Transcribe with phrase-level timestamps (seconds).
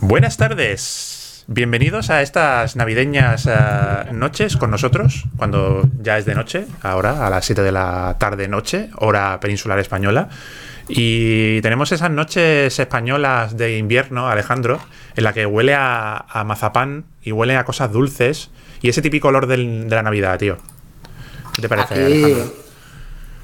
[0.00, 1.44] Buenas tardes.
[1.48, 3.52] Bienvenidos a estas navideñas eh,
[4.12, 8.48] noches con nosotros, cuando ya es de noche, ahora a las 7 de la tarde
[8.48, 10.28] noche, hora peninsular española.
[10.88, 14.78] Y tenemos esas noches españolas de invierno, Alejandro,
[15.16, 18.50] en la que huele a, a mazapán y huele a cosas dulces
[18.82, 20.58] y ese típico olor del- de la Navidad, tío.
[21.54, 22.52] ¿Qué te parece, Aquí, Alejandro?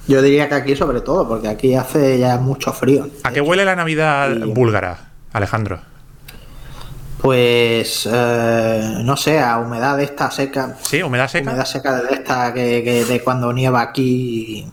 [0.09, 3.09] yo diría que aquí sobre todo, porque aquí hace ya mucho frío.
[3.25, 5.81] ¿A qué huele la Navidad Y- búlgara, Alejandro?
[7.25, 11.03] Pues eh, no sé, a humedad de esta seca, ¿Sí?
[11.03, 11.49] ¿Humedad seca?
[11.49, 14.67] humedad seca de esta que, que de cuando nieva aquí.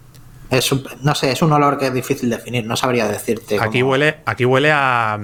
[0.50, 3.58] Es un- no sé, es un olor que es difícil definir, no sabría decirte.
[3.58, 5.18] Aquí cómo- huele, aquí huele a,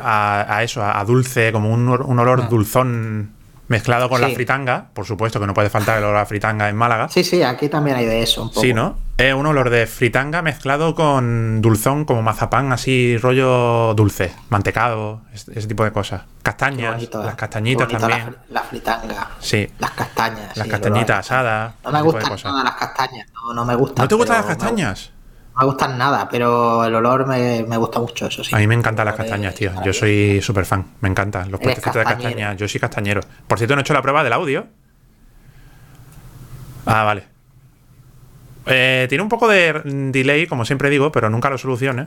[0.00, 3.30] a, a eso, a dulce, como un, un olor dulzón
[3.72, 4.86] mezclado con la fritanga.
[4.94, 7.08] Por supuesto que no puede faltar el olor a fritanga en Málaga.
[7.08, 8.60] Sí, sí, aquí también hay de eso un poco.
[8.60, 8.96] Sí, ¿no?
[9.16, 15.48] Es un olor de fritanga mezclado con dulzón, como mazapán, así rollo dulce, mantecado, es-
[15.48, 16.22] ese tipo de cosas.
[16.42, 18.36] Castañas, bonito, las castañitas la también.
[18.50, 19.30] La, fritanga.
[19.38, 19.68] Sí.
[19.78, 20.56] Las castañas.
[20.56, 21.74] Las sí, castañitas asadas.
[21.84, 24.04] No me gustan nada las castañas, no, no me gustan.
[24.04, 25.11] ¿No te gustan las castañas?
[25.54, 28.54] No me gustan nada, pero el olor me, me gusta mucho, eso sí.
[28.54, 29.70] A mí me encantan las castañas, tío.
[29.84, 30.86] Yo soy súper fan.
[31.00, 32.56] Me encantan los puestecitos de castañas.
[32.56, 33.20] Yo soy castañero.
[33.46, 34.66] Por cierto, no he hecho la prueba del audio.
[36.86, 37.24] Ah, vale.
[38.66, 42.06] Eh, tiene un poco de delay, como siempre digo, pero nunca lo solucione.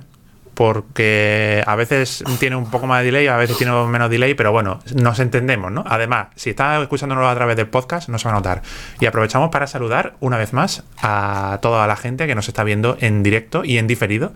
[0.55, 4.51] Porque a veces tiene un poco más de delay, a veces tiene menos delay, pero
[4.51, 5.83] bueno, nos entendemos, ¿no?
[5.85, 8.61] Además, si estás escuchándonos a través del podcast, no se va a notar.
[8.99, 12.97] Y aprovechamos para saludar una vez más a toda la gente que nos está viendo
[13.01, 14.33] en directo y en diferido.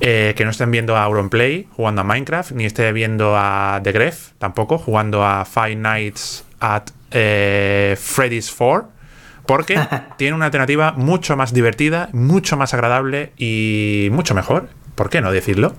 [0.00, 3.92] Eh, que no estén viendo a Auronplay jugando a Minecraft, ni esté viendo a The
[3.92, 8.90] Gref tampoco, jugando a Five Nights at eh, Freddy's 4,
[9.46, 9.80] porque
[10.18, 15.30] tiene una alternativa mucho más divertida, mucho más agradable y mucho mejor, ¿por qué no
[15.30, 15.74] decirlo?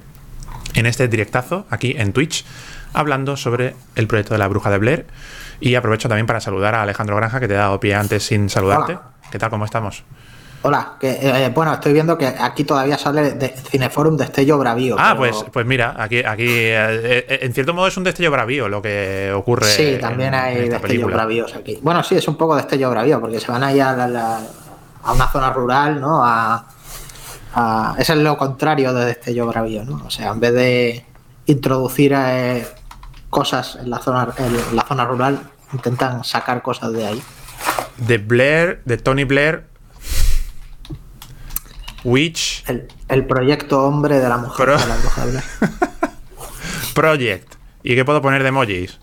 [0.76, 2.46] En este directazo, aquí en Twitch,
[2.94, 5.06] hablando sobre el proyecto de la Bruja de Blair.
[5.60, 8.50] Y aprovecho también para saludar a Alejandro Granja, que te he dado pie antes sin
[8.50, 8.94] saludarte.
[8.94, 9.02] Hola.
[9.32, 9.50] ¿Qué tal?
[9.50, 10.04] ¿Cómo estamos?
[10.64, 14.96] Hola, que, eh, bueno, estoy viendo que aquí todavía sale de Cineforum Destello Bravío.
[15.00, 18.32] Ah, pero- pues, pues mira, aquí, aquí eh, eh, en cierto modo es un destello
[18.32, 19.68] bravío lo que ocurre.
[19.68, 21.08] Sí, también en- hay en Destello.
[21.08, 21.80] Bravíos aquí.
[21.82, 24.42] Bueno, sí, es un poco Destello Bravío, porque se van ahí a, la- la-
[25.04, 26.24] a una zona rural, ¿no?
[26.26, 26.66] A,
[27.58, 30.04] a- ese es lo contrario de Destello Bravío, ¿no?
[30.06, 31.06] O sea, en vez de
[31.48, 32.68] introducir eh,
[33.30, 35.40] cosas en la, zona, en la zona rural,
[35.74, 37.22] intentan sacar cosas de ahí.
[37.98, 39.66] De Blair, de Tony Blair,
[42.04, 45.44] Witch El, el proyecto hombre de la mujer Pero- de la bruja de Blair.
[46.94, 47.56] Project.
[47.84, 49.00] ¿Y qué puedo poner de emojis?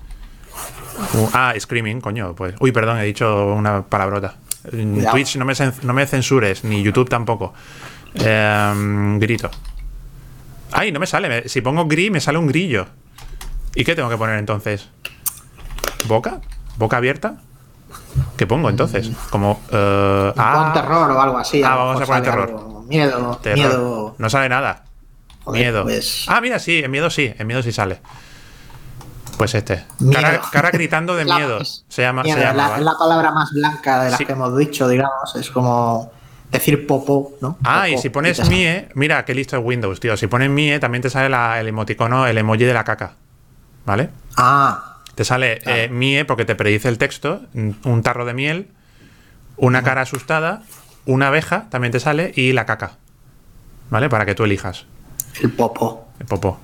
[1.14, 2.54] Uh, ah, Screaming, coño, pues.
[2.60, 4.36] Uy, perdón, he dicho una palabrota.
[4.70, 5.04] En.
[5.10, 7.52] Twitch no me, no me censures, ni YouTube tampoco.
[8.14, 9.50] Em, grito.
[10.72, 11.48] Ay, no me sale.
[11.48, 12.86] si pongo gris, me sale un grillo.
[13.74, 14.88] ¿Y qué tengo que poner entonces?
[16.06, 16.40] ¿Boca?
[16.76, 17.36] ¿Boca abierta?
[18.36, 19.10] ¿Qué pongo entonces?
[19.30, 19.60] Como.
[19.70, 21.62] eh, Pon ah, terror o algo así.
[21.62, 22.48] Ah, vamos a poner terror.
[22.48, 22.82] algo.
[22.88, 23.58] Miedo, terror.
[23.58, 24.14] miedo.
[24.18, 24.84] No sale nada.
[25.44, 25.82] Joder, miedo.
[25.84, 27.32] pues- Ah, mira, sí, en miedo sí.
[27.38, 28.00] En miedo sí sale.
[29.38, 29.84] Pues este.
[30.12, 31.58] Cara, cara gritando de miedo.
[31.64, 32.22] Se llama.
[32.22, 32.78] miedo, se llama la, ¿vale?
[32.80, 34.26] es la palabra más blanca de las Sí.
[34.26, 35.34] que hemos dicho, digamos.
[35.36, 36.12] Es como
[36.50, 37.58] decir popó, ¿no?
[37.64, 38.48] Ah, y si pones.
[38.48, 40.16] MIE, mira qué listo es Windows, tío.
[40.16, 43.14] Si pones MIE, también te sale la- el emoticono, el emoji de la caca.
[43.86, 44.08] ¿Vale?
[44.36, 48.68] Ah, Te sale eh, MIE porque te predice el texto, un tarro de miel,
[49.56, 50.62] una cara asustada,
[51.06, 52.92] una abeja también te sale y la caca.
[53.90, 54.08] ¿Vale?
[54.08, 54.86] Para que tú elijas
[55.42, 56.08] el popó.
[56.18, 56.58] el popó.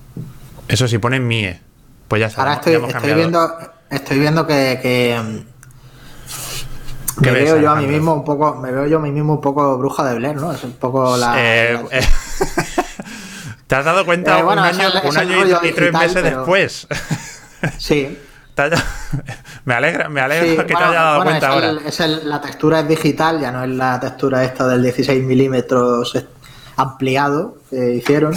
[0.67, 1.59] Eso si pones MIE,
[2.07, 2.41] pues ya está.
[2.41, 3.57] Ahora estoy, estoy viendo,
[3.89, 5.50] estoy viendo que, que, mm, ¿Qué
[7.17, 9.41] me veo yo a mí mismo un poco, me veo yo a mí mismo un
[9.41, 10.51] poco bruja de Blair, ¿no?
[10.51, 11.33] Es un poco la.
[11.37, 12.01] Eh, la- eh,
[13.67, 16.37] ¿Te has dado cuenta Eh, bueno, un año, es un año y- tres meses pero-
[16.37, 16.87] después?
[17.77, 18.17] Sí.
[19.65, 21.69] Me alegra, me alegra Sí, que te haya dado bueno, cuenta es ahora.
[21.69, 25.23] el- es el- la textura es digital, ya no es la textura esta del 16
[25.23, 26.25] milímetros eh,
[26.77, 28.33] ampliado que hicieron,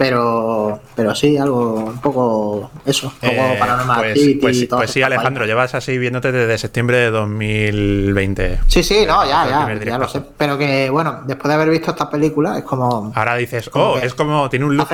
[0.00, 4.66] pero pero sí, algo un poco eso, un poco Eh, Paranormal pues, Activity pues, y
[4.66, 8.60] todas pues sí, Alejandro, llevas así viéndote desde septiembre de 2020.
[8.66, 10.22] Sí, sí, no, ya, ya, ya lo sé.
[10.38, 13.12] Pero que, bueno, después de haber visto esta película, es como.
[13.14, 14.88] Ahora dices, Como oh, es como, tiene un look.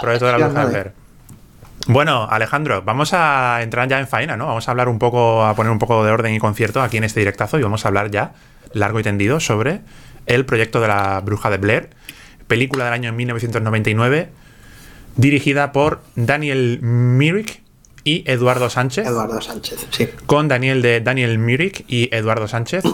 [0.00, 0.92] proyecto de la bruja de.
[1.88, 4.46] Bueno, Alejandro, vamos a entrar ya en faena, ¿no?
[4.46, 7.04] Vamos a hablar un poco, a poner un poco de orden y concierto aquí en
[7.04, 8.34] este directazo y vamos a hablar ya
[8.72, 9.80] largo y tendido sobre
[10.26, 11.90] el proyecto de la bruja de Blair,
[12.46, 14.43] película del año 1999,
[15.16, 17.62] dirigida por Daniel Myrick
[18.04, 19.06] y Eduardo Sánchez.
[19.06, 20.08] Eduardo Sánchez, sí.
[20.26, 22.84] con Daniel de Daniel Myrick y Eduardo Sánchez.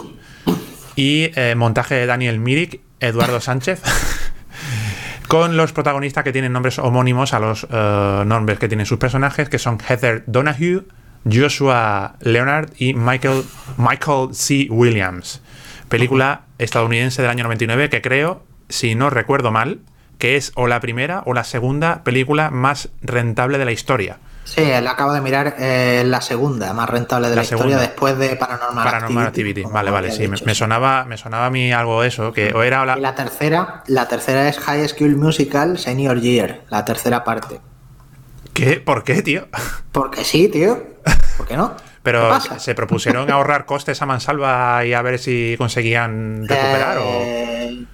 [0.95, 3.81] Y eh, montaje de Daniel Myrick, Eduardo Sánchez.
[5.27, 9.47] con los protagonistas que tienen nombres homónimos a los eh, nombres que tienen sus personajes,
[9.47, 10.83] que son Heather Donahue,
[11.31, 13.43] Joshua Leonard y Michael,
[13.77, 14.67] Michael C.
[14.69, 15.41] Williams.
[15.87, 19.79] Película estadounidense del año 99 que creo, si no recuerdo mal,
[20.21, 24.19] que es o la primera o la segunda película más rentable de la historia.
[24.43, 28.35] Sí, le acabo de mirar eh, la segunda más rentable de la, historia después de
[28.35, 29.63] Paranormal, Paranormal Activity.
[29.63, 32.99] Vale, vale, sí, me, sonaba, me sonaba a mí algo eso, que o era la...
[32.99, 37.59] Y la tercera, la tercera es High School Musical Senior Year, la tercera parte.
[38.53, 38.79] ¿Qué?
[38.79, 39.47] ¿Por qué, tío?
[39.91, 40.83] Porque sí, tío.
[41.37, 41.75] ¿Por qué no?
[42.03, 47.85] Pero se propusieron ahorrar costes a mansalva y a ver si conseguían recuperar o eh,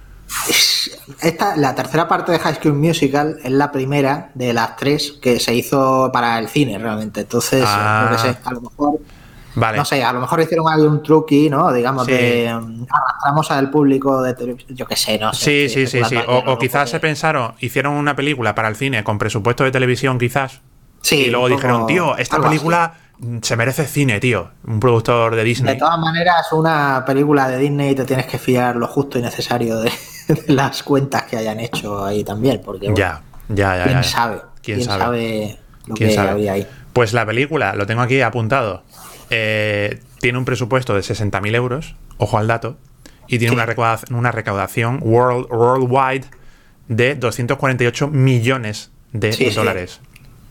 [1.22, 5.40] esta, la tercera parte de High School Musical es la primera de las tres que
[5.40, 7.20] se hizo para el cine realmente.
[7.20, 8.36] Entonces, ah.
[8.44, 9.00] a lo mejor.
[9.56, 11.72] No sé, a lo mejor hicieron algún truqui, ¿no?
[11.72, 14.76] Digamos, de mm, arrastramos al público de televisión.
[14.76, 15.68] Yo qué sé, no sé.
[15.68, 16.16] Sí, sí, sí, sí.
[16.28, 20.60] O, quizás se pensaron, hicieron una película para el cine con presupuesto de televisión, quizás.
[21.00, 21.24] Sí.
[21.24, 22.94] Y luego dijeron, tío, esta película
[23.42, 24.50] se merece cine, tío.
[24.64, 25.74] Un productor de Disney.
[25.74, 29.80] De todas maneras, una película de Disney te tienes que fiar lo justo y necesario
[29.80, 29.90] de,
[30.48, 32.60] las cuentas que hayan hecho ahí también.
[32.64, 33.84] Porque, ya, ya, ya.
[33.84, 34.40] ¿Quién sabe?
[34.62, 35.58] ¿Quién, sabe?
[35.86, 36.66] lo que había ahí?
[36.92, 38.82] Pues la película, lo tengo aquí apuntado.
[39.30, 42.76] Eh, tiene un presupuesto de 60.000 euros, ojo al dato,
[43.26, 46.26] y tiene una, recaudación, una recaudación world, worldwide
[46.88, 50.00] de 248 millones de dólares.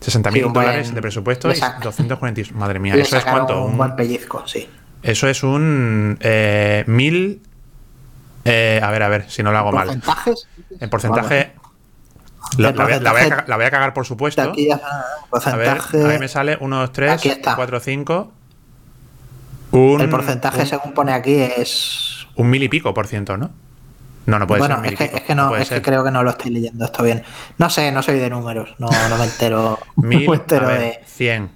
[0.00, 2.54] 60 mil dólares de presupuesto y 240.
[2.54, 3.64] Madre mía, ¿eso es cuánto?
[3.64, 4.68] Un, buen pellizco, sí.
[5.02, 7.42] Eso es un eh, mil.
[8.50, 10.00] Eh, a ver, a ver, si no lo hago mal.
[10.80, 11.52] En porcentaje.
[12.56, 14.40] la, voy a, cagar, por supuesto.
[14.40, 18.32] Aquí a ver, ahí me sale 1, 2, 3, 4, 5.
[20.00, 22.26] el porcentaje, según pone aquí, es.
[22.36, 23.50] Un mil y pico por ciento, ¿no?
[24.24, 24.76] No, no puede ser.
[24.76, 27.02] Bueno, es, que, es que, no, es que creo que no lo estoy leyendo esto
[27.02, 27.22] bien.
[27.58, 29.78] No sé, no soy de números, no, no me entero.
[29.96, 31.00] Mil, no me entero a ver, de.
[31.06, 31.50] 100.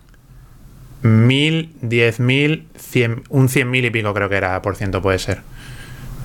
[1.03, 5.19] Mil, diez mil, cien, un cien mil y pico creo que era por ciento, puede
[5.19, 5.43] ser.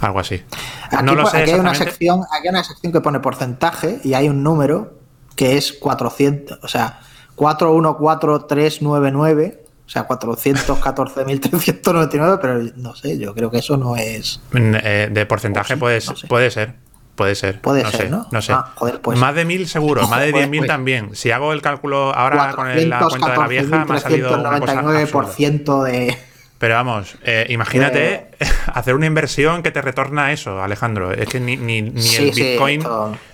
[0.01, 0.43] Algo así.
[0.91, 3.99] Aquí, no lo sé aquí hay, una sección, aquí hay una sección que pone porcentaje
[4.03, 4.93] y hay un número
[5.35, 6.99] que es 400, o sea,
[7.35, 14.41] 414399 o sea, 414.399, pero no sé, yo creo que eso no es.
[14.51, 16.75] Mm, eh, de porcentaje puede, puede ser.
[17.15, 17.61] Puede ser.
[17.61, 18.27] Puede no ser, sé, ¿no?
[18.29, 18.51] No sé.
[18.51, 19.17] Ah, joder, pues.
[19.17, 20.67] Más de mil seguro, más de 10.000 pues.
[20.67, 21.15] también.
[21.15, 24.37] Si hago el cálculo ahora con la cuenta de la vieja, me ha salido.
[24.37, 26.17] 99% de.
[26.59, 28.29] Pero vamos, eh, imagínate
[28.73, 31.11] hacer una inversión que te retorna eso, Alejandro.
[31.11, 32.83] Es que ni, ni, ni el Bitcoin,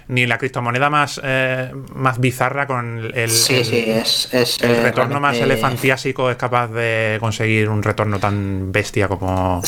[0.10, 6.68] ni la criptomoneda más, eh, más bizarra con el, el, retorno más elefantiásico es capaz
[6.68, 9.62] de conseguir un retorno tan bestia como,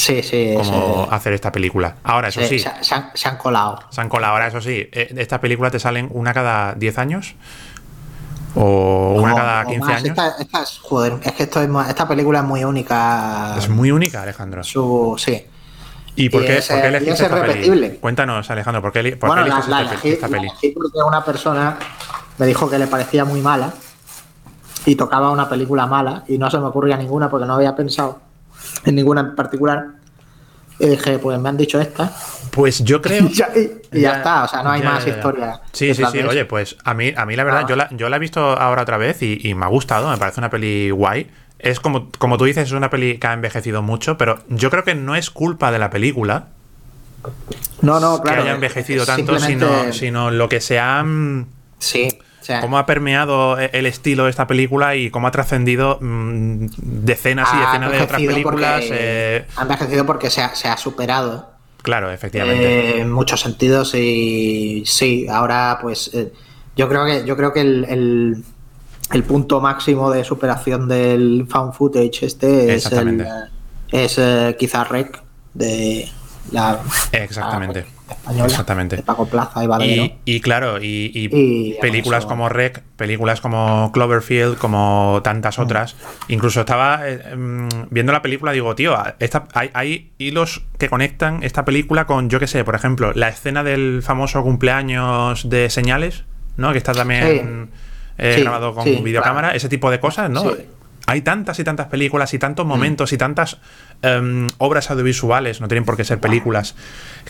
[0.58, 1.96] como hacer esta película.
[2.04, 2.60] Ahora, eso sí.
[2.60, 3.80] Se, han, colado.
[3.90, 4.34] Se han colado.
[4.34, 7.36] Ahora, eso sí, eh, estas películas te salen una cada 10 años
[8.56, 10.18] o una cada 15 años.
[10.40, 13.56] Esta, es, joder, es que esto esta película es muy única.
[13.58, 14.64] Es muy única, Alejandro.
[14.64, 15.46] Su, sí.
[16.16, 17.98] ¿Y por qué, ¿por qué elegiste esta peli?
[18.00, 20.48] Cuéntanos, Alejandro, ¿por qué, por bueno, la, elegí, esta peli?
[20.74, 21.78] porque una persona
[22.38, 23.74] me dijo que le parecía muy mala
[24.86, 28.22] y tocaba una película mala y no se me ocurría ninguna porque no había pensado
[28.86, 29.88] en ninguna en particular.
[30.80, 32.12] Y dije, pues me han dicho esta.
[32.52, 33.26] Pues yo creo.
[33.30, 33.34] y,
[34.00, 35.62] ya, está, o sea, no hay más historia.
[35.72, 36.20] Sí, sí, sí.
[36.20, 37.68] Oye, pues a mí, a mí la verdad, ah.
[37.68, 40.40] yo, la, yo la he visto ahora otra vez y, me ha gustado, me parece
[40.40, 41.30] una peli guay.
[41.60, 44.84] Es como, como tú dices, es una peli que ha envejecido mucho, pero yo creo
[44.84, 46.48] que no es culpa de la película.
[47.82, 48.38] No, no, claro.
[48.38, 51.04] Que haya envejecido tanto, sino, sino lo que se ha.
[51.80, 52.20] Sí
[52.62, 57.50] cómo ha permeado e-, el estilo de esta película y cómo ha trascendido mm, decenas
[57.54, 58.84] y decenas de otras películas.
[58.90, 59.46] Eh...
[59.56, 61.52] Ha envejecido porque se ha, superado.
[61.82, 62.98] Claro, efectivamente.
[62.98, 66.34] Eh, en muchos sentidos y sí, ahora pues eh,
[66.76, 68.44] yo creo que yo creo que el,
[69.28, 73.26] punto máximo de superación del found footage este es, el,
[73.92, 75.22] es eh, quizá Rec
[75.54, 76.10] de
[76.52, 76.80] la
[77.12, 78.96] Exactamente española Exactamente.
[78.98, 85.58] de Paco Plaza y Y, claro, y, películas como Rec, películas como Cloverfield, como tantas
[85.58, 85.62] mm.
[85.62, 85.96] otras.
[86.28, 91.66] Incluso estaba eh, em, viendo la película digo, tío, esta, hay, hilos que conectan esta
[91.66, 96.26] película con, yo qué sé, por ejemplo, la escena del famoso cumpleaños de señales,
[96.58, 96.72] ¿no?
[96.72, 97.70] Que está también
[98.18, 100.44] eh, grabado con videocámara, ese tipo de cosas, ¿no?
[101.06, 102.70] Hay tantas y tantas películas y tantos mm.
[102.70, 103.58] momentos y tantas
[104.02, 106.76] em, obras audiovisuales, no tienen por qué ser películas,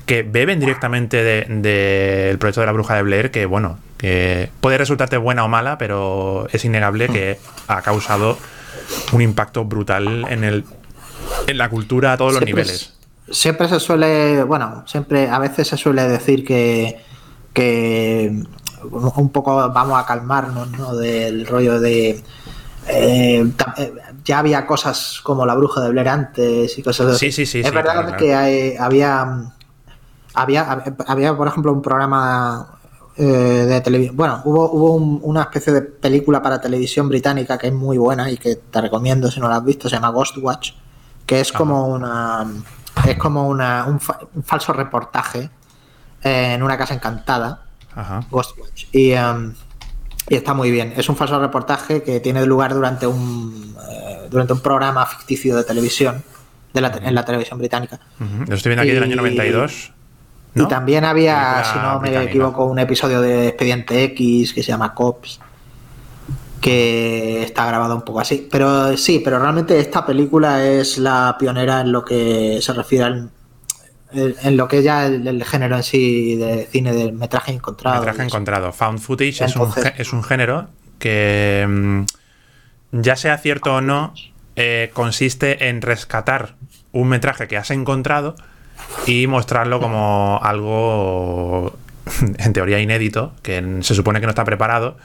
[0.05, 5.17] que beben directamente del proyecto de la bruja de Blair, que bueno, que puede resultarte
[5.17, 8.37] buena o mala, pero es innegable que ha causado
[9.13, 10.65] un impacto brutal en, el,
[11.47, 12.93] en la cultura a todos los niveles.
[13.29, 17.01] Siempre se suele, bueno, siempre, a veces se suele decir que,
[17.53, 18.43] que
[18.91, 20.95] un poco vamos a calmarnos, ¿no?
[20.95, 22.21] Del rollo de...
[22.87, 27.31] eh, eh, ya había cosas como la bruja de Blair antes y cosas así.
[27.31, 29.51] Sí, sí, sí, Es sí, verdad claro, que hay- había,
[30.33, 32.67] había, había, por ejemplo, un programa
[33.17, 34.17] eh, de televisión.
[34.17, 38.29] Bueno, hubo, hubo un- una especie de película para televisión británica que es muy buena
[38.29, 39.87] y que te recomiendo si no la has visto.
[39.87, 40.71] Se llama Ghostwatch,
[41.25, 42.45] que es como una
[43.07, 45.49] es como una, un, fa- un falso reportaje
[46.23, 47.61] en una casa encantada.
[47.95, 48.21] Ajá.
[48.29, 48.85] Ghostwatch.
[48.91, 49.53] Y, em,
[50.29, 50.93] y está muy bien.
[50.97, 55.63] Es un falso reportaje que tiene lugar durante un eh, durante un programa ficticio de
[55.63, 56.23] televisión
[56.73, 57.99] de la en la televisión británica.
[58.19, 58.45] Ujú.
[58.47, 59.91] Lo estoy viendo aquí del año Y- 92.
[60.55, 60.63] ¿no?
[60.63, 62.29] Y también había, si no me británica.
[62.31, 65.39] equivoco, un episodio de Expediente X que se llama Cops,
[66.61, 68.47] que está grabado un poco así.
[68.49, 73.29] Pero sí, pero realmente esta película es la pionera en lo que se refiere al
[74.11, 77.51] en en lo que es ya el, el género en sí de cine de metraje
[77.51, 77.97] encontrado.
[77.97, 78.71] Metraje encontrado.
[78.71, 80.67] Found footage es, un, es un género
[80.99, 82.05] que, mm,
[82.91, 84.13] ya sea cierto o no,
[84.55, 86.55] eh, consiste en rescatar
[86.91, 88.35] un metraje que has encontrado
[89.05, 91.77] y mostrarlo como algo,
[92.37, 94.97] en teoría, inédito, que se supone que no está preparado.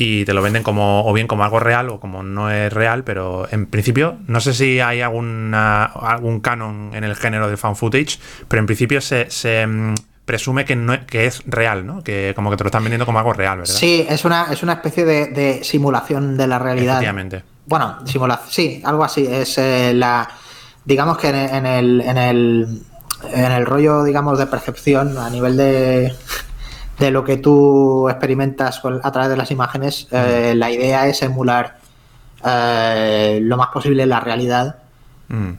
[0.00, 3.02] Y te lo venden como, o bien como algo real o como no es real,
[3.02, 7.74] pero en principio, no sé si hay alguna, algún canon en el género del fan
[7.74, 12.04] footage, pero en principio se, se, mm, presume que, no, es- que es real, ¿no?
[12.04, 13.74] Que como que te lo están vendiendo como algo real, ¿verdad?
[13.74, 16.94] Sí, es una, es una especie de, de simulación de la realidad.
[16.94, 17.42] Efectivamente.
[17.66, 19.26] Bueno, simulación, sí, algo así.
[19.26, 20.28] Es eh, la.
[20.84, 22.82] Digamos que en, en el, en, el,
[23.34, 26.14] en el rollo, digamos, de percepción, a nivel de,
[26.98, 31.22] de lo que tú experimentas con- a través de las imágenes, eh, la idea es
[31.22, 31.78] emular
[32.44, 34.76] eh, lo más posible la realidad.
[35.28, 35.50] Mm.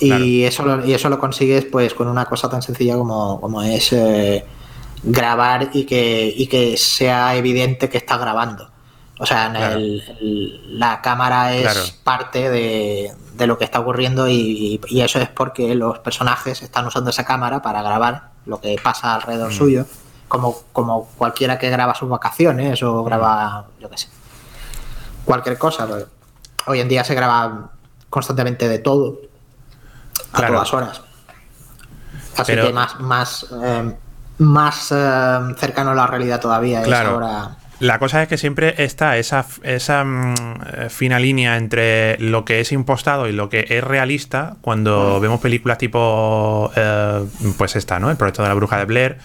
[0.00, 0.24] Y, Claro.
[0.24, 3.92] eso lo, y eso lo consigues pues con una cosa tan sencilla como, como es
[3.92, 4.44] eh,
[5.02, 8.70] grabar y que, y que sea evidente que está grabando.
[9.18, 9.76] O sea, en Claro.
[9.76, 11.80] el- el- la cámara es Claro.
[12.02, 16.86] parte de, de lo que está ocurriendo y, y eso es porque los personajes están
[16.86, 19.54] usando esa cámara para grabar lo que pasa alrededor Mm.
[19.54, 19.86] suyo,
[20.30, 24.08] como, como cualquiera que graba sus vacaciones o graba, yo qué sé,
[25.24, 25.88] cualquier cosa.
[25.88, 26.04] porque
[26.66, 27.70] Hoy en día se graba
[28.08, 29.18] constantemente de todo,
[30.32, 30.54] a Claro.
[30.54, 31.02] todas horas.
[32.36, 33.92] Así Pero- que más, más, eh,
[34.38, 37.08] más eh, cercano a la realidad todavía Claro.
[37.08, 37.56] es ahora.
[37.80, 40.34] La cosa es que siempre está esa, esa mm,
[40.76, 45.40] eh, fina línea entre lo que es impostado y lo que es realista cuando vemos
[45.40, 47.26] películas tipo, eh,
[47.58, 48.10] pues esta, ¿no?
[48.10, 49.18] El proyecto de la bruja de Blair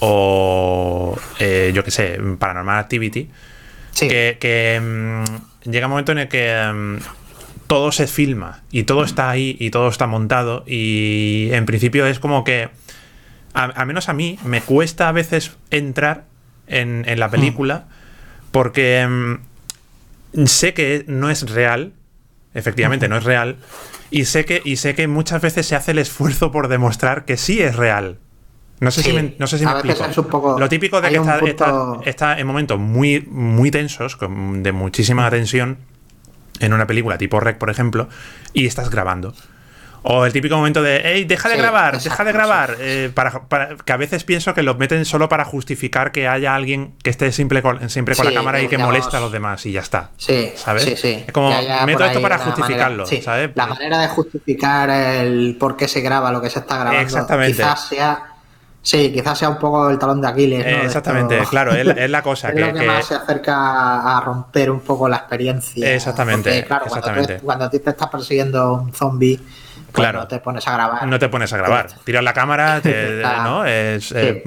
[0.00, 3.28] o, eh, yo qué sé, Paranormal Activity.
[3.92, 6.96] Sí, que, que, mm, llega un momento en el que mm,
[7.66, 12.18] todo se filma y todo está ahí y todo está montado y en principio es
[12.18, 12.68] como que
[13.54, 16.24] a- al menos a mí me cuesta a veces entrar
[16.66, 17.84] en, en la película
[18.52, 21.92] porque mm, sé que no es real
[22.54, 23.56] efectivamente no es real
[24.10, 27.36] y sé que y sé que muchas veces se hace el esfuerzo por demostrar que
[27.36, 28.18] sí es real
[28.80, 30.10] no sé Sí, si me, no sé si me a veces explico.
[30.10, 33.70] es un poco- Lo típico de que está, punto- está- está en momentos muy, muy
[33.70, 35.78] tensos, con- de muchísima tensión,
[36.60, 38.08] en una película tipo Rec, por ejemplo,
[38.52, 39.32] y estás grabando.
[40.02, 42.76] O el típico momento de, hey, deja de Sí, grabar, exacto, deja de grabar.
[42.80, 46.54] eh, para, para- que a veces pienso que lo meten solo para justificar que haya
[46.54, 49.20] alguien que esté siempre con, siempre con Sí, la cámara y que digamos- molesta a
[49.20, 50.10] los demás y ya está.
[50.16, 50.84] sí, ¿sabes?
[50.84, 51.22] sí, sí.
[51.26, 53.50] Es como, Que meto esto ahí para justificarlo, manera- sí, ¿sabes?
[53.54, 57.02] La manera de justificar el por qué se graba lo que se está grabando.
[57.02, 57.52] Exactamente.
[57.58, 58.24] Quizás sea.
[58.82, 60.64] Sí, quizás sea un poco el talón de Aquiles.
[60.64, 60.70] ¿no?
[60.70, 62.48] Eh, exactamente, esto- claro, es, es la cosa.
[62.48, 65.94] es que, lo que, que- más se acerca a romper un poco la experiencia.
[65.94, 70.20] Exactamente, Porque, claro, cuando, tú- cuando a ti te está persiguiendo un zombie, pues Claro.
[70.20, 71.06] no te pones a grabar.
[71.06, 71.88] no te pones a grabar.
[72.04, 73.64] Tiras la cámara, te- Ah, ¿no?
[73.66, 74.42] Es, eh.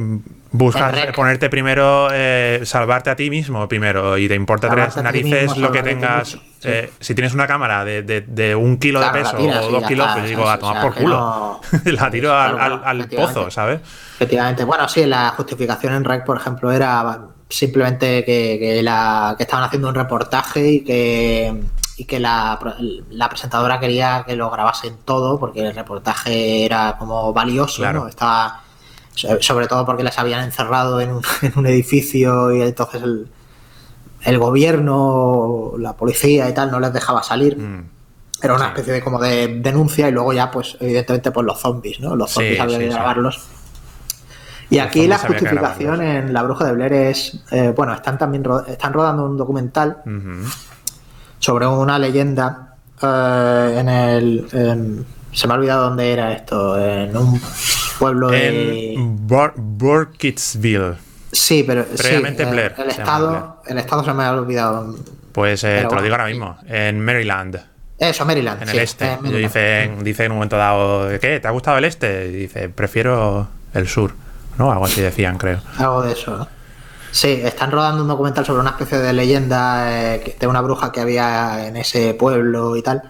[0.53, 5.49] Buscas ponerte primero, eh, salvarte a ti mismo primero y te importa tres Salvarte narices
[5.49, 6.29] mismo, lo que tengas.
[6.29, 6.39] sí.
[6.63, 9.71] eh, si tienes una cámara de, de- de un kilo Claro, de peso tiras o
[9.71, 11.17] dos kilos, pues digo, a tomar O sea, por culo.
[11.17, 13.81] no- la tiro Claro, al, pozo, ¿sabes?
[14.15, 14.63] Efectivamente.
[14.63, 17.19] Bueno, sí, la justificación en REC, por ejemplo, era
[17.49, 21.53] simplemente que, que la, que estaban haciendo un reportaje y que,
[21.97, 22.57] y que la,
[23.09, 28.01] la presentadora quería que lo grabasen todo porque el reportaje era como valioso, Claro.
[28.03, 28.07] ¿no?
[28.07, 28.61] Estaba,
[29.15, 33.27] sobre todo porque les habían encerrado en un, en un edificio y entonces el,
[34.23, 37.57] el gobierno, la policía y tal no les dejaba salir.
[37.57, 37.85] Mm.
[38.41, 38.69] Era una Sí.
[38.71, 42.15] especie de como de denuncia y luego ya, pues, evidentemente, pues los zombies, ¿no?
[42.15, 42.95] Los Sí, zombies había sí, que sí.
[42.95, 43.41] grabarlos.
[44.69, 47.93] Y Los aquí la había que justificación en La Bruja de Blair es, eh, bueno,
[47.93, 50.01] están también ro- están rodando un documental
[51.39, 57.15] sobre una leyenda eh, en el, en- se me ha olvidado dónde era esto, en
[57.15, 57.41] un
[57.99, 60.95] pueblo de, Bur- Burkittsville.
[61.31, 64.95] Sí, pero Previamente sí, eh, Blair, El, estado, el estado se me ha olvidado.
[65.31, 67.59] Pues eh, te lo digo ahora mismo, en Maryland,
[67.97, 68.61] Eso, Maryland.
[68.61, 69.11] en sí, el este.
[69.13, 71.39] en dice, dice en un momento dado, ¿qué?
[71.39, 72.27] ¿Te ha gustado el este?
[72.27, 74.13] Y dice, prefiero el sur,
[74.59, 74.71] ¿no?
[74.71, 75.59] Algo así decían, creo.
[75.79, 76.47] Algo de eso, ¿no?
[77.09, 80.99] Sí, están rodando un documental sobre una especie de leyenda eh, de una bruja que
[81.01, 83.03] había en ese pueblo y tal.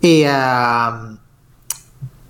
[0.00, 1.12] Y, ah,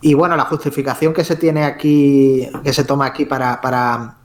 [0.01, 4.17] y bueno, la justificación que se tiene aquí, que se toma aquí para, para,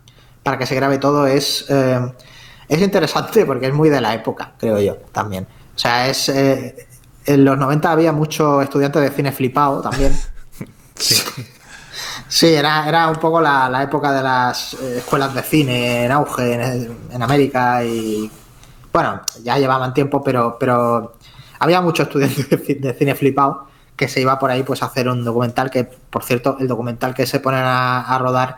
[0.43, 1.99] para que se grabe todo es, eh,
[2.67, 5.45] es interesante porque es muy de la época, creo yo, también.
[5.75, 6.29] O sea, es...
[6.29, 6.87] eh,
[7.25, 10.13] en los 90 había muchos estudiantes de cine flipado también.
[10.97, 11.21] Sí.
[12.29, 16.53] Sí, era, era un poco la, la época de las escuelas de cine en auge
[16.53, 18.31] en, en América y
[18.93, 21.17] bueno, ya llevaban tiempo, pero, pero
[21.59, 25.07] había muchos estudiantes de, de cine flipado que se iba por ahí pues a hacer
[25.07, 28.57] un documental que, por cierto, el documental que se ponen a, a rodar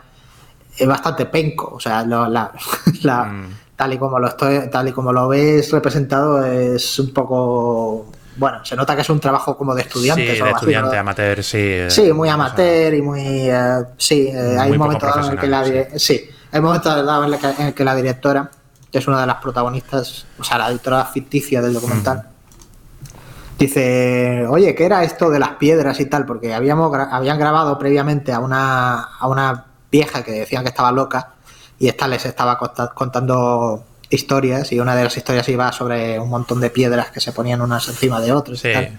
[0.76, 2.50] es bastante penco, o sea, lo- la,
[3.02, 3.48] la- Mm.
[3.76, 8.64] tal y como lo estoy, tal y como lo ves representado es un poco bueno,
[8.64, 10.98] se nota que es un trabajo como de Sí, estudiante, ¿no?
[11.00, 11.58] amateur, sí.
[11.58, 13.20] eh, Sí, muy o sea, amateur y muy.
[13.50, 15.64] eh, sí, eh, hay un momento dado en el que la,
[15.98, 18.48] sí, hay un momento dado en el que, en el que la directora,
[18.92, 22.28] que es una de las protagonistas, o sea, la directora ficticia del documental,
[23.58, 26.24] dice: Oye, ¿qué era esto de las piedras y tal?
[26.26, 30.92] Porque habíamos gra- habían grabado previamente a una, a una vieja que decían que estaba
[30.92, 31.30] loca
[31.78, 36.30] y esta les estaba conta- contando historias y una de las historias iba sobre un
[36.30, 38.68] montón de piedras que se ponían unas encima de otras Sí.
[38.68, 38.98] y tal.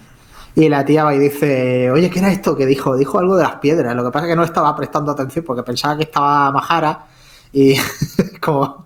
[0.56, 2.96] Y la tía va y dice, oye, ¿qué era esto que dijo?
[2.98, 3.96] Dijo algo de las piedras.
[3.96, 7.06] Lo que pasa es que no estaba prestando atención porque pensaba que estaba Majara
[7.54, 7.76] y
[8.42, 8.86] como,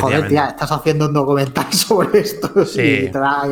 [0.00, 2.80] joder, tía, estás haciendo un documental sobre esto Sí.
[2.80, 3.42] y te da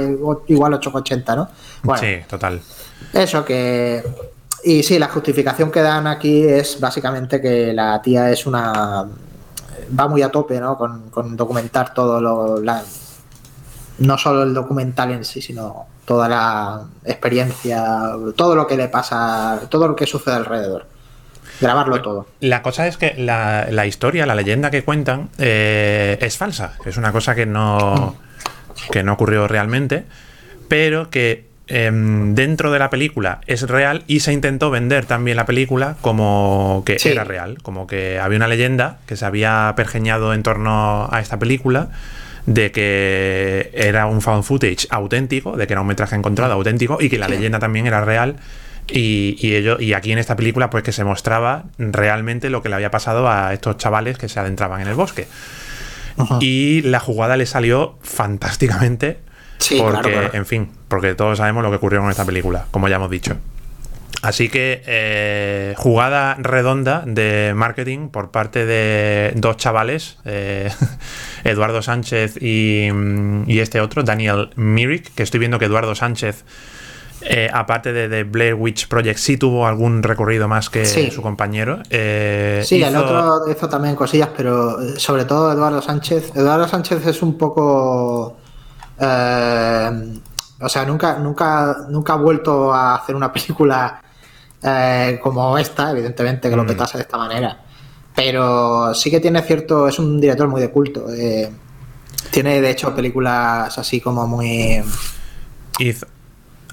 [0.48, 1.48] igual 8,80, ¿no?
[1.82, 2.60] Bueno, Sí, total.
[3.12, 4.02] eso que...
[4.64, 9.04] Y sí, la justificación que dan aquí es básicamente que la tía es una...
[9.98, 10.78] Va muy a tope, ¿no?
[10.78, 12.60] Con, con documentar todo lo...
[12.62, 12.82] La,
[13.98, 19.60] no solo el documental en sí, sino toda la experiencia, todo lo que le pasa,
[19.68, 20.86] todo lo que sucede alrededor.
[21.60, 22.26] Grabarlo todo.
[22.40, 26.74] La cosa es que la, la historia, la leyenda que cuentan, eh, es falsa.
[26.84, 28.16] Es una cosa que no,
[28.90, 30.04] que no ocurrió realmente,
[30.68, 35.46] pero que em, dentro de la película es real y se intentó vender también la
[35.46, 37.08] película como que Sí.
[37.10, 41.38] era real, como que había una leyenda que se había pergeñado en torno a esta
[41.38, 41.88] película
[42.46, 47.08] de que era un found footage auténtico, de que era un metraje encontrado auténtico y
[47.08, 48.36] que la leyenda también era real
[48.88, 52.68] y, y ello, y aquí en esta película pues que se mostraba realmente lo que
[52.68, 55.26] le había pasado a estos chavales que se adentraban en el bosque.
[56.16, 56.38] Ajá.
[56.40, 59.18] Y la jugada le salió fantásticamente
[59.58, 60.34] Sí, porque, claro, claro.
[60.34, 63.36] en fin, porque todos sabemos lo que ocurrió con esta película, como ya hemos dicho.
[64.22, 70.70] Así que eh, jugada redonda de marketing por parte de dos chavales, eh,
[71.44, 76.44] Eduardo Sánchez y, mm, y este otro, Daniel Myrick, que estoy viendo que Eduardo Sánchez,
[77.24, 81.10] eh, aparte de, de Blair Witch Project, sí tuvo algún recorrido más que Sí.
[81.10, 81.78] su compañero.
[81.90, 86.32] Eh, Sí, el otro hizo también cosillas, pero eh, sobre todo Eduardo Sánchez.
[86.34, 88.36] Eduardo Sánchez es un poco.
[89.00, 89.90] eh,
[90.60, 94.00] o sea, nunca, nunca, nunca ha vuelto a hacer una película
[95.22, 96.68] como esta, evidentemente, que lo Mm.
[96.68, 97.60] petase de esta manera.
[98.14, 99.88] Pero sí que tiene cierto.
[99.88, 101.06] Es un director muy de culto.
[102.30, 104.82] tiene, de hecho, películas así como muy.
[105.78, 106.06] hizo-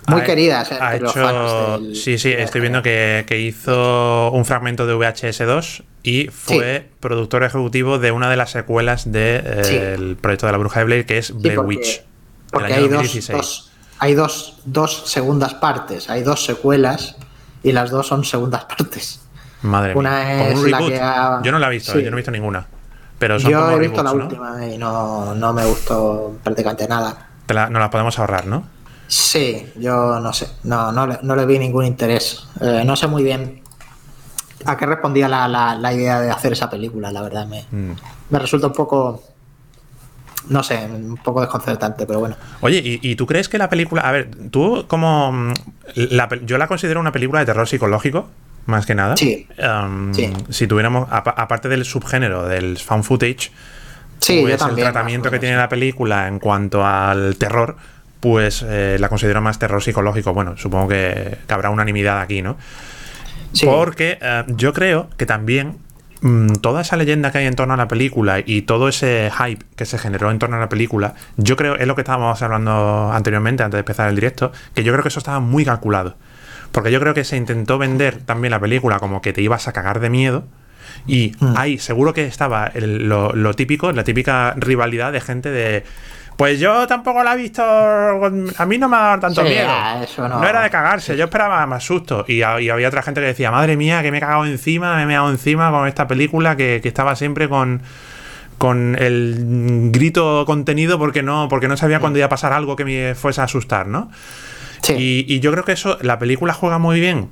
[0.08, 4.32] Muy ha- queridas ha los hecho- fans del- sí, sí, estoy viendo que, que hizo
[4.32, 9.64] un fragmento de VHS 2 y fue productor ejecutivo de una de las secuelas del
[9.64, 10.18] Sí.
[10.20, 12.02] proyecto de la bruja de Blair, que es Sí, Blair porque- Witch.
[12.52, 13.38] Porque del año hay, dos, 2016.
[13.38, 17.16] dos- hay dos, dos segundas partes, hay dos secuelas
[17.64, 19.22] y las dos son segundas partes.
[19.62, 20.38] Madre una mía.
[20.40, 22.04] Como es un la que ha- Yo no la he visto, Sí.
[22.04, 22.66] yo no he visto ninguna.
[23.20, 24.24] Pero son Yo como he visto la ¿no?
[24.24, 27.28] última y no, no me gustó prácticamente nada.
[27.46, 28.64] Te la- nos las podemos ahorrar, ¿no?
[29.14, 32.48] Sí, yo no sé, no, no, le, no le vi ningún interés.
[32.62, 33.62] Eh, no sé muy bien
[34.64, 37.46] a qué respondía la, la- la idea de hacer esa película, la verdad.
[37.46, 37.92] Me, Mm.
[38.30, 39.22] me resulta un poco,
[40.48, 42.38] no sé, un poco desconcertante, pero bueno.
[42.62, 44.04] Oye, ¿y, y tú crees que la película...
[44.04, 45.32] A ver, tú como...
[45.34, 45.54] mm,
[45.96, 48.30] la yo la considero una película de terror psicológico,
[48.68, 49.18] más que nada.
[49.18, 49.46] Sí.
[49.60, 50.32] Um, Sí.
[50.52, 53.52] Si tuviéramos, apa- aparte del subgénero del found footage,
[54.20, 54.88] Sí, yo pues también.
[54.88, 57.76] el tratamiento que tiene la película en cuanto al terror,
[58.22, 60.34] pues eh, la considero más terror psicológico.
[60.34, 62.56] Bueno, supongo que, que habrá unanimidad aquí, ¿no?
[63.52, 63.66] Sí.
[63.66, 65.78] Porque eh, yo creo que también
[66.22, 69.66] mm, toda esa leyenda que hay en torno a la película y todo ese hype
[69.76, 73.12] que se generó en torno a la película, yo creo, es lo que estábamos hablando
[73.12, 76.16] anteriormente, antes de empezar el directo, que yo creo que eso estaba muy calculado.
[76.72, 79.74] Porque yo creo que se intentó vender también la película como que te ibas a
[79.74, 80.46] cagar de miedo.
[81.08, 85.84] Y ahí seguro que estaba el- lo, lo típico, la típica rivalidad de gente de.
[86.38, 87.62] Pues yo tampoco la he visto.
[87.64, 89.70] A mí no me ha dado tanto Sí, miedo.
[90.04, 92.26] eso no- era de cagarse, yo esperaba más susto.
[92.28, 94.96] Y, ha- y había otra gente que decía, madre mía, que me he cagado encima,
[94.96, 97.82] me he meado encima con esta película que, que estaba siempre con,
[98.58, 102.86] con el grito contenido porque no, porque no sabía cuándo iba a pasar algo que
[102.86, 104.10] me fuese a asustar, ¿no?
[104.82, 104.94] Sí.
[104.98, 107.30] Y, y yo creo que eso, la película juega muy bien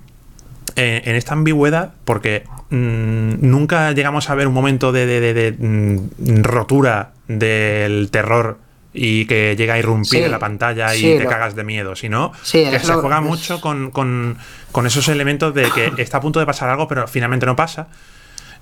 [0.75, 5.33] eh, en esta ambigüedad porque mm, nunca llegamos a ver un momento de, de- de-
[5.33, 8.59] de, mm, rotura del terror
[8.93, 11.63] y que llega a irrumpir Sí, en la pantalla y sí, te lo- cagas de
[11.63, 14.37] miedo, sino Sí, que es se lo- juega es- mucho con, con-
[14.71, 17.87] con esos elementos de que está a punto de pasar algo, pero finalmente no pasa.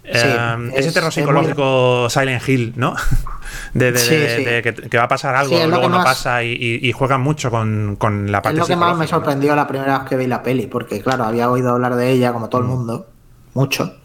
[0.04, 2.96] Eh, ese es- terror es psicológico Silent Hill, ¿no?
[3.74, 4.44] De, de- Sí, de- sí.
[4.46, 6.92] de que, que va a pasar algo, es luego no más- pasa y, y, y
[6.92, 9.20] juegan mucho con, con la Es parte lo que más me psicológica, ¿no?
[9.20, 12.34] sorprendió la primera vez que vi la peli, porque claro, había oído hablar de ella
[12.34, 12.50] como Mm.
[12.50, 13.08] todo el mundo,
[13.54, 13.96] mucho.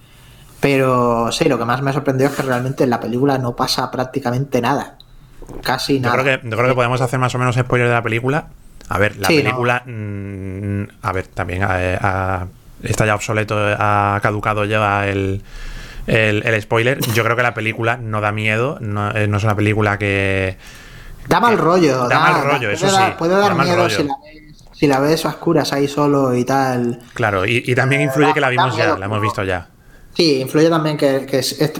[0.60, 3.90] Pero sí, lo que más me sorprendió es que realmente en la película no pasa
[3.90, 4.96] prácticamente nada.
[5.62, 6.22] Casi Yo nada.
[6.22, 8.46] creo, que, yo creo que podemos hacer más o menos spoiler de la película.
[8.88, 9.42] A ver, la Sí, no.
[9.42, 9.82] película.
[9.86, 15.42] mm, a ver, también está ya obsoleto, ha caducado ya el,
[16.06, 17.00] el, el spoiler.
[17.14, 20.56] Yo creo que la película no da miedo, no, eh, no es una película que.
[21.28, 22.08] Da mal rollo.
[22.08, 24.86] Da mal rollo, eso puede dar- sí, Puede da dar miedo si la, ves, si
[24.88, 26.98] la ves a oscuras ahí solo y tal.
[27.14, 29.68] Claro, y, y también Eh, influye que la vimos ya, la hemos visto ya.
[30.14, 31.72] Sí, influye también que, que es, es-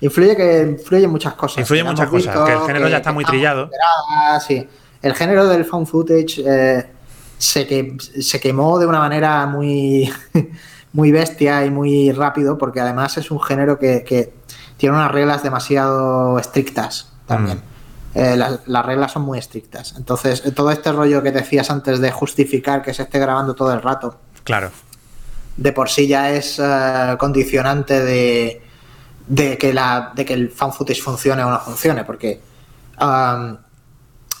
[0.00, 1.58] influye que influye muchas cosas.
[1.58, 3.70] Influye que muchas cosas, que el género ya está muy trillado.
[4.46, 4.66] sí.
[5.00, 6.84] El género del found footage eh,
[7.36, 10.12] se, que, se quemó de una manera muy,
[10.92, 14.32] muy bestia y muy rápido, porque además es un género que, que
[14.76, 17.58] tiene unas reglas demasiado estrictas también.
[17.58, 18.18] Mm.
[18.18, 19.94] Eh, las, las reglas son muy estrictas.
[19.96, 23.72] Entonces, eh, todo este rollo que decías antes de justificar que se esté grabando todo
[23.72, 24.70] el rato, Claro.
[25.56, 26.60] de por sí ya es
[27.18, 28.62] condicionante de,
[29.28, 32.40] de, que la, de que el fan footage funcione o no funcione, porque
[33.00, 33.56] um,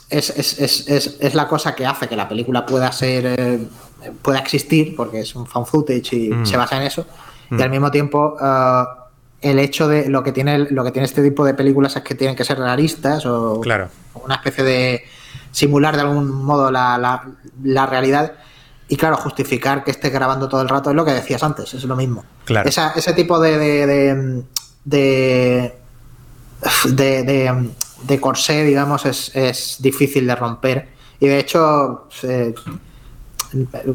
[0.08, 3.68] es, es, es, es, es la cosa que hace que la película pueda ser eh,
[4.22, 6.46] pueda existir, porque es un fan footage y Mm.
[6.46, 7.06] se basa en eso,
[7.50, 7.58] Mm.
[7.58, 8.84] y al mismo tiempo eh,
[9.42, 12.14] el hecho de lo que tiene lo que tiene este tipo de películas es que
[12.14, 13.88] tienen que ser realistas o Claro.
[14.24, 15.04] una especie de
[15.52, 17.24] simular de algún modo la, la,
[17.62, 18.32] la realidad
[18.88, 21.84] y claro, justificar que esté grabando todo el rato es lo que decías antes, es
[21.84, 22.24] lo mismo.
[22.46, 22.66] Claro.
[22.68, 24.42] Esa- ese tipo de de, de,
[24.88, 25.74] de,
[26.86, 27.70] de- de-
[28.04, 30.88] de corsé, digamos, es, es difícil de romper.
[31.20, 32.54] Y de hecho, eh,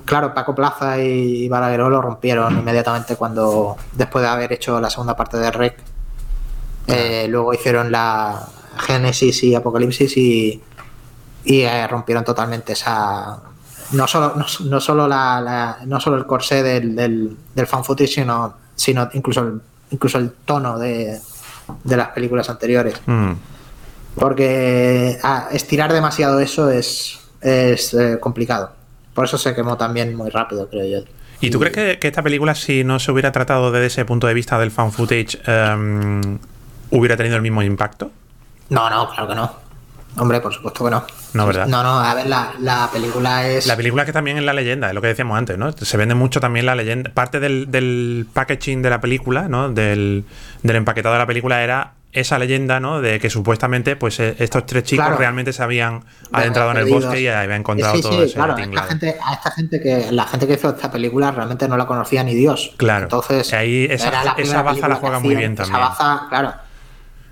[0.05, 5.15] claro, Paco Plaza y Balagueró lo rompieron inmediatamente cuando, después de haber hecho la segunda
[5.15, 5.77] parte de Rec,
[6.87, 8.45] eh, luego hicieron la
[8.77, 10.61] Génesis y Apocalipsis y,
[11.45, 13.39] y eh, rompieron totalmente esa
[13.91, 17.83] no solo no, no solo la, la- no solo el corsé del, del, del fan
[17.85, 19.61] footage sino sino incluso el,
[19.93, 21.19] incluso el tono de,
[21.85, 23.31] de las películas anteriores Mm.
[24.15, 28.71] porque ah, estirar demasiado eso es es eh, complicado
[29.13, 31.05] por eso se quemó también muy rápido creo yo
[31.41, 34.27] ¿Y tú crees que, que esta película, si no se hubiera tratado desde ese punto
[34.27, 36.39] de vista del fan footage, em,
[36.89, 38.11] hubiera tenido el mismo impacto?
[38.69, 39.51] no no claro que no
[40.17, 41.67] hombre por supuesto que no No, ¿verdad?
[41.67, 44.87] no no a ver la, la película es La película que también es la leyenda,
[44.89, 45.71] es lo que decíamos antes, ¿no?
[45.71, 47.11] Se vende mucho también la leyenda.
[47.13, 49.69] Parte del, del packaging de la película, ¿no?
[49.69, 50.25] Del,
[50.61, 53.01] del empaquetado de la película era esa leyenda, ¿no?
[53.01, 55.17] De que supuestamente, pues eh, estos tres chicos Claro.
[55.19, 58.55] realmente se habían adentrado en el bosque y habían encontrado Sí, todo sí, ese claro,
[58.55, 61.87] esta gente, a esta gente que la gente que hizo esta película realmente no la
[61.87, 62.71] conocía ni Dios.
[62.77, 63.05] Claro.
[63.05, 65.81] Entonces, Ahí esa- esa baza la juega muy bien Esa también.
[65.81, 66.53] baza, claro.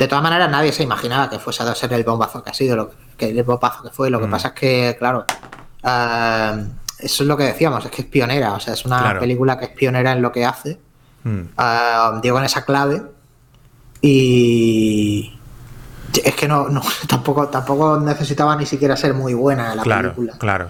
[0.02, 2.76] De todas maneras, nadie se imaginaba que fuese a ser el bombazo que ha sido,
[2.76, 4.10] lo que, el bombazo que fue.
[4.10, 4.32] Lo que Mm.
[4.32, 5.26] pasa es que, claro,
[5.84, 6.66] eh,
[6.98, 8.54] eso es lo que decíamos, es que es pionera.
[8.54, 9.20] O sea, es una Claro.
[9.20, 10.80] película que es pionera en lo que hace.
[11.24, 11.42] Mm.
[11.56, 13.04] Uh, dio con esa clave
[14.02, 15.40] y
[16.24, 20.34] es que no, no tampoco tampoco necesitaba ni siquiera ser muy buena la Claro, película.
[20.40, 20.70] claro.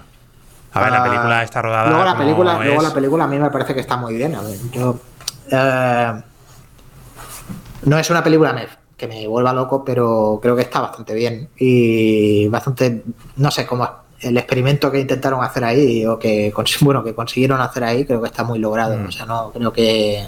[0.74, 1.88] A ver, la Ah, película está rodada.
[1.88, 4.34] Luego la película, luego la película a mí me parece que está muy bien.
[4.34, 5.00] A ver, yo
[5.50, 6.22] eh,
[7.84, 8.52] no es una película
[9.02, 13.02] que me vuelva loco, pero creo que está bastante bien y bastante,
[13.36, 13.88] no sé, como
[14.20, 18.28] el experimento que intentaron hacer ahí o que bueno que consiguieron hacer ahí, creo que
[18.28, 18.96] está muy logrado.
[18.96, 19.06] Mm.
[19.06, 20.24] O sea, no creo que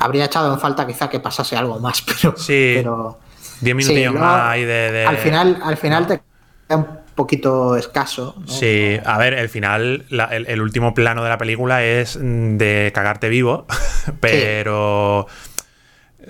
[0.00, 2.72] habría echado en falta quizá que pasase algo más, pero Sí.
[2.74, 3.18] pero
[3.60, 6.20] 10 minutillos Sí, más ahí de, de- al final al final te
[6.66, 8.34] queda un poquito escaso.
[8.36, 8.48] ¿no?
[8.48, 12.90] Sí, a ver, el final, la- el, el último plano de la película es de
[12.92, 13.64] cagarte vivo,
[14.20, 15.55] pero sí,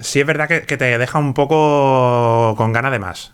[0.01, 3.33] es verdad que, que te deja un poco con ganas de más.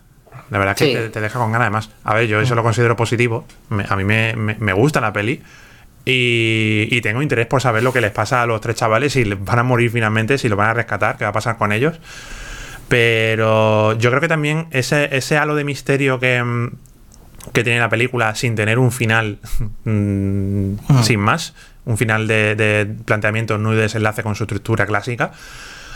[0.51, 0.92] La verdad que Sí.
[0.92, 1.90] te, te deja con ganas de más.
[2.05, 3.46] A ver, yo eso lo considero positivo.
[3.70, 5.42] Me- a mí me, me- me gusta la peli.
[6.05, 9.25] Y, y tengo interés por saber lo que les pasa a los tres chavales, si
[9.25, 11.70] les van a morir finalmente, si lo van a rescatar, qué va a pasar con
[11.72, 12.01] ellos.
[12.88, 16.70] Pero yo creo que también ese, ese halo de misterio que, mm,
[17.53, 19.38] que tiene la película sin tener un final
[19.85, 25.33] mm, sin más, un final de, de planteamiento no y desenlace con su estructura clásica.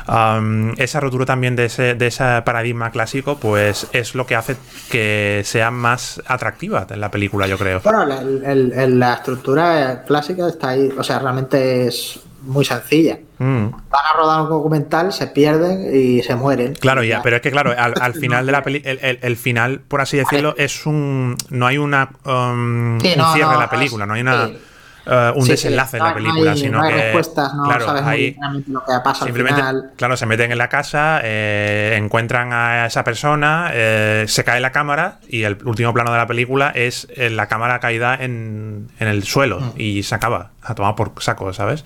[0.08, 4.56] Um, esa rotura también de ese, de ese paradigma clásico, pues es lo que hace
[4.90, 7.80] que sea más atractiva en la película, yo creo.
[7.80, 13.18] Bueno, la, el- el- la estructura clásica está ahí, o sea, realmente es muy sencilla.
[13.38, 13.66] Mm.
[13.90, 16.74] Van a rodar un documental, se pierden y se mueren.
[16.74, 19.36] Claro, ya, pero es que claro, al, al final de la peli, el, el- el
[19.36, 23.54] final, por así decirlo, es un, no hay una um, Sí, un no, cierre no,
[23.54, 24.58] en la película, no hay una sí.
[25.06, 27.64] Uh, un Sí, sí, desenlace en la película, hay- sino no hay que respuestas, no
[27.64, 28.36] claro, sabes ahí
[28.68, 29.90] lo que pasa al simplemente, final.
[29.96, 34.72] claro, se meten en la casa, eh, encuentran a esa persona, eh, se cae la
[34.72, 39.08] cámara y el último plano de la película es eh, la cámara caída en, en
[39.08, 39.72] el suelo Mm.
[39.76, 41.84] y se acaba, a tomar por saco, ¿sabes?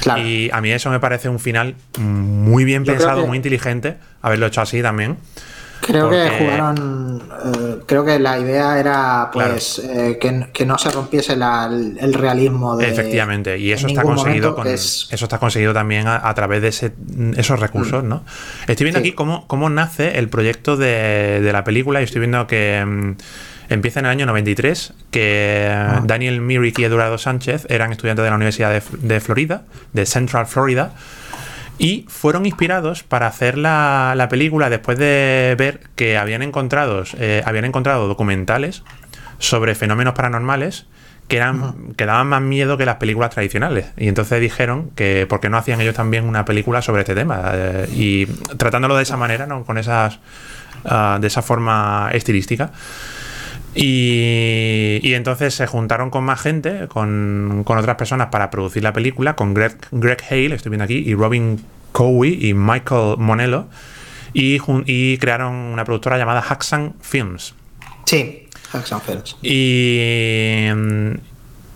[0.00, 0.22] Claro.
[0.22, 3.96] Y a mí eso me parece un final muy bien Yo pensado, que- muy inteligente,
[4.22, 5.16] haberlo hecho así también.
[5.80, 7.22] Creo que jugaron.
[7.44, 11.96] eh, creo que la idea era pues eh, que, que no se rompiese la- el,
[12.00, 12.88] el realismo de.
[12.88, 16.68] Efectivamente, y eso está conseguido con es- eso está conseguido también a, a través de
[16.68, 16.92] ese-
[17.36, 18.24] esos recursos, ¿no?
[18.66, 19.08] Estoy viendo Sí.
[19.08, 23.12] aquí cómo, cómo nace el proyecto de, de la película y estoy viendo que mm,
[23.70, 26.02] empieza en el año 93, que Ah.
[26.04, 29.62] Daniel Myrick y Eduardo Sánchez eran estudiantes de la Universidad de, de Florida,
[29.92, 30.92] de Central Florida,
[31.78, 37.42] y fueron inspirados para hacer la, la película después de ver que habían encontrado, eh,
[37.46, 38.82] habían encontrado documentales
[39.38, 40.86] sobre fenómenos paranormales
[41.28, 43.86] que, eran, que daban más miedo que las películas tradicionales.
[43.96, 47.52] Y entonces dijeron que por qué no hacían ellos también una película sobre este tema.
[47.54, 49.64] eh, y tratándolo de esa manera, ¿no?
[49.64, 50.18] con esas
[50.84, 52.72] ah, de esa forma estilística.
[53.80, 58.92] Y, y entonces se juntaron con más gente, con, con otras personas para producir la
[58.92, 63.66] película, con Greg, Greg Hale, estoy viendo aquí, y Robin Cowie y Michael Monello,
[64.32, 67.54] y, crearon una productora llamada Haxan Films.
[68.04, 69.36] Sí, Action Films.
[69.42, 71.12] Y mm,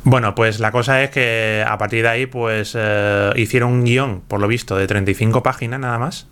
[0.05, 4.23] bueno, pues la cosa es que a partir de ahí, pues eh, hicieron un guion,
[4.27, 6.27] por lo visto, de 35 páginas nada más.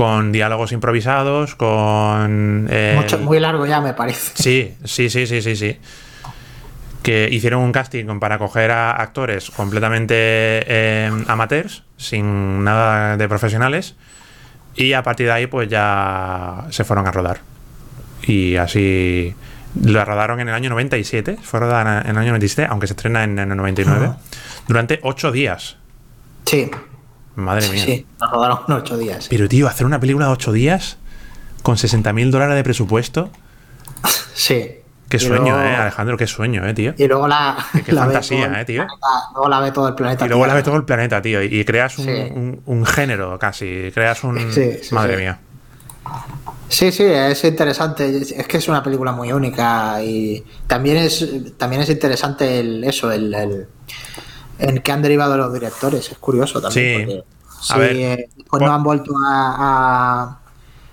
[0.00, 2.66] Con diálogos improvisados, con.
[2.70, 4.32] eh, Mucho- muy largo ya, me parece.
[4.34, 5.78] Sí, sí, sí, sí, sí, sí.
[7.02, 13.94] Que hicieron un casting para coger a actores completamente eh, amateurs, sin nada de profesionales.
[14.74, 17.40] Y a partir de ahí, pues ya se fueron a rodar.
[18.22, 19.34] Y así
[19.82, 21.36] la rodaron en el año 97.
[21.42, 24.06] Fue rodada en el año 97, aunque se estrena en, en el 99.
[24.06, 24.18] Ajá.
[24.66, 25.76] Durante ocho días.
[26.46, 26.70] Sí,
[27.40, 27.84] Madre mía.
[27.84, 28.06] sí.
[28.20, 29.26] Nos rodaron en ocho días.
[29.28, 30.96] Pero, tío, hacer una película de ocho días
[31.62, 33.30] con 60 mil dólares de presupuesto.
[34.34, 34.70] Sí.
[35.08, 36.94] Qué Y sueño, luego- eh, Alejandro, qué sueño, eh, tío.
[36.96, 37.56] Y luego la.
[37.84, 38.82] Qué la ve fantasía, eh, tío.
[38.86, 40.24] planeta- luego la ve todo el planeta.
[40.24, 41.42] Y luego la ves todo el planeta, tío.
[41.42, 42.10] Y, y creas un, Sí.
[42.32, 43.90] un- un género casi.
[43.92, 44.38] Creas un.
[44.52, 45.40] Sí, sí, Madre mía.
[46.68, 48.16] Sí, sí, es interesante.
[48.18, 51.26] Es es que es una película muy única y también es
[51.58, 53.68] también es interesante el eso, el, el
[54.60, 56.10] en qué han derivado los directores.
[56.10, 57.08] Es curioso también.
[57.08, 57.16] Sí.
[57.16, 57.24] porque
[57.68, 60.38] A sí, ver, eh, pues no han vuelto a,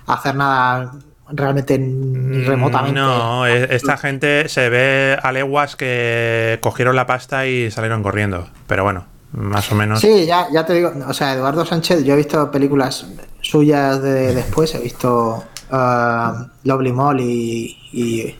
[0.07, 0.93] hacer nada
[1.29, 2.99] realmente ni remotamente.
[2.99, 8.47] Mm, No, esta gente se ve a leguas que cogieron la pasta y salieron corriendo.
[8.67, 9.99] Pero bueno, más o menos.
[9.99, 13.05] Sí, ya, ya te digo, o sea, Eduardo Sánchez, yo he visto películas
[13.41, 18.35] suyas de después, he visto uh, Lovely Molly y,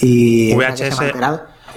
[0.00, 1.00] y ha VHS.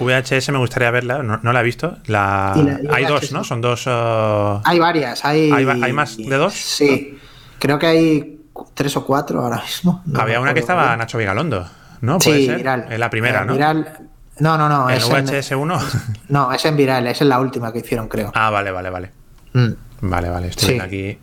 [0.00, 1.98] VHS me gustaría verla, no, no la he visto.
[2.06, 2.52] La,
[2.92, 3.44] hay dos, ¿no?
[3.44, 3.86] Son dos.
[3.86, 5.50] uh, Hay varias, hay...
[5.52, 6.54] ¿Hay más de dos?
[6.54, 7.18] Sí,
[7.58, 8.40] creo que hay
[8.74, 10.02] tres o cuatro ahora mismo.
[10.06, 10.98] no había una que estaba bien.
[10.98, 11.66] Nacho Vigalondo,
[12.00, 12.18] ¿no?
[12.18, 12.56] ¿Puede Sí, ser?
[12.56, 12.86] Viral.
[12.90, 13.54] En la primera, Eh, ¿no?
[13.56, 13.98] Viral-
[14.38, 15.80] No, no, no, en es en, VHS 1.
[16.28, 18.32] no, es en Viral, es en la última que hicieron, creo.
[18.34, 19.10] ah, vale, vale, vale.
[19.52, 19.68] Mm.
[20.02, 20.48] Vale, vale.
[20.48, 20.80] Estoy Sí.
[20.80, 21.18] aquí.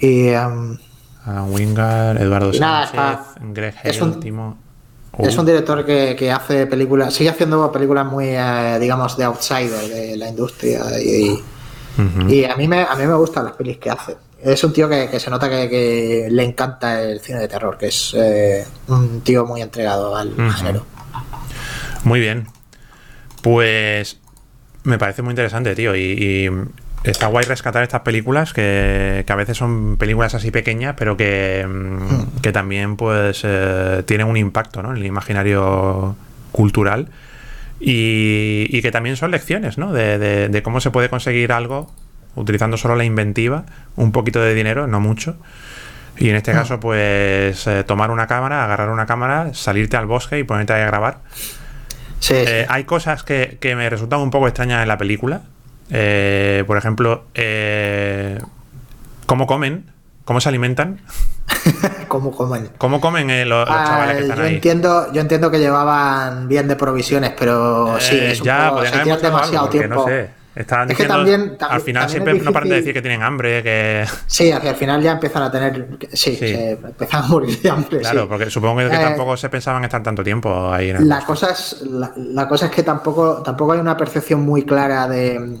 [0.00, 0.76] Y um,
[1.26, 4.58] a Wingard, Eduardo nada, Sánchez, está- Greg es un- Timo.
[5.18, 9.24] Es Uh, un director que, que hace películas, sigue haciendo películas muy, eh, digamos, de
[9.24, 11.42] outsider de la industria y,
[12.44, 14.16] a mí me a mí me gustan las pelis que hace.
[14.40, 17.76] Es un tío que, que se nota que, que le encanta el cine de terror,
[17.76, 20.86] que es eh, un tío muy entregado al género.
[22.04, 22.46] Muy bien.
[23.42, 24.18] Pues
[24.84, 25.96] me parece muy interesante, tío.
[25.96, 26.50] Y, y
[27.04, 31.66] está guay rescatar estas películas que, que a veces son películas así pequeñas, pero que,
[31.68, 34.90] mm, que también pues eh, tienen un impacto ¿no?
[34.90, 36.16] en el imaginario
[36.52, 37.08] cultural.
[37.80, 39.92] Y, y que también son lecciones, ¿no?
[39.92, 41.92] De, de- de cómo se puede conseguir algo
[42.34, 45.36] utilizando solo la inventiva, un poquito de dinero, no mucho.
[46.16, 50.40] Y en este caso, pues eh, tomar una cámara, agarrar una cámara, salirte al bosque
[50.40, 51.18] y ponerte ahí a grabar.
[52.18, 52.44] Sí, sí.
[52.48, 55.42] Eh, hay cosas que, que me resultan un poco extrañas en la película.
[55.90, 58.38] Eh, por ejemplo, eh,
[59.26, 59.90] cómo comen,
[60.24, 61.00] cómo se alimentan,
[62.08, 62.68] ¿Cómo comen?
[62.78, 64.54] cómo comen eh, los, los Ah, chavales que están yo ahí.
[64.56, 68.84] entiendo, yo entiendo que llevaban bien de provisiones, pero sí, Eh, es un ya, poco,
[68.84, 69.94] se demasiado algo, tiempo.
[69.94, 70.38] no sé.
[70.54, 73.00] Estaban Es que también- también- al final también siempre es no paran de decir que
[73.00, 74.04] tienen hambre, que...
[74.26, 75.86] Sí, hacia el final ya empiezan a tener.
[76.12, 76.36] Sí, Sí.
[76.36, 78.00] se empiezan a morir de hambre.
[78.00, 78.26] Claro, sí.
[78.28, 81.52] porque supongo que Eh, tampoco se pensaban estar tanto tiempo ahí en el La cosa
[81.52, 85.58] es, la, la cosa es que tampoco, tampoco hay una percepción muy clara de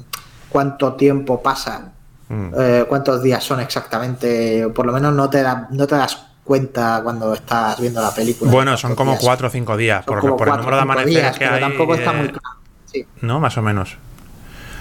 [0.48, 1.92] cuánto tiempo pasa,
[2.28, 2.50] Mm.
[2.58, 4.68] eh, cuántos días son exactamente.
[4.74, 8.50] Por lo menos no te, da- no te das cuenta cuando estás viendo la película.
[8.50, 10.82] Bueno, son como días cuatro o cinco días, Son por, por el cuatro número de
[10.82, 11.60] amaneceres que pero hay.
[11.60, 12.56] tampoco está muy claro.
[12.86, 13.38] Sí, ¿No?
[13.40, 13.96] Más o menos.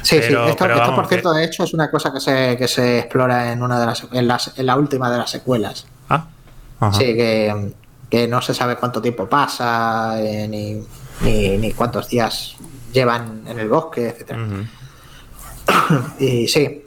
[0.01, 0.49] sí, Pero- sí.
[0.51, 2.67] Esto, pero esto, vamos, por cierto, que- de hecho, es una cosa que se, que
[2.69, 5.85] se explora en una de las, en, las, en la última de las secuelas.
[6.09, 6.25] Ah,
[6.79, 6.93] ajá.
[6.97, 7.73] Sí, que,
[8.09, 10.81] que no se sabe cuánto tiempo pasa, eh, ni,
[11.21, 12.55] ni, ni cuántos días
[12.93, 14.39] llevan en el bosque, etcétera.
[14.41, 14.55] Ujú.
[16.19, 16.83] Y sí,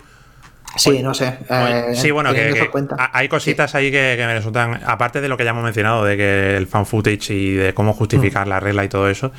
[0.77, 1.39] sí, no sé.
[1.49, 2.71] eh, sí, bueno, que,
[3.13, 6.17] hay cositas ahí que, que me resultan, aparte de lo que ya hemos mencionado, de
[6.17, 8.51] que el fan footage y de cómo justificar Mm.
[8.51, 9.33] la regla y todo eso,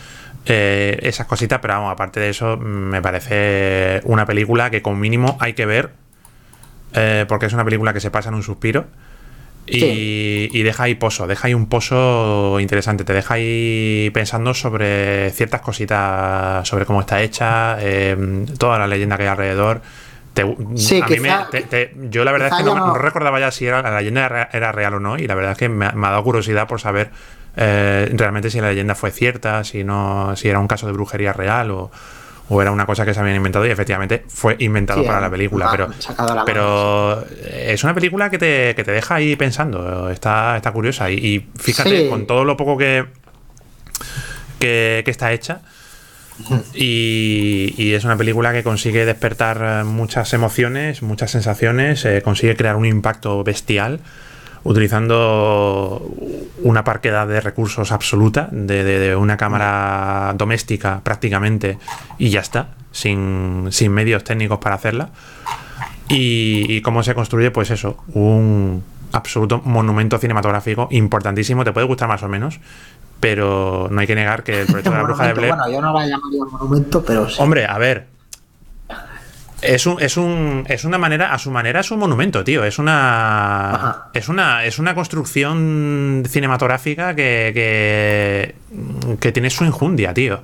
[0.46, 5.00] eh, esas cositas, pero vamos, aparte de eso, mm, me parece una película que con
[5.00, 5.92] mínimo hay que ver,
[6.94, 8.86] eh, porque es una película que se pasa en un suspiro.
[9.68, 10.50] Y, Sí.
[10.52, 15.62] y deja ahí pozo, deja ahí un pozo interesante, te deja ahí pensando sobre ciertas
[15.62, 19.82] cositas, sobre cómo está hecha, eh, toda la leyenda que hay alrededor.
[20.34, 22.96] Te- Sí, a mí quizá- me- te- te- yo la verdad es que no, no-
[22.96, 25.58] recordaba ya si era, la leyenda era, era real o no, y la verdad es
[25.58, 27.12] que me, ha- me ha dado curiosidad por saber
[27.58, 31.34] eh, realmente si la leyenda fue cierta, si no, si era un caso de brujería
[31.34, 31.92] real o,
[32.54, 35.26] o era una cosa que se habían inventado y efectivamente fue inventado Sí, para la
[35.28, 35.70] han- película.
[35.72, 41.10] Pero, la es una película que te, que te deja ahí pensando, está, está curiosa.
[41.10, 42.10] Y, y fíjate, Sí.
[42.10, 43.06] con todo lo poco que,
[44.60, 45.62] que, que está hecha.
[46.74, 52.56] Y, y es una película que consigue despertar eh, muchas emociones, muchas sensaciones, eh, consigue
[52.56, 54.00] crear un impacto bestial
[54.64, 56.08] utilizando
[56.64, 61.78] una parquedad de recursos absoluta, de, de- de una cámara doméstica prácticamente,
[62.18, 65.10] y ya está, sin, sin medios técnicos para hacerla.
[66.10, 72.08] Y, y cómo se construye, pues eso, un absoluto monumento cinematográfico importantísimo, te puede gustar
[72.08, 72.60] más o menos,
[73.20, 75.54] pero no hay que negar que el proyecto de la bruja de Blair...
[75.56, 77.38] Bueno, yo no la llamaría monumento, pero sí.
[77.42, 78.08] Hombre, a ver.
[79.62, 80.66] Es un, es un.
[80.68, 81.34] Es una manera.
[81.34, 82.64] A su manera es un monumento, tío.
[82.64, 83.72] Es una.
[83.76, 84.08] Ajá.
[84.14, 84.66] Es una.
[84.66, 87.52] Es una construcción cinematográfica que.
[87.54, 88.56] que,
[89.20, 90.42] que tiene su injundia, tío.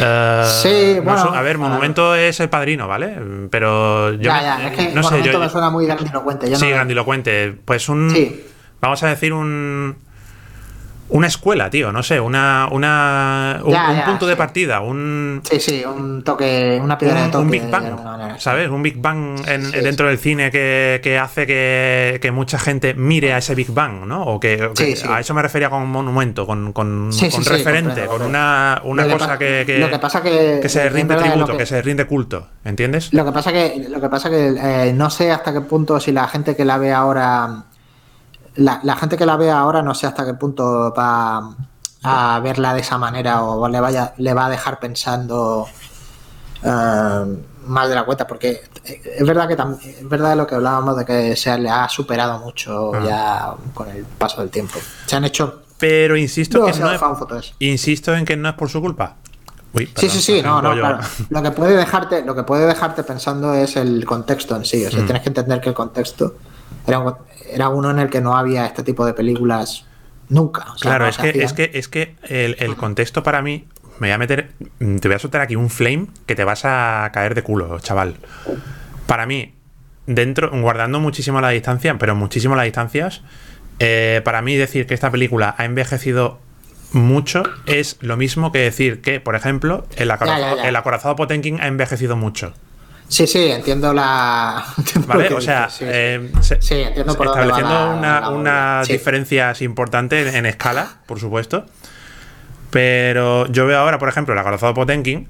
[0.00, 3.14] Eh, Sí, no bueno, sé, a ver, a monumento es el padrino, ¿vale?
[3.50, 4.22] Pero yo.
[4.22, 5.38] ya, ya, es que no sé, monumento yo.
[5.40, 6.50] me suena muy grandilocuente.
[6.50, 7.54] Yo sí, no- grandilocuente.
[7.64, 8.10] Pues un.
[8.10, 8.44] Sí.
[8.80, 9.96] Vamos a decir un.
[11.10, 15.42] Una escuela, tío, no sé, una, una un, Ya, un ya, punto de partida, un,
[15.44, 17.44] Sí, sí, un toque, una piedra de un, toque.
[17.44, 18.40] un Big de Bang.
[18.40, 18.70] ¿sabes?
[18.70, 22.94] Un Big Bang en- Sí, dentro del cine que, que hace que, que mucha gente
[22.94, 24.22] mire a ese Big Bang, ¿no?
[24.24, 24.70] O que,
[25.08, 29.38] a eso me refería con un monumento, con, con, con referente, con una, una cosa
[29.38, 33.12] que, que, lo que pasa que- que se rinde tributo, que- se rinde culto, ¿entiendes?
[33.12, 34.54] Lo que pasa que, lo que pasa que
[34.88, 37.64] eh, no sé hasta qué punto si la gente que la ve ahora,
[38.56, 41.54] la, la gente que la ve ahora no sé hasta qué punto va
[42.02, 45.66] a verla de esa manera o le vaya, le va a dejar pensando
[46.62, 47.36] eh,
[47.66, 49.54] más de la cuenta, porque es verdad que
[50.00, 53.02] es verdad lo que hablábamos de que se le ha superado mucho Ah.
[53.04, 54.78] ya con el paso del tiempo.
[55.06, 58.80] Se han hecho Pero insisto, que no es, insisto en que no es por su
[58.80, 59.16] culpa.
[59.72, 60.98] Uy, Sí, perdón, sí, sí, no, no, claro.
[61.30, 64.84] Lo que puede dejarte, lo que puede dejarte pensando es el contexto en sí.
[64.86, 65.04] O sea, Mm.
[65.06, 66.34] tienes que entender que el contexto
[66.86, 67.02] era,
[67.52, 69.86] era uno en el que no había este tipo de películas
[70.28, 70.62] nunca.
[70.72, 73.66] O sea, Claro, no es que, es que, es que el, el contexto para mí,
[73.98, 76.64] me voy a meter, mm, te voy a soltar aquí un flame que te vas
[76.64, 78.16] a caer de culo, chaval.
[79.06, 79.54] Para mí,
[80.06, 83.22] dentro, guardando muchísimo la distancia, pero muchísimo las distancias,
[83.78, 86.38] eh, para mí decir que esta película ha envejecido
[86.92, 90.68] mucho es lo mismo que decir que, por ejemplo, el acorazado, Ya, ya, ya.
[90.68, 92.52] el acorazado Potenkin ha envejecido mucho.
[93.08, 94.64] Sí, sí, entiendo la.
[94.78, 95.32] entiendo ¿Vale?
[95.34, 100.36] O sea, sí, eh, Sí, entiendo por estableciendo la- una- la unas diferencias importantes en,
[100.36, 101.66] en escala, por supuesto.
[102.70, 105.28] Pero yo veo ahora, por ejemplo, el acorazado Potenkin.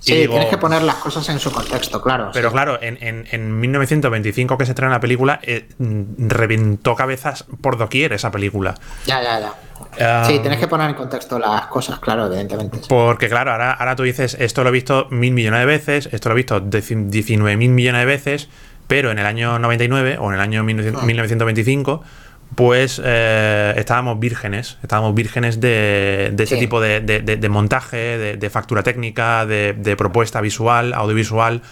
[0.00, 2.30] Sí, digo, tienes que poner las cosas en su contexto, claro.
[2.32, 7.76] Pero claro, en, en- en 1925 que se trae la película, eh, reventó cabezas por
[7.76, 8.74] doquier esa película.
[9.04, 9.52] Ya, ya, ya.
[10.26, 12.80] Sí, tienes que poner en contexto las cosas, claro, evidentemente.
[12.88, 16.28] Porque claro, ahora, ahora tú dices, esto lo he visto mil millones de veces, esto
[16.28, 18.48] lo he visto 19 mil millones de veces,
[18.86, 21.06] pero en el año 99 o en el año 1900 Ah.
[21.06, 22.02] 1925,
[22.54, 26.60] pues eh, estábamos vírgenes, estábamos vírgenes de, de ese Sí.
[26.60, 31.62] tipo de, de- de- de montaje, de, factura técnica, de propuesta visual, audiovisual,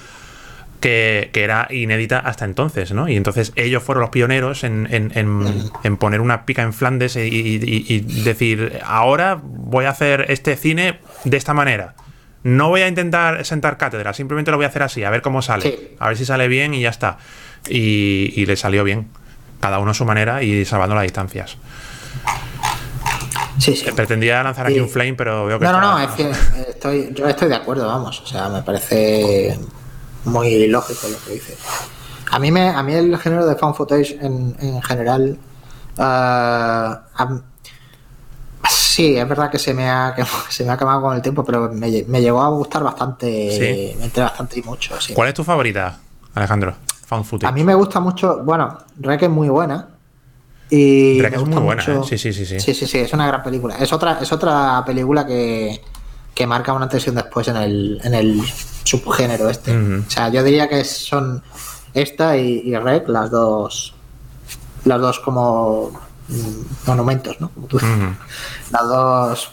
[0.80, 3.08] que, que era inédita hasta entonces, ¿no?
[3.08, 7.16] Y entonces ellos fueron los pioneros en, en- en- en poner una pica en Flandes
[7.16, 11.94] y, y- y- y decir, ahora voy a hacer este cine de esta manera.
[12.44, 15.42] No voy a intentar sentar cátedra, simplemente lo voy a hacer así, a ver cómo
[15.42, 15.62] sale.
[15.64, 15.88] Sí.
[15.98, 17.18] A ver si sale bien y ya está.
[17.68, 19.08] Y, y le salió bien.
[19.60, 21.56] Cada uno a su manera y salvando las distancias.
[23.58, 23.90] Sí, sí.
[23.90, 24.80] Pretendía lanzar aquí Sí.
[24.80, 25.64] un flame, pero veo que.
[25.64, 26.30] No, no, no, es que
[26.70, 28.20] estoy, yo estoy de acuerdo, vamos.
[28.20, 29.58] O sea, me parece
[30.28, 31.56] muy lógico lo que dice.
[32.30, 35.38] A mí, me, a mí el género de fan footage en, en general.
[35.98, 37.00] ah,
[38.70, 41.44] sí, es verdad que se me ha, que se me ha quemado con el tiempo,
[41.44, 43.50] pero me, me llegó a gustar bastante.
[43.52, 43.98] Sí.
[43.98, 45.00] Me enteré bastante y mucho.
[45.00, 45.14] Sí.
[45.14, 45.98] ¿Cuál es tu favorita,
[46.34, 46.74] Alejandro?
[47.06, 47.48] Found footage.
[47.48, 48.42] A mí me gusta mucho.
[48.44, 49.88] Bueno, Rec es muy buena.
[50.70, 52.06] Y Rec es muy buena, mucho- ¿eh?
[52.06, 52.60] Sí, sí, sí, sí.
[52.60, 53.76] Sí, sí, sí, es una gran película.
[53.78, 55.80] Es otra, es otra película que,
[56.34, 58.42] que marca una antes y un después en el, en el
[58.84, 59.76] subgénero este.
[59.76, 61.42] O sea, yo diría que son
[61.94, 63.94] esta y, y Rec las dos.
[64.84, 65.90] Las dos como
[66.28, 67.50] mm, monumentos, ¿no?
[67.50, 67.96] Como tú dices.
[67.96, 68.06] Ujú.
[68.70, 69.50] Las dos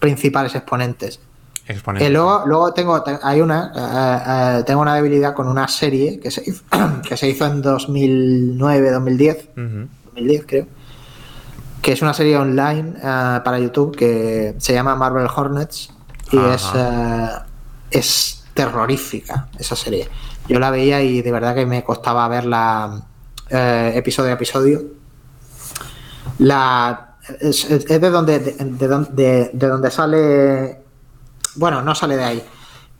[0.00, 1.20] principales exponentes.
[1.68, 2.06] Exponente.
[2.06, 6.20] Eh, luego, luego tengo, te- hay una, eh, eh, tengo una debilidad con una serie
[6.20, 6.62] que se hizo,
[7.08, 9.88] que se hizo en 2009, 2010, Ujú.
[10.06, 10.66] 2010 creo,
[11.82, 15.90] que es una serie online eh, para YouTube que se llama Marvel Hornets
[16.32, 17.46] y Ajá.
[17.90, 20.08] es, es terrorífica esa serie.
[20.48, 23.02] Yo la veía y de verdad que me costaba verla
[23.50, 24.82] eh, episodio a episodio.
[26.38, 30.80] La, es, es de donde de, de de- de donde sale
[31.56, 32.44] bueno, no sale de ahí.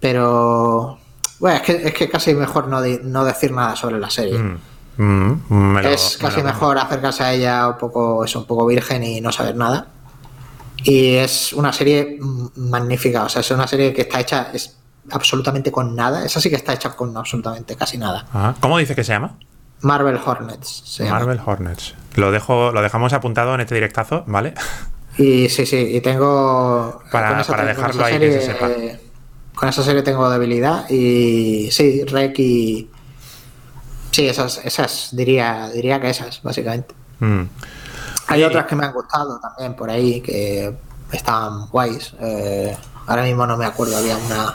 [0.00, 0.98] Pero.
[1.38, 4.38] Bueno, es que, es que casi mejor no, no decir nada sobre la serie.
[4.38, 4.58] Mm.
[4.98, 5.42] Mm,
[5.74, 8.64] me lo- es me casi lo- mejor acercarse a ella un poco, es un poco
[8.66, 9.86] virgen y no saber nada.
[10.84, 12.18] Y es una serie
[12.56, 13.24] magnífica.
[13.24, 14.76] O sea, es una serie que está hecha es
[15.10, 16.24] absolutamente con nada.
[16.24, 18.26] Esa sí que está hecha con absolutamente casi nada.
[18.32, 18.54] Ajá.
[18.60, 19.36] ¿Cómo dice que se llama?
[19.80, 21.18] Marvel Hornets se llama.
[21.20, 21.94] Marvel Hornets.
[22.14, 24.54] Lo dejo, lo dejamos apuntado en este directazo, ¿vale?
[25.18, 27.00] Y sí, sí, y tengo.
[27.10, 28.68] Para- esa- para con dejarlo ahí que se serie, sepa.
[28.70, 29.00] eh,
[29.54, 32.90] Con esa serie tengo debilidad y sí, Rec y.
[34.10, 36.94] Sí, esas, esas diría, diría que esas, básicamente.
[37.20, 37.42] Mm.
[38.28, 40.74] Hay otras que me han gustado también por ahí que
[41.12, 42.14] estaban guays.
[42.20, 44.54] eh, ahora mismo no me acuerdo, había una.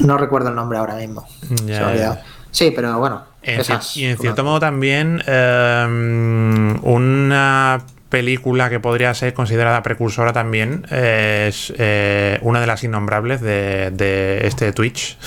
[0.00, 1.26] No recuerdo el nombre ahora mismo.
[1.64, 2.22] Ya, ya.
[2.50, 3.22] Sí, pero bueno.
[3.42, 9.82] En cier- esas, y en cierto modo también eh, una película que podría ser considerada
[9.82, 15.18] precursora también es eh, una de las innombrables de, de este Twitch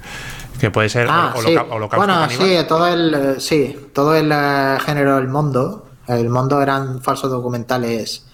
[0.60, 1.56] que puede ser Ah, Holo- sí.
[1.56, 2.48] Holocausto Bueno, Caníbal.
[2.62, 5.83] sí, todo el, eh, sí, todo el eh, género El Mundo.
[6.08, 8.24] El Mundo eran falsos documentales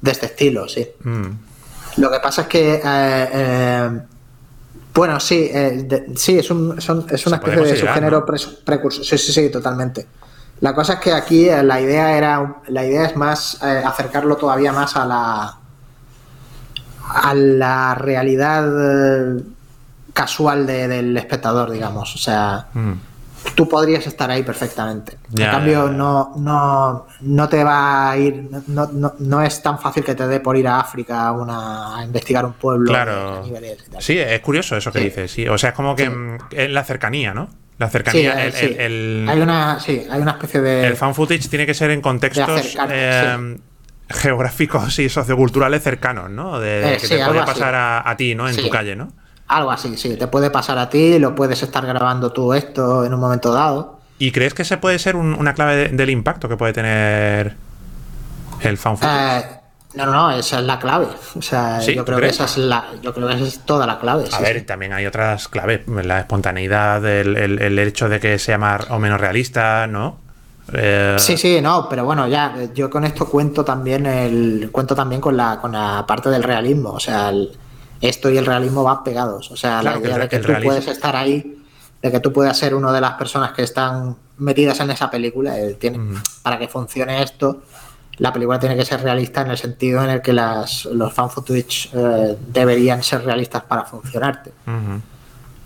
[0.00, 0.86] de este estilo, sí.
[1.04, 1.26] Mm,
[1.98, 4.00] Lo que pasa es que, eh, eh,
[4.94, 8.26] bueno, sí, eh, de- sí, es, un, son- es una especie de subgénero ¿no?
[8.64, 9.04] precursor.
[9.04, 10.06] Sí, sí, sí, totalmente.
[10.60, 14.36] La cosa es que aquí eh, la idea era, la idea es más eh, acercarlo
[14.36, 15.56] todavía más a la,
[17.08, 18.64] a la realidad
[20.12, 22.14] casual de- del espectador, digamos.
[22.14, 22.92] O sea, mm.
[23.54, 25.18] Tú podrías estar ahí perfectamente.
[25.36, 25.88] En cambio.
[25.88, 30.26] No, no, no te va a ir, no, no, no es tan fácil que te
[30.26, 32.84] dé por ir a África a, una, a investigar un pueblo.
[32.84, 33.40] de Claro.
[33.40, 34.02] caníbales y tal.
[34.02, 35.04] Sí, es curioso eso que Sí.
[35.06, 35.48] dices, sí.
[35.48, 36.56] O sea, es como que Sí.
[36.56, 37.48] es la cercanía, ¿no?
[37.78, 38.66] La cercanía, el, sí.
[38.66, 40.86] el- el- hay una, sí, hay una especie de.
[40.86, 43.56] el fan footage tiene que ser en contextos eh,
[44.08, 46.60] geográficos y socioculturales cercanos, ¿no?
[46.60, 48.48] De, Eh, que sí, te puede pasar a, a ti, ¿no?
[48.48, 48.62] En Sí.
[48.62, 49.12] tu calle, ¿no?
[49.52, 50.16] Algo así, sí.
[50.16, 54.00] Te puede pasar a ti, lo puedes estar grabando tú esto en un momento dado.
[54.18, 57.56] ¿Y crees que ese puede ser un- una clave de- del impacto que puede tener
[58.60, 58.96] el fan?
[59.02, 59.42] Eh,
[59.94, 61.06] no, no, esa es la clave.
[61.38, 61.94] O sea, ¿Sí?
[61.94, 64.24] yo ¿Tú creo que esa es la, yo creo que esa es toda la clave.
[64.32, 64.64] a sí, ver, sí.
[64.64, 65.80] también hay otras claves.
[65.86, 70.16] La espontaneidad, el, el- el hecho de que sea más o menos realista, ¿no?
[70.72, 75.20] Eh, Sí, sí, no, pero bueno, ya, yo con esto cuento también el cuento también
[75.20, 77.50] con la con la parte del realismo, o sea, el-
[78.02, 80.38] esto y el realismo van pegados, o sea, Claro, la que idea el de que
[80.40, 81.58] tú realismo- puedes estar ahí,
[82.02, 85.58] de que tú puedas ser una de las personas que están metidas en esa película,
[85.58, 86.00] eh, tiene,
[86.42, 87.62] para que funcione esto,
[88.18, 91.30] la película tiene que ser realista en el sentido en el que las, los fan
[91.30, 94.52] footage eh, deberían ser realistas para funcionarte.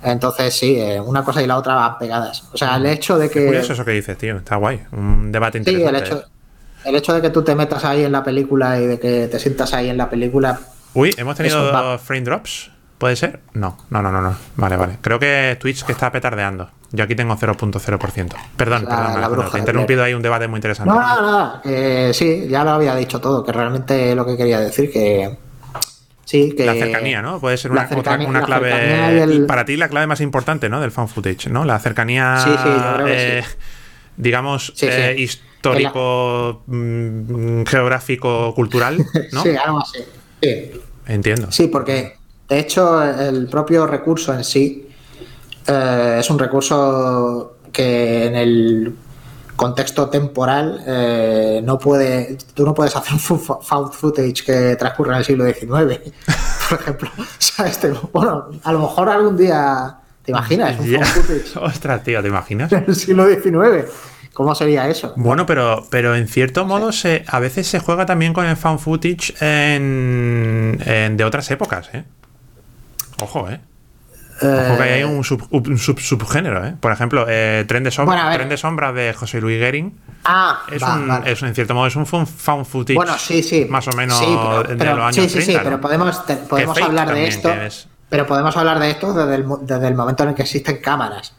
[0.03, 2.45] Entonces, sí, eh, una cosa y la otra van pegadas.
[2.53, 3.47] O sea, el hecho de que...
[3.47, 4.37] Curioso eso que dices, tío.
[4.37, 4.82] Está guay.
[4.93, 5.99] Un debate Sí, interesante.
[5.99, 6.24] el hecho,
[6.84, 9.39] el hecho de que tú te metas ahí en la película y de que te
[9.41, 10.61] sientas ahí en la película.
[10.97, 12.70] Uy, ¿hemos tenido Eso frame drops?
[12.97, 13.40] ¿Puede ser?
[13.53, 14.34] No, no, no, no, no.
[14.57, 14.97] Vale, vale.
[15.03, 16.70] Creo que Twitch que está petardeando.
[16.92, 18.34] Yo aquí tengo 0.0%.
[18.57, 20.94] Perdón, La- perdón, la bruja te he interrumpido ahí un debate muy interesante.
[20.94, 24.59] No, no, no, que sí, ya lo había dicho todo, que realmente lo que quería
[24.61, 25.36] decir, que
[26.24, 26.64] sí, que...
[26.64, 27.38] La cercanía, ¿no?
[27.40, 29.44] Puede ser una, otra- una la clave.
[29.47, 30.80] Para ti, la clave más importante, ¿no?
[30.80, 31.66] Del fan footage, ¿no?
[31.66, 32.38] La cercanía.
[32.42, 33.44] Sí, sí, yo creo que eh,
[34.16, 38.97] Digamos, Sí, eh, histórico, mm, geográfico, cultural,
[39.32, 39.42] ¿no?
[39.42, 39.99] Sí, algo así.
[40.72, 40.80] Sí.
[41.07, 41.51] Entiendo.
[41.53, 42.16] Sí, porque
[42.49, 44.88] de hecho el propio recurso en sí
[45.66, 48.97] eh, es un recurso que en el
[49.55, 55.18] contexto temporal eh, no puede, tú no puedes hacer un found footage que transcurra en
[55.20, 55.66] el siglo XIX,
[56.68, 57.11] por ejemplo.
[57.38, 57.78] ¿Sabes?
[57.78, 62.28] Te- bueno, a lo mejor algún día te imaginas un found footage Ostras, tío, ¿te
[62.28, 62.70] imaginas?
[62.72, 63.90] en el siglo XIX.
[64.37, 65.14] ¿Cómo sería eso?
[65.16, 68.78] Bueno, pero, pero en cierto modo se, a veces se juega también con el fan
[68.78, 72.05] footage en, en- de otras épocas, ¿eh?
[73.22, 73.59] Ojo, ¿eh?
[74.43, 76.74] Ojo que hay un, sub- un sub- subgénero, ¿eh?
[76.78, 78.37] Por ejemplo, eh, Tren, de sombra, Bueno.
[78.37, 81.32] Tren de Sombra de José Luis Guerin Ah, es, va, un, vale.
[81.32, 83.66] es, en cierto modo, es un fan footage Bueno, sí, sí.
[83.70, 85.64] más o menos Sí, pero- de pero- los años sí, sí, 30, sí, ¿no?
[85.64, 87.51] pero podemos, te- podemos hablar de esto.
[88.11, 91.32] Pero podemos hablar de esto desde el, desde el momento en el que existen cámaras.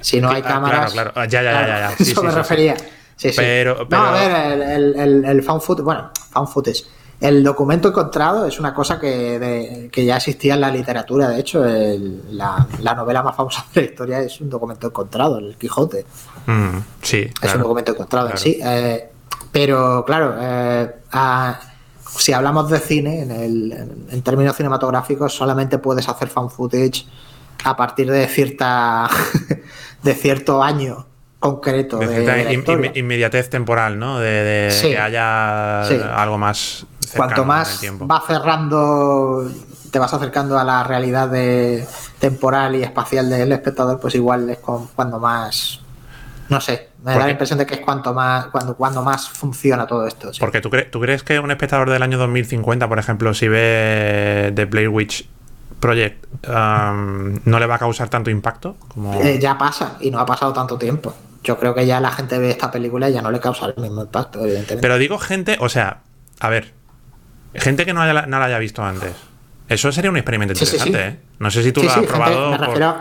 [0.00, 0.92] Si no hay Ah, cámaras.
[0.92, 1.28] claro, claro.
[1.30, 1.96] Ya, ya, ya, ya, ya.
[1.96, 2.76] Sí, Eso sí, me sí, refería.
[3.16, 3.34] Sí, sí.
[3.36, 5.84] Pero- pero- No, a ver, el, el, found footage.
[5.84, 6.84] Bueno, found footage.
[7.20, 11.28] El documento encontrado es una cosa que, de- que ya existía en la literatura.
[11.28, 15.38] De hecho, el- la, la novela más famosa de la historia es un documento encontrado,
[15.38, 16.06] el Quijote.
[16.46, 17.56] Mm, sí, Es claro.
[17.58, 18.58] un documento encontrado en sí.
[18.64, 19.10] eh,
[19.52, 21.60] pero claro, eh, a-
[22.16, 23.72] si hablamos de cine, en, el-
[24.10, 27.04] en términos cinematográficos, solamente puedes hacer fan footage
[27.64, 29.10] a partir de cierta
[30.02, 31.06] de cierto año
[31.38, 34.18] concreto De de, la in- in- inmediatez temporal, ¿no?
[34.18, 34.88] De, de Sí.
[34.90, 35.98] que haya Sí.
[36.14, 36.86] algo más
[37.16, 39.50] Cuanto más va cerrando,
[39.90, 41.84] te vas acercando a la realidad de,
[42.20, 45.80] temporal y espacial del espectador, pues igual es con- cuando más,
[46.50, 49.86] no sé, me da la impresión de que es cuanto más, cuando, cuando más funciona
[49.86, 50.32] todo esto.
[50.32, 50.38] sí.
[50.40, 54.52] Porque tú, cre- tú crees que un espectador del año 2050, por ejemplo, si ve
[54.54, 55.26] The Blair Witch
[55.80, 59.14] Project, um, no le va a causar tanto impacto como...
[59.22, 61.14] Eh, ya pasa y no ha pasado tanto tiempo.
[61.42, 63.74] Yo creo que ya la gente ve esta película y ya no le causa el
[63.82, 64.82] mismo impacto, evidentemente.
[64.82, 66.00] Pero digo gente, o sea,
[66.38, 66.74] a ver,
[67.54, 69.12] gente que no, haya- no la haya visto antes.
[69.68, 70.88] Eso sería un experimento Sí, sí, sí.
[70.88, 71.26] interesante, ¿eh?
[71.38, 72.50] No sé si tú lo has gente- probado.
[72.50, 72.96] me, por- refiero,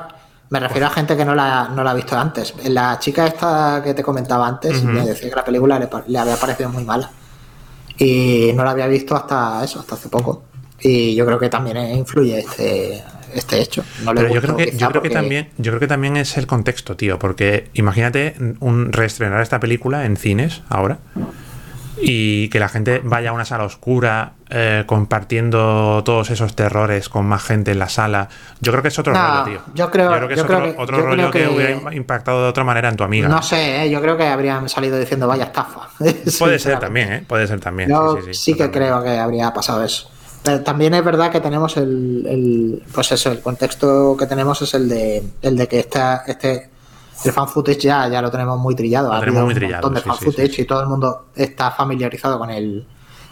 [0.52, 2.54] me refiero a gente que no la, no la ha visto antes.
[2.66, 4.88] La chica esta que te comentaba antes Ujú.
[4.88, 7.10] me decía que la película le, le había parecido muy mala.
[7.98, 10.44] Y no la había visto hasta eso, hasta hace poco.
[10.82, 13.04] Y yo creo que también influye este,
[13.34, 13.84] este hecho.
[14.04, 16.38] No le Pero yo creo que, yo creo que también, yo creo que también es
[16.38, 21.00] el contexto, tío, porque imagínate un reestrenar esta película en cines ahora
[22.02, 27.26] y que la gente vaya a una sala oscura eh, compartiendo todos esos terrores con
[27.26, 28.30] más gente en la sala.
[28.62, 29.62] Yo creo que es otro No, rollo, tío.
[29.76, 32.44] yo creo- que es yo otro, creo que- otro yo rollo que, que- hubiera impactado
[32.44, 33.28] de otra manera en tu amiga.
[33.28, 33.90] No sé, ¿eh?
[33.90, 35.90] yo creo que habrían salido diciendo vaya estafa.
[36.40, 37.24] Puede ser también, ¿eh?
[37.28, 37.90] Puede ser también.
[37.90, 40.10] Yo sí, sí, sí, sí, que creo que habría pasado eso.
[40.44, 44.74] Pero también es verdad que tenemos el, el- pues eso, el contexto que tenemos es
[44.74, 46.70] el de el de que esta, este
[47.26, 49.14] el fan footage ya, ya lo tenemos muy trillado.
[49.14, 50.62] Lo tenemos muy un trillado, montón de sí, fan sí, footage sí.
[50.62, 52.88] y todo el mundo está familiarizado con el.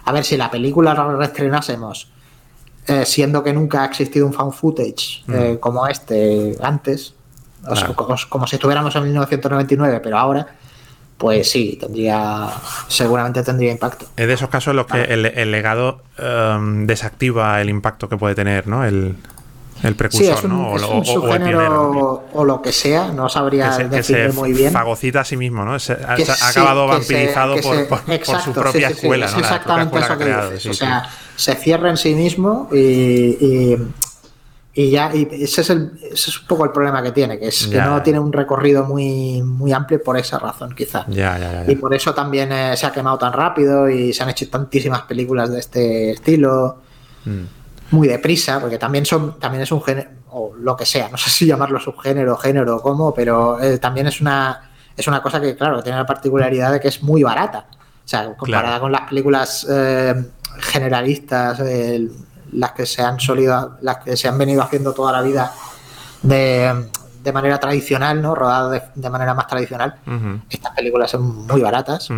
[0.05, 2.09] A ver, si la película la reestrenásemos,
[2.87, 7.13] eh, siendo que nunca ha existido un fan footage eh, como este antes,
[7.65, 7.73] o Mm.
[7.73, 7.95] Claro.
[8.29, 10.47] como si estuviéramos en 1999, pero ahora,
[11.17, 12.47] pues sí, tendría,
[12.87, 14.05] seguramente tendría impacto.
[14.15, 18.17] Es de esos casos en los que el, el legado em, desactiva el impacto que
[18.17, 18.85] puede tener, ¿no?
[18.85, 19.15] El,
[19.83, 20.69] el precursor, es un, ¿no?
[20.69, 22.23] O, es o- o el pionero.
[22.33, 24.71] o lo que sea, no sabría que se, que definir se muy bien.
[24.71, 25.77] fagocita a sí mismo, ¿no?
[25.79, 29.33] Se, ha- sí, acabado vampirizado por, se- por- por exacto, su propia sí, escuela, es
[29.33, 29.39] ¿no?
[29.41, 30.51] La propia exactamente escuela eso que que creado.
[30.51, 30.71] dices.
[30.71, 33.77] o sea, se cierra en sí mismo y, y,
[34.79, 37.47] y ya y ese, es el, ese es un poco el problema que tiene, que
[37.47, 37.85] es que Ya.
[37.87, 41.05] no tiene un recorrido muy, muy amplio por esa razón, quizá.
[41.07, 41.65] Ya, ya.
[41.71, 45.01] Y por eso también eh, se ha quemado tan rápido y se han hecho tantísimas
[45.03, 46.81] películas de este estilo
[47.25, 47.43] Mm.
[47.91, 51.29] muy deprisa, porque también son, también es un género, o lo que sea, no sé
[51.29, 55.55] si llamarlo subgénero, género o cómo, pero eh, también es una, es una cosa que,
[55.55, 57.65] claro, tiene la particularidad de que es muy barata.
[57.71, 58.81] O sea, comparada Claro.
[58.83, 60.13] con las películas eh,
[60.59, 62.07] generalistas, eh,
[62.51, 65.51] las que se han solido, las que se han venido haciendo toda la vida
[66.21, 66.89] de,
[67.23, 68.35] de manera tradicional, ¿no?
[68.35, 69.95] Rodadas de, de manera más tradicional.
[70.49, 72.09] Estas películas son muy baratas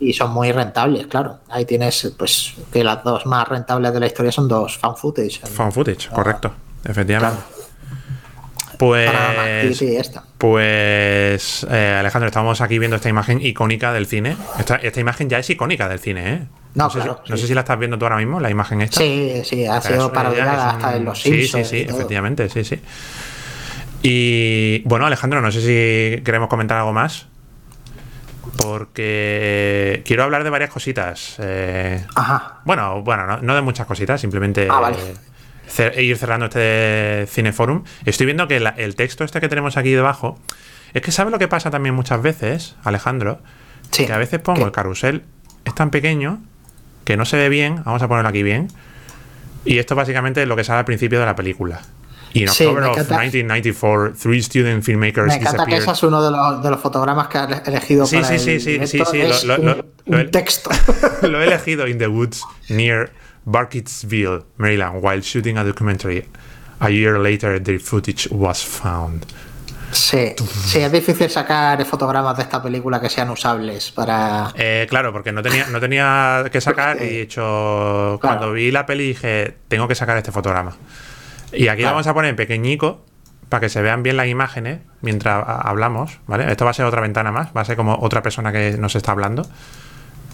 [0.00, 1.38] y son muy rentables, claro.
[1.48, 5.40] Ahí tienes, pues, que las dos más rentables de la historia son dos fan footage.
[5.46, 6.52] Found footage, correcto.
[6.84, 7.36] Efectivamente.
[7.36, 7.62] Claro.
[8.78, 9.12] Pues,
[10.38, 14.36] pues eh, Alejandro, estamos aquí viendo esta imagen icónica del cine.
[14.58, 16.46] Esta, esta imagen ya es icónica del cine, ¿eh?
[16.74, 17.42] No, sé, claro, si, no sí.
[17.42, 18.98] sé si la estás viendo tú ahora mismo, la imagen esta.
[18.98, 21.68] Sí, sí, ha Pero sido parodiada un- hasta en los Sí, Simpsons.
[21.68, 22.80] sí, sí, efectivamente, sí, sí.
[24.02, 27.26] Y bueno, Alejandro, no sé si queremos comentar algo más.
[28.58, 31.36] Porque quiero hablar de varias cositas.
[31.38, 32.60] Eh, Ajá.
[32.64, 34.96] bueno, bueno, no, no de muchas cositas, simplemente Ah, vale.
[34.98, 35.14] eh,
[35.68, 37.84] cer- ir cerrando este cineforum.
[38.04, 40.38] Estoy viendo que la- el texto este que tenemos aquí debajo.
[40.94, 43.40] Es que ¿sabes lo que pasa también muchas veces, Alejandro?
[43.90, 44.06] Sí.
[44.06, 44.64] Que a veces pongo ¿Qué?
[44.66, 45.22] el carrusel,
[45.64, 46.40] es tan pequeño
[47.04, 47.82] que no se ve bien.
[47.84, 48.68] Vamos a ponerlo aquí bien.
[49.64, 51.80] Y esto básicamente es lo que sale al principio de la película.
[52.34, 53.18] Y en Sí, of encanta.
[53.18, 57.28] 1994, three student filmmakers Me encanta que ese es uno de los, de los fotogramas
[57.28, 59.66] que has elegido Sí, para sí, el sí, sí, sí, sí, es lo- lo- un,
[59.66, 60.70] lo- lo- un texto.
[61.28, 63.10] lo he elegido in the woods near
[63.44, 66.24] Barkitsville, Maryland, while shooting a documentary.
[66.80, 69.26] A year later, the footage was found.
[69.92, 70.34] Sí,
[70.64, 74.50] sí, es difícil sacar fotogramas de esta película que sean usables para...
[74.56, 78.18] Eh, claro, porque no tenía, no tenía que sacar y he hecho.
[78.20, 80.76] Cuando vi la peli dije, tengo que sacar este fotograma.
[81.52, 83.04] Y aquí lo vamos a poner en pequeñico
[83.50, 86.50] para que se vean bien las imágenes mientras hablamos, ¿vale?
[86.50, 88.96] Esto va a ser otra ventana más, va a ser como otra persona que nos
[88.96, 89.46] está hablando,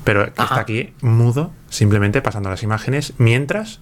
[0.05, 3.81] pero que está aquí mudo, simplemente pasando las imágenes mientras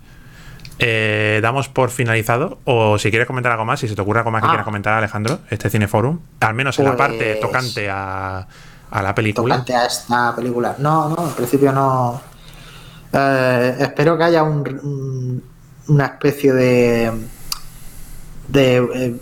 [0.79, 2.59] eh, damos por finalizado.
[2.65, 4.51] O si quieres comentar algo más, si se te ocurre algo más que Ah.
[4.51, 8.47] quieras comentar, Alejandro, este Cineforum, al menos en la parte Pues- tocante a,
[8.91, 9.55] a la película.
[9.57, 10.75] tocante a esta película.
[10.79, 12.21] No, no, en principio no.
[13.13, 15.43] Eh, espero que haya un, un-
[15.89, 17.13] una especie de
[18.49, 19.15] de eh,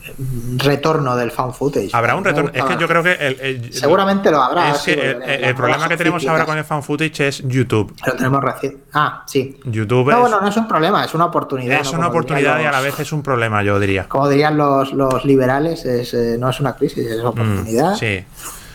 [0.58, 1.90] retorno del found footage.
[1.92, 2.50] Habrá un retorno.
[2.52, 3.12] Es que yo creo que.
[3.12, 4.70] el- el- Seguramente lo habrá.
[4.72, 7.94] Es sí, que el, problema que tenemos ahora con el fan footage es YouTube.
[8.06, 8.78] Lo tenemos recién.
[8.92, 9.58] Ah, sí.
[9.64, 11.80] YouTube No, es, bueno, no es un problema, es una oportunidad.
[11.80, 11.98] es ¿no?
[11.98, 14.08] una oportunidad y a la vez es un problema, yo diría.
[14.08, 17.92] Como dirían los, los liberales, es, eh, no es una crisis, es una oportunidad.
[17.94, 18.24] Mm, Sí.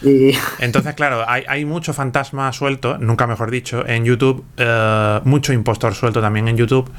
[0.01, 5.51] Y Entonces, claro, hay, hay mucho fantasma suelto, nunca mejor dicho, en YouTube, eh, mucho
[5.51, 6.89] impostor suelto también en YouTube.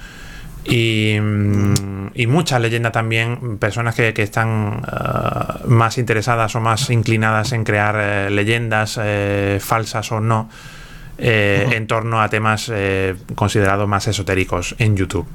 [0.65, 6.91] Y, mm, y mucha leyenda también, personas que, que están eh, más interesadas o más
[6.91, 10.51] inclinadas en crear eh, leyendas eh, falsas o no
[11.19, 12.71] eh, en torno a temas
[13.35, 15.27] considerados más esotéricos en YouTube.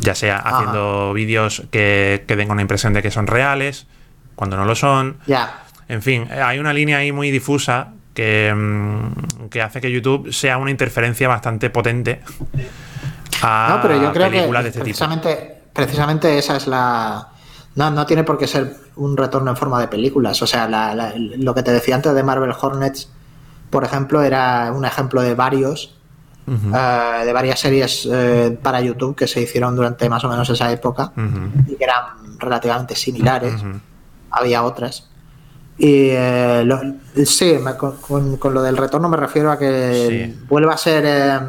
[0.00, 3.86] Ya sea haciendo vídeos que, que den una impresión de que son reales,
[4.34, 9.48] cuando no lo son, ya, en fin, hay una línea ahí muy difusa que, mm,
[9.48, 12.20] que hace que YouTube sea una interferencia bastante potente
[13.42, 14.84] a No, pero yo creo que de este tipo.
[14.84, 17.28] precisamente, precisamente esa es la.
[17.76, 20.40] No, no tiene por qué ser un retorno en forma de películas.
[20.42, 23.08] O sea, la- la- lo que te decía antes de Marvel Hornets,
[23.70, 25.96] por ejemplo, era un ejemplo de varios,
[26.46, 30.70] eh, de varias series eh, para YouTube que se hicieron durante más o menos esa
[30.70, 31.10] época
[31.66, 33.54] y que eran relativamente similares.
[34.30, 35.08] Había otras.
[35.76, 36.80] Y eh, lo-
[37.26, 40.44] sí, me- con, con- con lo del retorno me refiero a que Sí.
[40.48, 41.04] vuelva a ser.
[41.04, 41.40] eh,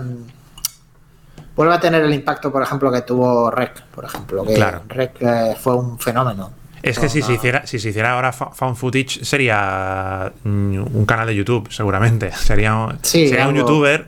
[1.56, 4.44] vuelva a tener el impacto, por ejemplo, que tuvo Rec, por ejemplo.
[4.44, 4.82] Que Claro.
[4.88, 6.52] Rec eh, fue un fenómeno.
[6.84, 11.06] Es que si se, hiciera, si se hiciera ahora fa- found footage sería mm, un
[11.08, 12.32] canal de YouTube, seguramente.
[12.36, 14.08] Sería, Sí, sería un youtuber.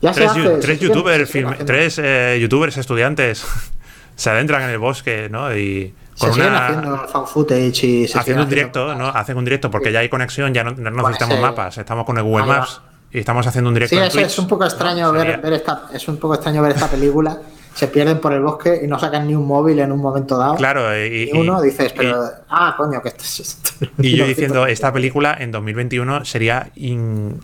[0.00, 3.44] Ya se Tres, hace, se youtubers, se tres eh, youtubers estudiantes
[4.14, 5.52] se adentran en el bosque, ¿no?
[5.56, 9.08] Y Se con siguen una, haciendo found footage y se haciendo un directo, ¿no?
[9.08, 12.22] Hacen un directo porque ya hay conexión, ya no, no necesitamos mapas, estamos con el
[12.24, 12.46] Google.
[12.46, 12.82] Maps
[13.12, 14.26] y estamos haciendo un directo Sí, en es, Twitch.
[14.26, 15.12] es un poco extraño ¿no?
[15.12, 17.38] ver, esta, es un poco extraño ver esta película.
[17.74, 20.54] Se pierden por el bosque y no sacan ni un móvil en un momento dado.
[20.56, 22.24] Claro, y, uno dices, pero.
[22.24, 23.40] y- ah, coño, que esto es.
[23.40, 27.38] esto- Y yo diciendo, esta película en 2021 sería in-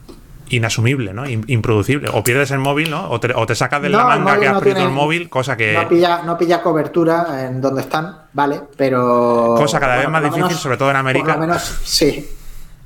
[0.48, 1.28] inasumible, ¿no?
[1.28, 2.08] In- improducible.
[2.14, 3.10] O pierdes el móvil, ¿no?
[3.10, 4.94] O te, o te sacas de la No, manga que has no perdido tiene- el
[4.94, 5.74] móvil, cosa que...
[5.74, 8.60] No pilla, no pilla cobertura en donde están, ¿vale?
[8.76, 9.54] Pero.
[9.58, 11.24] Cosa cada vez más difícil, menos- sobre todo en América.
[11.26, 12.26] Por lo menos, sí.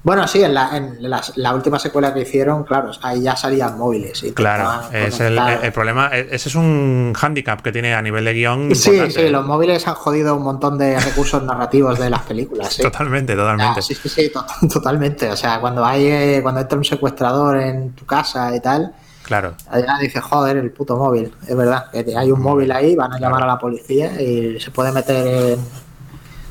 [0.07, 3.77] Bueno, sí, en la, en la, la última secuela que hicieron, claro, ahí ya salían
[3.77, 4.23] móviles.
[4.23, 5.35] y Claro, es el,
[5.73, 8.73] problema, e- ese es un hándicap que tiene a nivel de guion.
[8.77, 9.21] Sí, importante.
[9.25, 12.73] sí, los móviles han jodido un montón de recursos narrativos de las películas.
[12.73, 12.83] sí.
[12.83, 13.81] Totalmente, totalmente.
[13.81, 15.29] Ah, sí, sí, sí, to- totalmente.
[15.29, 18.95] O sea, cuando hay eh, cuando entra un secuestrador en tu casa y tal,
[19.25, 21.35] Claro, allá dices, joder, el puto móvil.
[21.49, 24.71] Es verdad, que hay un móvil ahí, van a llamar a la policía y se
[24.71, 25.59] puede meter en-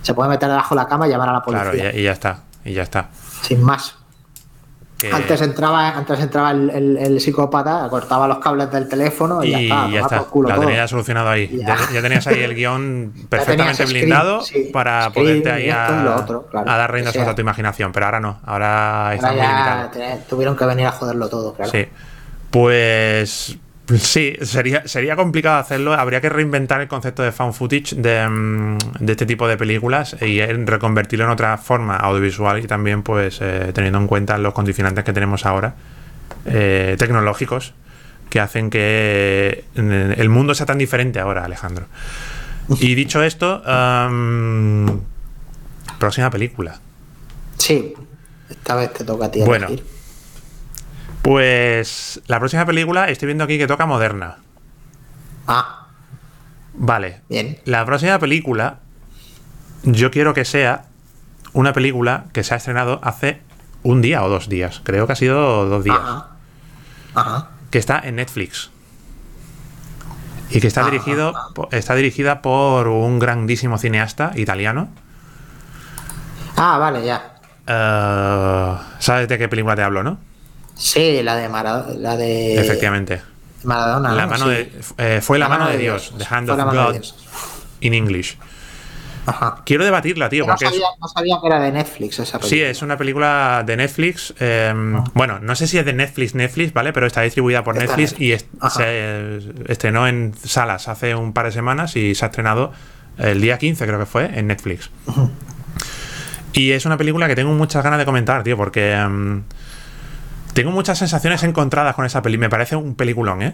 [0.02, 1.72] se puede meter debajo de la cama y llamar a la policía.
[1.72, 3.08] claro, y, ya- y ya está, y ya está.
[3.46, 3.96] Sin más.
[4.98, 9.50] Que- Antes entraba, antes entraba el, el- el psicópata, cortaba los cables del teléfono y,
[9.50, 10.66] y ya está, ya está, culo lo todo.
[10.68, 11.50] tenías solucionado ahí.
[11.60, 11.76] Ya.
[11.76, 15.90] Ya, ya tenías ahí el guion perfectamente blindado screen, sí, para screen, poderte ahí a,
[16.02, 17.92] lo otro, claro, a dar rienda suelta a tu imaginación.
[17.92, 19.90] Pero ahora no, ahora está Ahora muy limitado.
[19.90, 21.72] te- tuvieron que venir a joderlo todo, claro.
[21.72, 21.86] Sí.
[22.50, 23.58] Pues
[23.98, 25.94] sí, sería, sería complicado hacerlo.
[25.94, 30.16] Habría que reinventar el concepto de found footage de, mm, de este tipo de películas
[30.22, 34.54] y en reconvertirlo en otra forma audiovisual y también pues eh, teniendo en cuenta los
[34.54, 35.76] condicionantes que tenemos ahora
[36.46, 37.74] eh, tecnológicos
[38.30, 41.86] que hacen que eh, el mundo sea tan diferente ahora, Alejandro.
[42.80, 43.62] Y dicho esto,
[46.00, 46.80] próxima película.
[47.58, 47.94] Sí,
[48.50, 49.42] esta vez te toca a ti.
[49.42, 49.68] Bueno.
[49.68, 49.95] elegir.
[51.26, 54.36] Pues la próxima película estoy viendo aquí que toca moderna.
[55.48, 55.88] Ah,
[56.76, 57.22] Vale.
[57.30, 57.58] bien.
[57.66, 58.78] La próxima película,
[59.82, 60.86] yo quiero que sea
[61.54, 63.42] una película que se ha estrenado hace
[63.82, 64.82] un día o dos días.
[64.84, 65.98] Creo que ha sido dos días.
[66.00, 66.28] Ajá.
[67.16, 67.48] Ajá.
[67.72, 68.70] Que está en Netflix.
[70.52, 70.92] Y que está, Ajá.
[70.92, 71.34] dirigido,
[71.72, 74.90] está dirigida por un grandísimo cineasta italiano.
[76.56, 77.32] Ah, vale, ya.
[77.66, 80.20] Eh, ¿Sabes de qué película te hablo, no?
[80.76, 81.94] Sí, la de Maradona.
[82.00, 83.22] La de Efectivamente.
[83.64, 84.12] Maradona.
[84.14, 84.32] La ¿no?
[84.32, 84.52] mano Sí.
[84.52, 87.16] de, eh, fue la, mano, de Dios, The Hand Fue of God Dios.
[87.82, 88.38] in English.
[89.28, 89.64] Ajá.
[89.66, 92.48] Quiero debatirla, tío, No porque es, sabía, no sabía que era de Netflix esa película.
[92.50, 94.36] Sí, es una película de Netflix.
[94.40, 94.72] eh,
[95.16, 96.94] Bueno, no sé si es de Netflix, Netflix, ¿vale?
[96.94, 98.70] Pero está distribuida por Está Netflix y est- Ajá.
[98.78, 102.72] se estrenó en salas hace un par de semanas y se ha estrenado
[103.18, 104.92] el día 15, creo que fue, en Netflix.
[106.54, 109.42] Y es una película que tengo muchas ganas de comentar, tío, porque em,
[110.56, 112.38] tengo muchas sensaciones encontradas con esa peli.
[112.40, 113.54] Me parece un peliculón, ¿eh?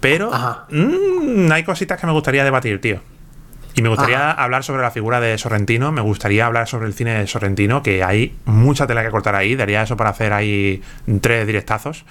[0.00, 0.30] Pero
[0.70, 3.00] mm, hay cositas que me gustaría debatir, tío.
[3.74, 7.18] Y me gustaría hablar sobre la figura de Sorrentino, me gustaría hablar sobre el cine
[7.18, 10.82] de Sorrentino, que hay mucha tela que cortar ahí, daría eso para hacer ahí
[11.20, 12.06] tres directazos.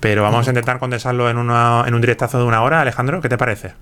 [0.00, 3.30] Pero vamos a intentar condensarlo en, una- en un directazo de una hora, Alejandro, ¿qué
[3.30, 3.72] te parece?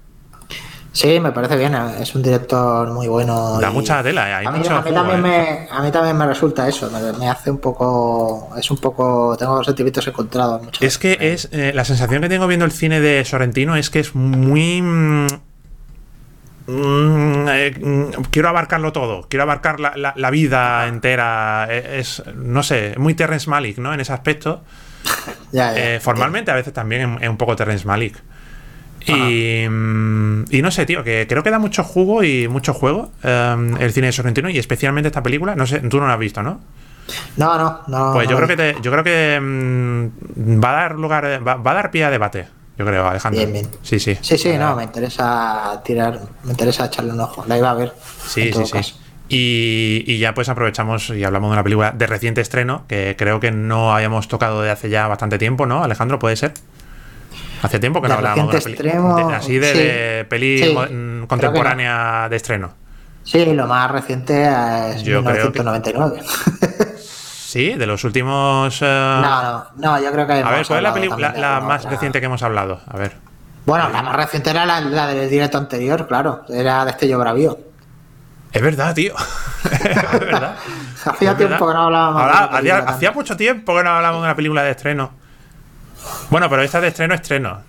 [0.95, 1.75] Sí, me parece bien.
[1.75, 3.59] Es un director muy bueno.
[3.61, 4.35] Da y- mucha tela, ¿eh?
[4.35, 5.67] hay a mí, mucho a mí jugo, también ¿eh?
[5.69, 6.89] me, a mí también me resulta eso.
[6.91, 8.51] Me, me hace un poco.
[8.57, 9.37] Es un poco.
[9.37, 10.63] Tengo sentimientos encontrados.
[10.63, 13.91] muchas Es que es eh, la sensación que tengo viendo el cine de Sorrentino es
[13.91, 15.27] que es muy mm,
[16.69, 21.67] mm, mm, quiero abarcarlo todo, quiero abarcar la, la- la vida entera.
[21.71, 23.93] Es, no sé, muy Terrence Malick, ¿no?
[23.93, 24.63] En ese aspecto.
[25.53, 26.01] Ya, ya.
[26.01, 28.21] Formalmente a veces también es, un poco Terrence Malick.
[29.07, 33.77] Y, y no sé, tío, que creo que da mucho jugo y mucho juego eh,
[33.81, 35.55] el cine de Sorrentino y especialmente esta película.
[35.55, 36.61] No sé, tú no la has visto, ¿no?
[37.37, 38.13] No, no, no.
[38.15, 38.47] Pues yo no.
[38.47, 42.05] creo que te- yo creo que va a dar lugar, va, va a dar pie
[42.05, 42.47] a debate.
[42.79, 43.39] Yo creo, Alejandro.
[43.41, 43.69] Bien, bien.
[43.83, 44.17] Sí, sí.
[44.21, 46.21] Sí, sí, no, me interesa tirar.
[46.45, 47.45] Me interesa echarle un ojo.
[47.47, 47.93] La iba a ver.
[48.27, 48.73] Sí, sí, sí.
[48.73, 48.97] caso.
[49.29, 53.41] Y, y ya pues aprovechamos y hablamos de una película de reciente estreno que creo
[53.41, 56.19] que no habíamos tocado de hace ya bastante tiempo, ¿no, Alejandro?
[56.19, 56.53] ¿Puede ser?
[57.65, 59.79] Hace tiempo que no hablábamos de de- así de, sí.
[59.79, 62.75] de peli Sí, mm, contemporánea de estreno.
[63.25, 66.23] Sí, lo más reciente es Yo creo que- 1999.
[67.55, 68.83] Sí, de los últimos.
[68.83, 68.85] eh,
[69.23, 70.33] no, no, no, yo creo que.
[70.33, 71.91] a ver, ¿cuál es la, hablado peli- también la- de la alguna más otra.
[71.93, 72.81] reciente que hemos hablado?
[72.89, 73.17] A ver.
[73.65, 76.43] Bueno, la más reciente era la, la del directo anterior, claro.
[76.49, 77.57] Era Destello Bravío.
[78.53, 79.15] Es verdad, tío.
[79.73, 79.81] es
[80.21, 80.57] verdad.
[81.07, 81.69] Hacía Es tiempo verdad.
[81.69, 84.27] que no hablábamos Ahora, de una hacía, película hacía mucho tiempo que no hablábamos de
[84.27, 85.13] una película de estreno.
[86.31, 87.61] Bueno, pero esta de estreno, estreno.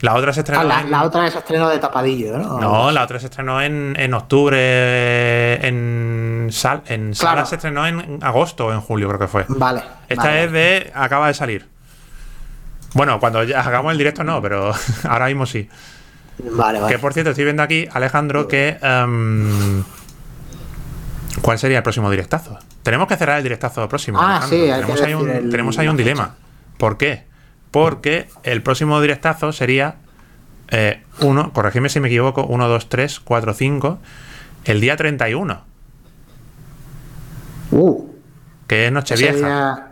[0.00, 0.62] La otra se estrenó.
[0.62, 2.58] Ah, la, en- la otra es estreno de tapadillo, ¿no?
[2.58, 5.64] No, la otra se estrenó en, en octubre.
[5.66, 7.36] En, sal, en Claro.
[7.36, 9.44] sala se estrenó en agosto o en julio, creo que fue.
[9.48, 9.82] Vale.
[10.08, 10.44] Esta vale.
[10.44, 10.92] es de.
[10.94, 11.68] Acaba de salir.
[12.94, 14.72] Bueno, cuando ya hagamos el directo no, pero
[15.08, 15.68] ahora mismo sí.
[16.50, 16.92] Vale, vale.
[16.92, 18.78] Que por cierto, estoy viendo aquí, Alejandro, que.
[18.82, 19.84] em,
[21.42, 22.58] ¿Cuál sería el próximo directazo?
[22.82, 24.18] Tenemos que cerrar el directazo próximo.
[24.20, 24.48] Ah, Alejandro.
[24.58, 26.34] sí, hay que tenemos, ahí un, el- tenemos ahí un dilema.
[26.76, 27.24] ¿Por qué?
[27.72, 29.96] Porque el próximo directazo sería.
[30.68, 33.98] eh, uno, corregidme si me equivoco, 1, 2, 3, 4, 5.
[34.64, 35.64] El día 31,
[37.70, 38.06] Uh,
[38.66, 39.36] que es Nochevieja.
[39.36, 39.88] día-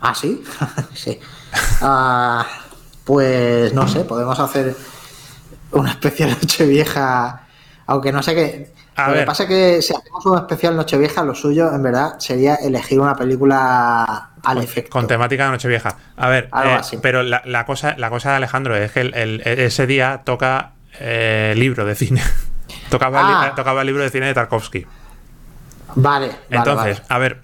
[0.00, 0.42] Ah, sí.
[0.94, 1.18] sí.
[1.82, 2.46] Ah,
[3.04, 4.74] pues no sé, podemos hacer
[5.72, 7.42] una especial Nochevieja.
[7.86, 8.72] Aunque no sé qué.
[8.96, 9.20] A lo ver.
[9.22, 13.00] que pasa es que si hacemos una especial Nochevieja, lo suyo en verdad sería elegir
[13.00, 14.90] una película al efecto.
[14.90, 15.96] Con temática de Nochevieja.
[16.16, 16.98] A ver, Algo eh, así.
[17.00, 20.72] pero la, la cosa, la cosa de Alejandro es que el- el- ese día toca
[20.98, 22.22] eh, libro de cine.
[22.90, 23.54] tocaba, Ah.
[23.54, 24.86] tocaba el libro de cine de Tarkovsky.
[25.94, 27.06] Vale, vale, Entonces, vale.
[27.08, 27.42] a ver,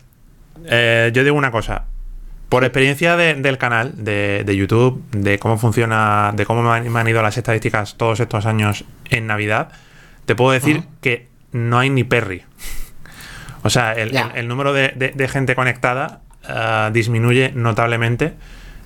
[0.66, 1.84] eh, yo digo una cosa.
[2.48, 6.92] Por experiencia de- del canal, de, de YouTube, de cómo funciona, de cómo me han,
[6.92, 9.70] me han ido las estadísticas todos estos años en Navidad,
[10.26, 12.42] te puedo decir que no hay ni Perry.
[13.62, 18.34] O sea, el, el- el número de, de- de gente conectada ah, disminuye notablemente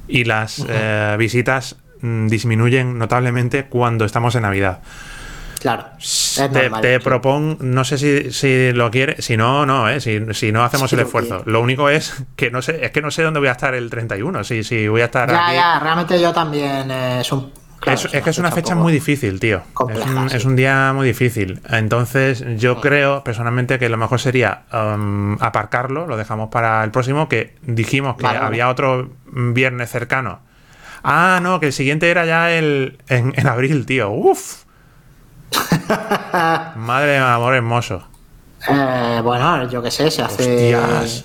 [0.09, 4.81] y las eh, visitas mm, disminuyen notablemente cuando estamos en Navidad.
[5.61, 5.85] Claro.
[5.99, 6.41] es
[6.81, 10.01] Te, propongo, no sé si, si lo quiere, si no, no, ¿eh?
[10.01, 11.43] si, si no hacemos el esfuerzo.
[11.45, 13.91] Lo único es que no sé, es que no sé dónde voy a estar el
[13.91, 15.57] 31, si, si voy a estar Ya, aquí.
[15.57, 17.53] ya, realmente yo también eh, es un.
[17.81, 19.63] Claro, es, es que es una fecha muy difícil, tío.
[19.91, 20.37] Es un, sí.
[20.37, 21.61] es un día muy difícil.
[21.69, 27.29] Entonces, yo creo personalmente que lo mejor sería um, aparcarlo, lo dejamos para el próximo,
[27.29, 28.47] que dijimos que Vale, vale.
[28.49, 30.41] había otro viernes cercano.
[31.03, 34.11] Ah, no, que el siguiente era ya el en, en abril, tío.
[34.11, 34.65] Uf.
[36.77, 38.07] Madre de amor hermoso.
[38.69, 40.75] Eh, bueno, yo qué sé, se hace.
[40.77, 41.25] Hostias.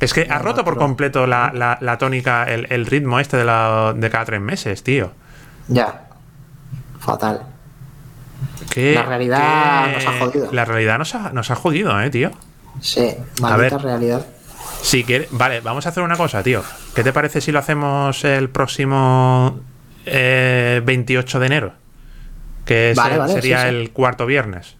[0.00, 3.44] Es que ha roto por completo la, la- la tónica, el, el ritmo este de,
[3.44, 5.12] la- de cada tres meses, tío.
[5.68, 6.08] Ya.
[7.00, 7.42] Fatal.
[8.70, 10.48] ¿Qué- La realidad qué- nos ha jodido.
[10.52, 12.30] La realidad nos ha, nos ha jodido, eh, tío.
[12.80, 13.82] Sí, maldita ver.
[13.84, 14.26] realidad.
[14.82, 16.62] Si quieres, vale, vamos a hacer una cosa, tío.
[16.94, 19.60] ¿Qué te parece si lo hacemos el próximo
[20.06, 21.72] eh, 28 de enero?
[22.64, 23.74] Que vale, sería sí, sí.
[23.74, 24.76] el cuarto viernes.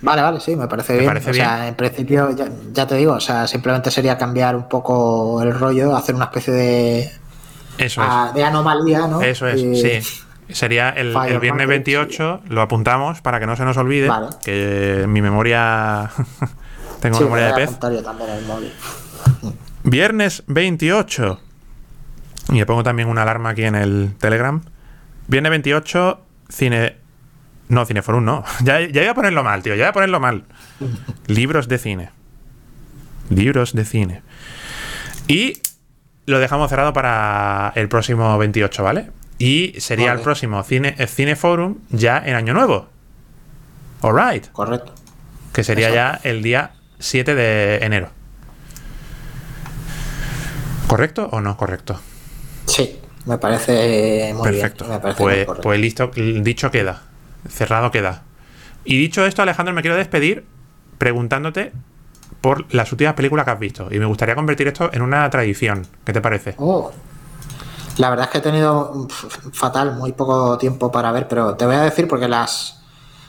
[0.00, 1.06] Vale, vale, sí, me parece bien.
[1.06, 4.68] parece o sea, en principio, ya, ya te digo, o sea, simplemente sería cambiar un
[4.68, 7.12] poco el rollo, hacer una especie de,
[7.78, 8.34] Eso es.
[8.34, 9.20] de anomalía, ¿no?
[9.22, 10.20] Eso es, Y- sí.
[10.50, 11.08] Sería el,
[11.40, 14.28] viernes Market, 28, lo apuntamos para que no se nos olvide, Vale.
[14.42, 16.10] que mi memoria...
[17.00, 17.68] Tengo Sí, memoria de pez.
[17.68, 18.72] apuntar yo también en el móvil.
[19.84, 21.40] Viernes 28.
[22.50, 24.60] Y le pongo también una alarma aquí en el Telegram.
[25.28, 26.96] Viernes 28, cine...
[27.68, 28.44] No, Cineforum no.
[28.64, 29.74] Ya, ya iba a ponerlo mal, tío.
[29.74, 30.44] Ya iba a ponerlo mal.
[31.26, 32.10] Libros de cine.
[33.30, 34.22] Libros de cine.
[35.28, 35.60] Y
[36.26, 39.10] lo dejamos cerrado para el próximo 28, ¿vale?
[39.38, 42.88] Y sería el próximo cine, el Cineforum ya en Año Nuevo.
[44.02, 44.50] Alright.
[44.52, 44.92] Correcto.
[45.52, 48.10] Que sería ya el día 7 de enero.
[50.86, 52.00] ¿Correcto o no correcto?
[52.66, 54.86] Sí, me parece muy Perfecto.
[54.86, 55.00] bien.
[55.02, 57.02] Muy Pues, pues listo, dicho queda.
[57.48, 58.22] Cerrado queda.
[58.84, 60.44] Y dicho esto, Alejandro, me quiero despedir
[60.96, 61.72] preguntándote
[62.40, 63.88] por las últimas películas que has visto.
[63.90, 65.86] Y me gustaría convertir esto en una tradición.
[66.04, 66.54] ¿Qué te parece?
[66.58, 66.90] Oh.
[67.98, 69.06] La verdad es que he tenido
[69.52, 72.74] fatal, muy poco tiempo para ver, pero te voy a decir porque las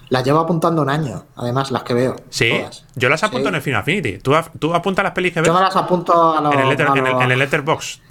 [0.10, 2.16] las llevo apuntando un año, además, las que veo.
[2.32, 2.84] Sí, todas.
[2.96, 3.50] yo las apunto Sí.
[3.50, 4.18] en el Final Affinity.
[4.18, 6.68] Tú, tú apuntas las pelis que ves Yo me las apunto a lo- en el,
[6.70, 8.02] letter- a en el- en el letterbox.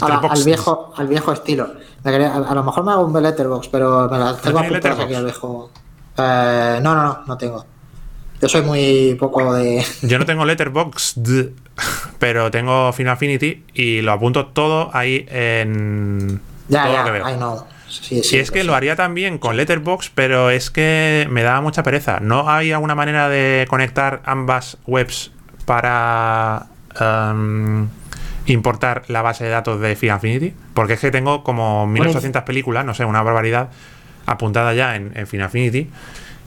[0.00, 1.68] a la- al viejo al viejo estilo.
[2.04, 5.00] Me quería- a, a lo mejor me hago un letterbox, pero me las tengo apuntadas
[5.00, 5.70] aquí al viejo.
[6.16, 7.64] Eh, no, no, no, no tengo.
[8.40, 9.84] Yo soy muy poco de.
[10.02, 11.50] Yo no tengo Letterboxd,
[12.18, 17.10] pero tengo Final Affinity y lo apunto todo ahí en Ya, todo ya, lo que
[17.10, 17.66] veo.
[17.88, 21.82] Sí, Y es que lo haría también con Letterboxd, pero es que me da mucha
[21.82, 22.20] pereza.
[22.20, 25.30] ¿No hay alguna manera de conectar ambas webs
[25.64, 26.66] para
[27.00, 27.88] em,
[28.46, 30.54] importar la base de datos de Final Affinity?
[30.74, 33.70] Porque es que tengo como 1800 películas, no sé, una barbaridad,
[34.26, 35.88] apuntada ya en, en Final Affinity.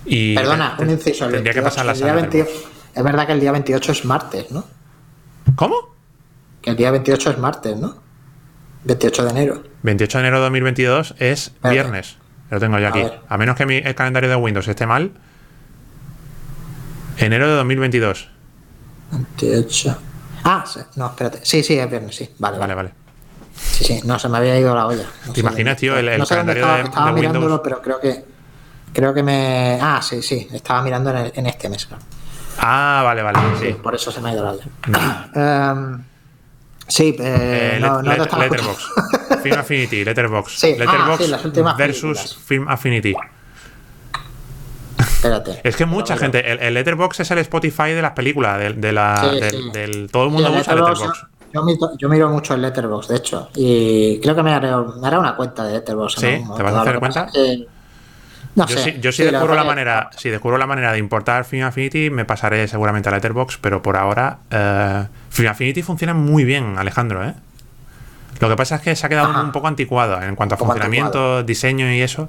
[0.05, 1.25] Y Perdona, un inciso.
[1.25, 2.71] el Tendría que 28, pasarlas el día a 28 Letterboxd.
[2.97, 4.65] Es verdad que el día 28 es martes, ¿no?
[5.55, 5.75] ¿Cómo?
[6.61, 7.95] Que el día 28 es martes, ¿no?
[8.83, 9.63] 28 de enero.
[9.83, 12.17] 28 de enero de 2022 es viernes.
[12.49, 13.03] Lo tengo yo aquí.
[13.29, 15.11] A menos que mi, el calendario de Windows esté mal.
[17.17, 18.29] Enero de 2022.
[19.11, 19.97] 28.
[20.43, 21.39] Ah, no, espérate.
[21.43, 22.29] Sí, sí, es viernes, sí.
[22.39, 22.91] Vale, Vale, vale.
[23.55, 25.05] Sí, sí, no, se me había ido la olla.
[25.27, 27.61] No ¿Te imaginas, tío, el- el no sé dónde calendario estaba, de- estaba de mirándolo,
[27.61, 28.25] pero creo que
[28.93, 31.87] creo que me Ah, sí, sí, estaba mirando en, el- en este mes.
[32.59, 33.39] Ah, vale, vale.
[33.59, 33.73] Sí, Sí.
[33.81, 34.65] por eso se me ha ido la olla.
[35.71, 36.03] Em,
[36.87, 38.79] sí, eh, Eh, no, let- no te let- estaba Letterboxd.
[38.97, 39.41] escuchando.
[39.43, 40.57] Film Affinity, Letterboxd.
[40.57, 42.45] Sí, ah, Letterboxd sí, las últimas versus películas.
[42.45, 43.15] Film Affinity.
[44.99, 45.61] Espérate.
[45.63, 46.51] Es que mucha gente.
[46.51, 48.57] El, el Letterboxd es el Spotify de las películas.
[48.59, 51.27] De, de la, del, del- todo el mundo el usa Letterboxd, Letterboxd.
[51.53, 54.71] Yo, miro, yo miro mucho el Letterboxd, de hecho, y creo que me haré,
[55.01, 56.19] me haré una cuenta de Letterboxd.
[56.19, 56.43] ¿Sí?
[56.55, 57.27] ¿Te vas a hacer cuenta?
[58.55, 58.83] No Yo sé.
[58.83, 62.09] sí, yo sí Sí, descubro la manera, si descubro la manera de importar Film Affinity,
[62.09, 67.23] me pasaré seguramente a Letterboxd, pero por ahora eh, Film Affinity funciona muy bien, Alejandro,
[67.25, 67.33] ¿eh?
[68.39, 69.41] Lo que pasa es que se ha quedado Ajá.
[69.41, 71.43] un poco anticuado en cuanto a funcionamiento, anticuado.
[71.43, 72.27] diseño y eso.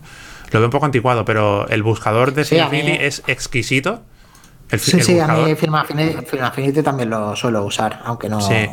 [0.50, 3.22] Lo veo un poco anticuado, pero el buscador de Sí, Film a mí- Affinity es
[3.26, 4.02] exquisito.
[4.70, 8.28] El, Sí, el sí, a mí Film Affinity, Film Affinity también lo suelo usar, aunque
[8.28, 8.40] no.
[8.42, 8.68] Sí.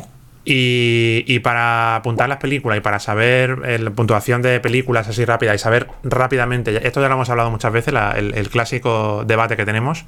[0.52, 5.24] Y, y para apuntar las películas y para saber eh, la puntuación de películas así
[5.24, 9.22] rápida y saber rápidamente, esto ya lo hemos hablado muchas veces, la- el, el clásico
[9.24, 10.04] debate que tenemos,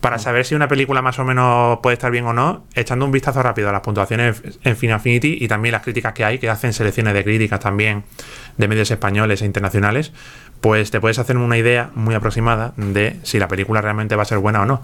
[0.00, 3.12] para saber si una película más o menos puede estar bien o no, echando un
[3.12, 6.50] vistazo rápido a las puntuaciones en Film Affinity y también las críticas que hay, que
[6.50, 8.02] hacen selecciones de críticas también
[8.56, 10.12] de medios españoles e internacionales,
[10.60, 14.26] pues te puedes hacer una idea muy aproximada de si la película realmente va a
[14.26, 14.82] ser buena o no.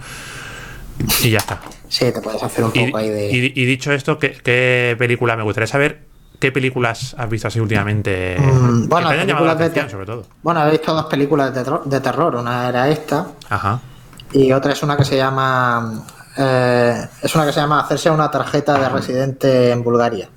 [1.23, 1.61] Y ya está.
[1.89, 3.31] Sí, te puedes hacer un Y, poco ahí de.
[3.33, 5.37] y- y dicho esto, ¿qué, qué película?
[5.37, 6.07] Me gustaría saber
[6.41, 8.37] qué películas has visto así últimamente.
[8.39, 10.27] Mm, que bueno, te la películas de atención, te- sobre todo.
[10.43, 12.35] Bueno, he visto dos películas de, terror- de terror.
[12.37, 13.81] Una era esta Ajá.
[14.33, 16.05] y otra es una que se llama.
[16.37, 20.29] eh, es una que se llama Hacerse una tarjeta de residente en Bulgaria.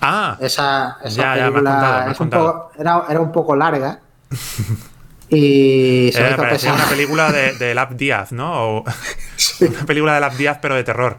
[0.00, 2.52] Ah, Esa, esa Ya, ya, me has película contado, me has es un contado.
[2.68, 4.00] poco, era, era un poco larga.
[5.30, 8.52] y se me eh, hizo parecía una película de, de Lap Díaz, ¿no?
[8.78, 8.84] O
[9.60, 11.18] una película de Lap Díaz, pero de terror.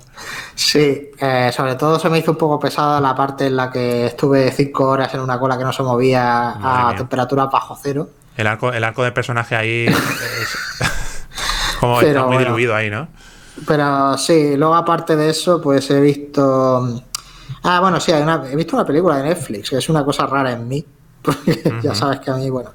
[0.55, 4.07] Sí, eh, sobre todo se me hizo un poco pesada la parte en la que
[4.07, 6.97] estuve cinco horas en una cola que no se movía Madre a mía.
[6.97, 8.09] temperatura bajo cero.
[8.35, 10.57] El arco, el arco del personaje ahí es,
[11.79, 12.49] como Pero está muy bueno.
[12.51, 13.07] diluido ahí, ¿no?
[13.67, 17.03] Pero sí, luego aparte de eso, pues he visto.
[17.63, 18.41] Ah, bueno, sí, hay una...
[18.49, 20.85] he visto una película de Netflix, que es una cosa rara en mí.
[21.21, 22.71] Porque ya sabes que a mí, bueno.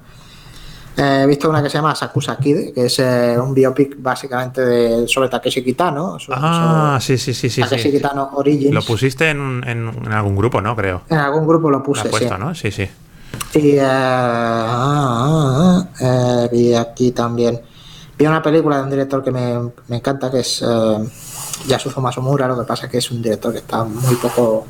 [0.97, 4.61] Eh, he visto una que se llama Sakusa Kid, que es eh, un biopic básicamente
[4.61, 6.17] de, sobre Takeshi Kitano.
[6.31, 7.61] Ah, sobre sí, sí, sí, sí.
[7.61, 7.97] Takeshi sí.
[7.97, 8.73] Kitano Origins.
[8.73, 10.75] Lo pusiste en, en- en algún grupo, ¿no?
[10.75, 11.01] Creo.
[11.09, 12.39] En algún grupo lo Lo puse, has puesto, sí.
[12.39, 12.55] ¿no?
[12.55, 12.87] Sí, sí.
[13.55, 17.59] Y eh, ah, ah, eh, vi aquí también.
[18.17, 20.97] Vi una película de un director que me, me encanta, que es eh,
[21.67, 22.47] Yasuzo Masumura.
[22.47, 24.65] Lo que pasa es que es un director que está muy poco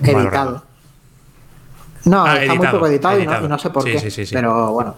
[0.00, 0.16] editado.
[0.16, 0.62] Valorado.
[2.04, 3.44] No, Ah, está muy poco editado, y no-.
[3.44, 3.98] Y, no, sé por Sí, qué.
[4.00, 4.34] sí, sí, sí.
[4.34, 4.94] Pero bueno,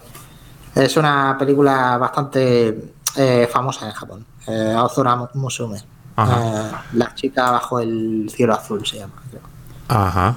[0.75, 4.25] es una película bastante eh, famosa en Japón.
[4.47, 5.77] Eh, Ozora Musume.
[5.77, 9.41] Eh, la chica bajo el cielo azul se llama, creo.
[9.87, 10.35] Ajá.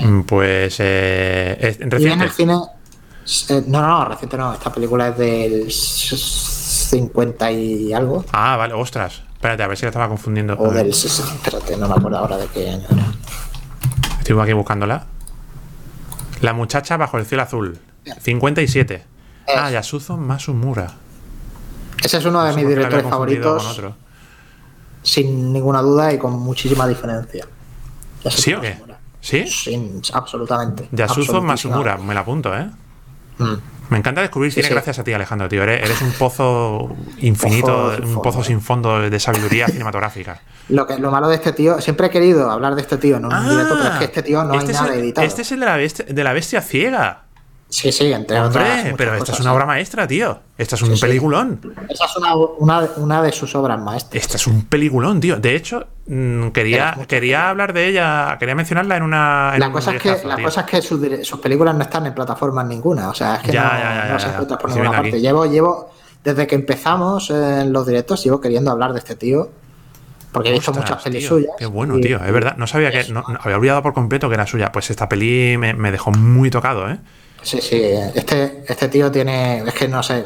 [0.00, 2.24] Mm, Pues eh, es Y en reciente.
[2.24, 2.54] el cine.
[3.50, 4.52] eh, no, no, reciente no.
[4.52, 8.24] Esta película es del 50 y algo.
[8.32, 9.22] Ah, vale, ostras.
[9.34, 10.54] Espérate, a ver si la estaba confundiendo.
[10.58, 11.34] O del 60.
[11.34, 13.04] Espérate, no me acuerdo ahora de qué año era.
[14.18, 15.04] Estoy aquí buscándola.
[16.40, 17.78] La muchacha bajo el cielo azul.
[18.20, 19.04] 57.
[19.48, 19.70] Ah.
[19.70, 20.92] Yasuzo Masumura.
[22.02, 23.80] Ese es uno de No mis directores favoritos,
[25.02, 27.46] sin ninguna duda y con muchísima diferencia.
[28.24, 28.78] Yasuzo ¿Sí o qué?
[29.20, 29.46] ¿Sí?
[29.46, 30.88] Sí, absolutamente.
[30.90, 31.40] Yasuzo.
[31.40, 32.68] Masumura, me la apunto, ¿eh?
[33.38, 33.54] Mm.
[33.92, 34.72] Me encanta descubrir cine sí.
[34.72, 35.62] gracias a ti, Alejandro, tío.
[35.62, 38.44] Eres, eres un pozo infinito, Pozo un pozo eh.
[38.44, 40.40] sin fondo de sabiduría cinematográfica.
[40.68, 43.26] Lo, que, lo malo de este tío, siempre he querido hablar de este tío en
[43.26, 45.26] un directo, pero es que este tío no este hay es nada el, editado.
[45.26, 47.24] Este es el de la bestia, de la bestia ciega.
[47.74, 48.54] Sí, sí, entre otras.
[48.68, 49.54] Hombre, muchas pero esta cosas, es una sí.
[49.56, 50.38] obra maestra, tío.
[50.58, 51.00] Esta es un Sí, sí.
[51.00, 51.74] peliculón.
[51.88, 54.22] Esa es una, una, una de sus obras maestras.
[54.22, 55.36] Esta es un peliculón, tío.
[55.40, 59.52] De hecho, mm, quería, quería hablar de ella, quería mencionarla en una.
[59.54, 60.44] en La un cosa, es que, la tío.
[60.44, 63.08] cosa es que sus, sus películas no están en plataformas ninguna.
[63.08, 64.32] O sea, es que Ya, no, ya, ya, no se ya.
[64.32, 65.08] encuentra por ninguna parte.
[65.08, 65.20] aquí.
[65.20, 65.90] Llevo, llevo,
[66.22, 69.48] desde que empezamos en los directos, llevo queriendo hablar de este tío.
[70.30, 71.52] Porque he visto muchas pelis tío, suyas.
[71.58, 72.22] Qué bueno, y- tío.
[72.22, 72.54] Es verdad.
[72.58, 73.10] No sabía que.
[73.10, 74.70] No, había olvidado por completo que era suya.
[74.72, 76.98] Pues esta peli me, me dejó muy tocado, ¿eh?
[77.42, 77.80] Sí, sí.
[78.14, 79.58] Este, este tío tiene.
[79.66, 80.24] Es que no sé.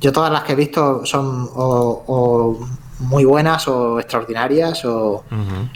[0.00, 2.66] Yo todas las que he visto son o, o
[3.00, 4.84] muy buenas o extraordinarias.
[4.84, 5.24] O,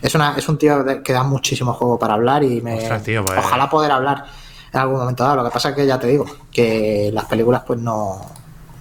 [0.02, 2.78] es, una, es un tío que da muchísimo juego para hablar y me.
[2.78, 4.24] Ostras, tío, pues- Ojalá poder hablar
[4.72, 5.36] en algún momento dado.
[5.36, 8.20] Lo que pasa es que ya te digo, que las películas pues no,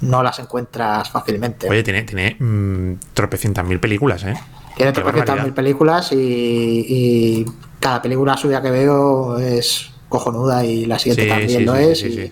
[0.01, 1.69] no las encuentras fácilmente.
[1.69, 4.33] Oye, tiene, tiene mm, tropecientas mil películas, ¿eh?
[4.75, 5.43] Tiene qué 300.000 barbaridad.
[5.43, 6.15] mil películas y,
[6.87, 7.45] y
[7.79, 11.81] cada película suya que veo es cojonuda y la siguiente Sí, también sí, lo sí,
[11.83, 11.99] es.
[11.99, 12.31] sí, y- sí.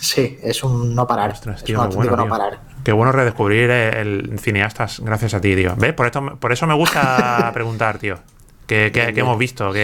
[0.00, 1.32] sí, es un no parar.
[1.32, 2.58] Ostras, es un auténtico bueno, no parar.
[2.84, 5.74] Qué bueno redescubrir el cineastas gracias a ti, tío.
[5.76, 5.92] ¿Ves?
[5.92, 8.18] Por, esto, por eso me gusta preguntar, tío.
[8.66, 9.68] ¿Qué, qué- qué hemos visto?
[9.68, 9.78] Hay Que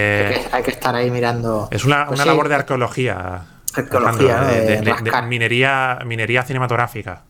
[0.51, 1.69] que, hay que estar ahí mirando.
[1.71, 3.43] es una, Pues una labor de arqueología.
[3.75, 5.27] Arqueología, de, De de- de- de rascar.
[5.27, 7.23] minería, minería cinematográfica.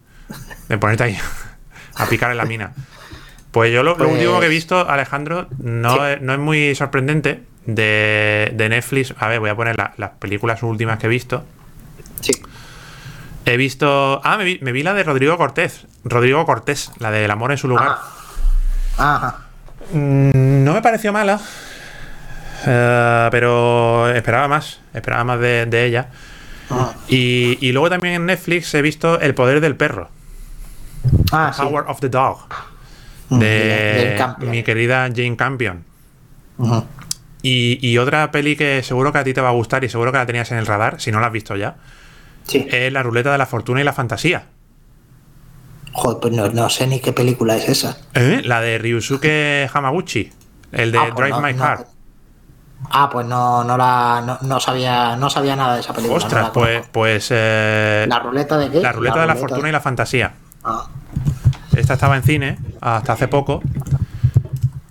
[0.68, 1.18] De ponerte ahí
[1.96, 2.72] a picar en la mina.
[3.52, 6.00] Pues yo lo, lo Pues- último que he visto, Alejandro, no, Sí.
[6.14, 7.42] es, no es muy sorprendente.
[7.64, 9.14] De, de Netflix.
[9.20, 11.44] A ver, voy a poner la- las películas últimas que he visto.
[12.20, 12.32] Sí.
[13.44, 14.20] He visto.
[14.24, 15.86] Ah, me vi, me vi la de Rodrigo Cortés.
[16.02, 17.98] Rodrigo Cortés, la de El amor en su lugar.
[18.98, 19.14] Ajá.
[19.16, 19.36] Ajá.
[19.92, 21.38] Mm, No me pareció mala.
[22.66, 24.80] eh, pero esperaba más.
[24.92, 26.08] Esperaba más de, de ella.
[26.68, 26.94] Ajá.
[27.08, 30.08] Y, y luego también en Netflix he visto El poder del perro.
[31.30, 31.62] Ah, sí.
[31.62, 32.38] Power of the Dog.
[33.38, 35.84] De mi querida Jane Campion.
[37.42, 40.12] Y, y otra peli que seguro que a ti te va a gustar y seguro
[40.12, 41.76] que la tenías en el radar, si no la has visto ya,
[42.46, 42.66] Sí.
[42.70, 44.44] es La ruleta de la fortuna y la fantasía.
[45.92, 47.98] Joder, pues no, no sé ni qué película es esa.
[48.14, 48.42] ¿Eh?
[48.44, 50.32] La de Ryusuke Hamaguchi.
[50.72, 51.86] El de Ah, pues Drive no- My no- Car.
[52.90, 56.18] Ah, pues no, no la no, no sabía no sabía nada de esa película.
[56.18, 58.80] Ostras, pues, pues eh, ¿La ruleta de qué?
[58.80, 60.32] la ruleta de la fortuna y la fantasía.
[60.64, 60.86] Ah,
[61.76, 63.62] Esta estaba en cine hasta hace poco.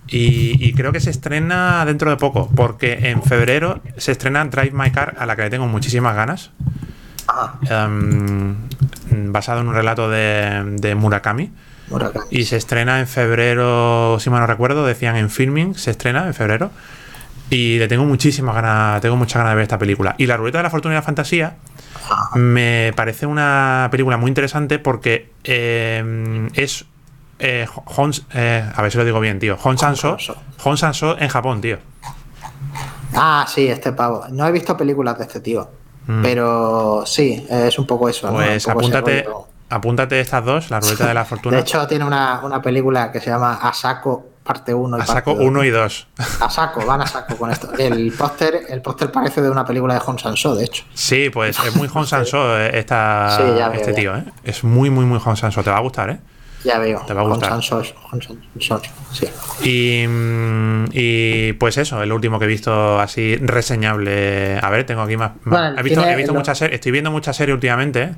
[0.08, 2.50] Y, y creo que se estrena dentro de poco.
[2.54, 6.50] Porque en febrero se estrena Drive My Car, a la que le tengo muchísimas ganas.
[7.28, 8.54] ah, em,
[9.32, 11.50] basado en un relato de, de Murakami.
[11.88, 12.26] Murakami.
[12.30, 16.34] Y se estrena en febrero, si mal no recuerdo, decían en filming, se estrena en
[16.34, 16.70] febrero.
[17.48, 20.14] Y le tengo muchísimas ganas, tengo muchas ganas de ver esta película.
[20.18, 21.54] Y La Ruleta de la Fortuna y la Fantasía
[22.34, 26.84] me parece una película muy interesante porque eh, es
[27.38, 27.66] eh,
[28.34, 29.58] eh, a ver si lo digo bien, tío.
[29.62, 30.16] Hon Sanso.
[30.62, 31.78] Hon Sanso en Japón, tío.
[33.14, 34.24] Ah, sí, este pavo.
[34.30, 35.68] No he visto películas de este tío.
[36.06, 36.22] Mm.
[36.22, 38.30] Pero sí, es un poco eso.
[38.32, 39.24] Pues poco apúntate,
[39.68, 41.56] apúntate estas dos, La Ruleta de la Fortuna.
[41.56, 45.32] De hecho, tiene una, una película que se llama Asako parte 1 y a saco
[45.32, 46.06] parte 1 y 2.
[46.40, 47.70] A saco, van a saco con esto.
[47.78, 50.84] El póster, el póster parece de una película de Hong Sanso, de hecho.
[50.94, 54.24] Sí, pues es muy Hon Sanso eh, esta, Sí, ya veo, este tío, ¿eh?
[54.44, 55.62] Es muy, muy, muy Hon Sanso.
[55.62, 56.18] Te va a gustar, ¿eh?
[56.64, 57.00] Ya veo.
[57.06, 57.48] Te va a gustar.
[57.50, 58.36] Sansos, Sansos,
[59.12, 59.26] sí.
[59.68, 64.58] Y, mm, y, pues eso, el último que he visto así reseñable.
[64.62, 65.32] A ver, tengo aquí más.
[65.42, 66.74] más- Bueno, he visto, tiene he visto lo- muchas series.
[66.76, 68.02] Estoy viendo muchas series últimamente.
[68.02, 68.14] ¿eh?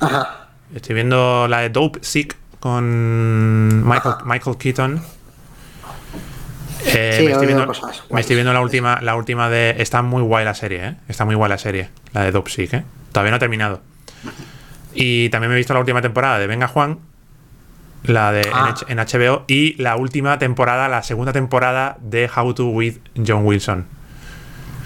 [0.00, 0.48] Ajá.
[0.74, 5.02] Estoy viendo la de Dope Sick con Michael, Michael Keaton.
[6.86, 8.24] Eh, Sí, me, estoy viendo, cosas me guays.
[8.24, 9.74] estoy viendo la última, la última de.
[9.78, 10.94] Está muy guay la serie, ¿eh?
[11.08, 11.88] Está muy guay la serie.
[12.12, 12.84] La de Dope Sick, ¿eh?
[13.12, 13.80] Todavía no ha terminado.
[14.94, 16.98] Y también me he visto la última temporada de Venga Juan.
[18.04, 18.74] La de Ah.
[18.88, 19.44] En, HBO.
[19.48, 23.86] Y la última temporada, la segunda temporada de How to with John Wilson.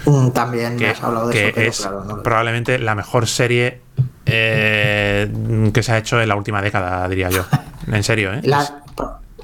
[0.05, 2.79] Mm, También me Que, has hablado de que eso, pero es claro, no lo- probablemente
[2.79, 3.81] la mejor serie
[4.25, 5.31] eh,
[5.73, 7.45] que se ha hecho en la última década, diría yo.
[7.91, 8.41] En serio, ¿eh?
[8.43, 8.80] La-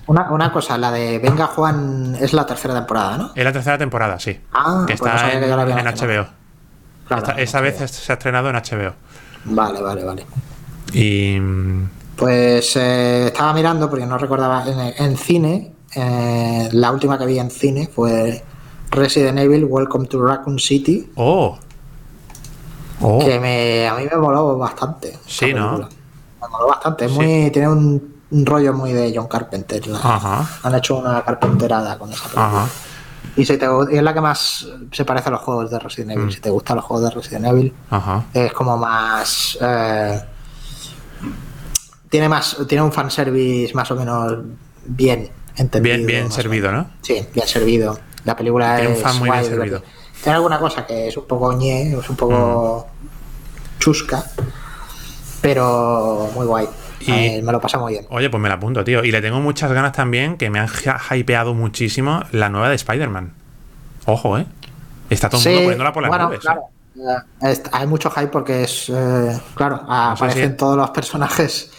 [0.08, 3.32] una, una cosa, la de Venga Juan es la tercera temporada, ¿no?
[3.36, 4.40] Es la tercera temporada, sí.
[4.54, 5.48] Ah, que pues no está sabía en, que
[5.84, 5.92] la.
[5.92, 6.28] HBO.
[7.08, 8.94] Claro, Esta, no vez se ha estrenado en HBO.
[9.46, 10.26] Vale, vale, vale.
[10.94, 11.38] Y.
[12.16, 15.74] Pues eh, estaba mirando porque no recordaba en, en cine.
[15.96, 18.44] eh, la última que vi en cine fue
[18.92, 21.12] Resident Evil Welcome to Raccoon City.
[21.16, 21.58] ¡Oh!
[23.02, 23.20] ¡Oh!
[23.20, 25.10] Que me, a mí me moló bastante.
[25.10, 25.78] esa Sí, ¿no?
[25.78, 27.06] Me moló bastante.
[27.06, 27.18] Es Sí.
[27.20, 29.82] muy, tiene un, un rollo muy de John Carpenter.
[30.04, 30.48] Ajá.
[30.64, 32.46] Han hecho una carpenterada con esa película.
[32.48, 32.68] Ajá.
[33.36, 36.12] Y, si te, y es la que más se parece a los juegos de Resident
[36.12, 36.26] Evil.
[36.26, 36.32] Mm.
[36.32, 38.26] Si te gustan los juegos de Resident Evil, Ajá.
[38.34, 39.58] es como más.
[39.62, 40.22] eh,
[42.10, 42.58] tiene más.
[42.68, 44.34] Tiene un fanservice más o menos
[44.86, 45.96] bien entendido.
[45.96, 46.72] Bien, bien servido.
[46.72, 46.90] ¿no?
[47.02, 48.00] Sí, bien servido.
[48.26, 49.04] La película Tiene un es.
[49.04, 49.78] fan muy guay, bien divertida.
[49.80, 49.98] servido.
[50.24, 53.80] Tiene alguna cosa que es un poco ñe, es un poco Mm.
[53.80, 54.24] chusca,
[55.42, 56.68] pero muy guay.
[57.00, 58.06] Y- Eh, me lo pasa muy bien.
[58.10, 59.04] Oye, pues me la apunto, tío.
[59.04, 60.68] Y le tengo muchas ganas también, que me han
[61.16, 63.34] hypeado muchísimo, la nueva de Spider-Man.
[64.06, 64.46] Ojo, ¿eh?
[65.10, 66.40] Está todo el mundo poniéndola por las bueno, nubes.
[66.40, 66.42] ¿eh?
[66.42, 66.62] claro.
[67.44, 68.90] Eh, hay mucho hype porque es.
[68.90, 70.58] eh, claro, aparecen sí.
[70.58, 71.72] todos los personajes,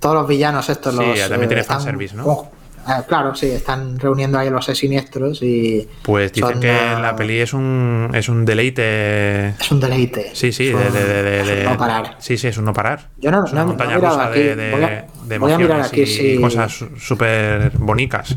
[0.00, 0.94] todos los villanos estos.
[0.94, 2.50] Sí, los, también eh, tiene fanservice, ¿no?
[2.88, 5.88] Eh, claro, sí, están reuniendo ahí a los seis siniestros y.
[6.02, 9.48] Pues dicen son, que la peli es un, es un deleite.
[9.50, 10.30] Es un deleite.
[10.34, 12.16] Sí, sí, Es de, un- de- de- de- no parar.
[12.18, 13.08] Sí, sí, es un no parar.
[13.18, 14.40] Yo no, es una no- no montaña mirado rusa aquí.
[14.42, 16.06] de, Voy a- de voy a mirar emociones aquí y
[16.36, 18.36] si- cosas súper bonitas.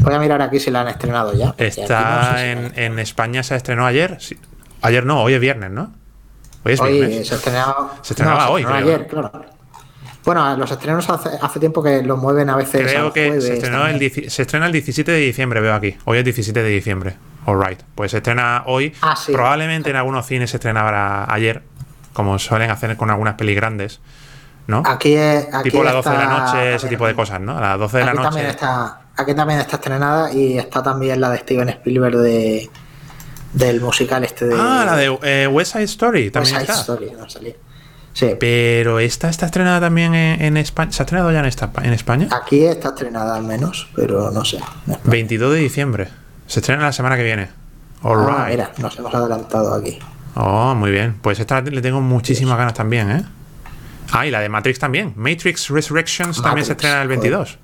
[0.00, 1.46] Voy a mirar aquí si la han estrenado ya.
[1.46, 4.16] no Está sé si la- en, en España, se estrenó ayer.
[4.20, 4.36] Sí.
[4.80, 5.92] Ayer no, hoy es viernes, ¿no?
[6.64, 7.28] Hoy es Hoy viernes.
[7.28, 7.94] se estrenaba.
[8.02, 8.94] Se estrenaba hoy, estrenó creo.
[8.96, 9.32] ayer, claro.
[10.24, 12.82] Bueno, los estrenos hace, hace tiempo que los mueven a veces.
[12.90, 15.96] Creo que se, estrenó el se estrena el 17 de diciembre, veo aquí.
[16.04, 17.16] Hoy es 17 de diciembre.
[17.44, 17.80] Alright.
[17.94, 18.94] Pues se estrena hoy.
[19.02, 19.32] Ah, sí.
[19.32, 21.62] Probablemente en algunos cines se estrenará ayer,
[22.12, 24.00] como suelen hacer con algunas pelis grandes.
[24.68, 24.84] ¿No?
[24.86, 27.58] Aquí, es- aquí tipo las 12 de la noche, ese tipo de cosas, ¿no?
[27.58, 28.28] A las 12 de la noche.
[28.28, 32.70] También está, aquí también está estrenada y está también la de Steven Spielberg de,
[33.54, 36.80] del musical este de Ah, la de eh, West Side Story West también Side está.
[36.80, 37.54] Story, no salía.
[38.14, 40.92] Sí, Pero esta está estrenada también en, en España.
[40.92, 42.28] ¿Se ha estrenado ya en, esta, en España?
[42.30, 44.58] aquí está estrenada al menos, pero no sé.
[45.04, 46.08] 22 de diciembre.
[46.46, 47.48] Se estrena la semana que viene.
[48.02, 48.48] Ah, Alright.
[48.50, 49.98] mira, nos hemos adelantado aquí.
[50.34, 51.14] Oh, muy bien.
[51.22, 53.24] Pues esta le tengo muchísimas ganas también, ¿eh?
[54.10, 55.14] Ah, y la de Matrix también.
[55.16, 57.58] Matrix Resurrections también se estrena el 22.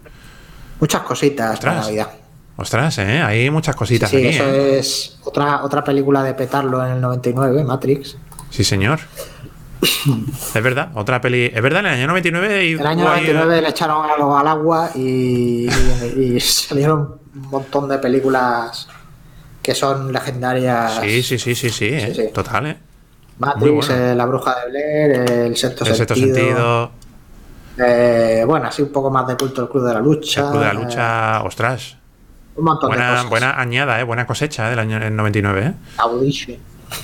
[0.80, 1.86] Muchas cositas para Ostras.
[1.86, 2.08] Navidad.
[2.56, 3.20] Ostras, ¿eh?
[3.20, 4.78] Hay muchas cositas Sí, aquí, eso ¿eh?
[4.78, 8.16] es otra, otra película de petarlo en el 99, Matrix.
[8.50, 9.00] Sí, señor.
[10.54, 11.50] es verdad, otra peli.
[11.54, 14.36] Es verdad, en el año 99 y El año hubo ahí- 99 le echaron algo
[14.36, 18.88] al agua y, y- y salieron un montón de películas
[19.62, 20.98] que son legendarias.
[21.00, 22.12] Sí, sí, sí, sí, sí, ¿eh?
[22.14, 22.22] sí.
[22.32, 22.76] Total, ¿eh?
[23.38, 23.94] Matrix, bueno.
[24.04, 26.34] eh, La Bruja de Blair, El Sexto El sexto Sentido.
[26.36, 26.90] sentido,
[27.78, 30.40] eh, bueno, así un poco más de culto el Club de la Lucha.
[30.40, 31.42] el Club de la eh, lucha.
[31.44, 31.96] Ostras.
[32.56, 33.30] un montón de Buena, cosas.
[33.30, 34.02] buena añada, ¿eh?
[34.02, 34.70] Buena cosecha ¿eh?
[34.70, 35.72] del año el 99, ¿eh?
[35.98, 36.56] Audition.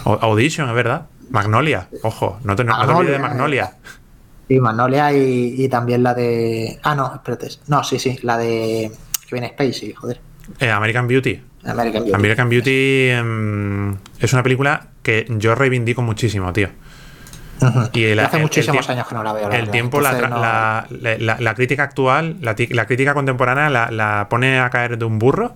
[0.04, 1.06] O- Audition, es verdad.
[1.30, 3.72] Magnolia, ojo, no te, no, no te olvides de Magnolia.
[4.48, 6.78] Sí, Magnolia y, y también la de.
[6.82, 7.48] Ah, no, espérate.
[7.68, 8.90] No, sí, sí, la de.
[9.28, 10.20] Que viene Spacey, joder.
[10.60, 11.40] Eh, American Beauty.
[11.64, 12.14] American Beauty.
[12.14, 16.68] American Beauty em, es una película que yo reivindico muchísimo, tío.
[17.94, 19.48] Y hace el- muchísimos el años que no la veo.
[19.48, 19.72] la El verdad.
[19.72, 24.58] tiempo, la, Entonces, tra- no- la, crítica actual, la, ti- la crítica contemporánea la, pone
[24.60, 25.54] a caer de un burro,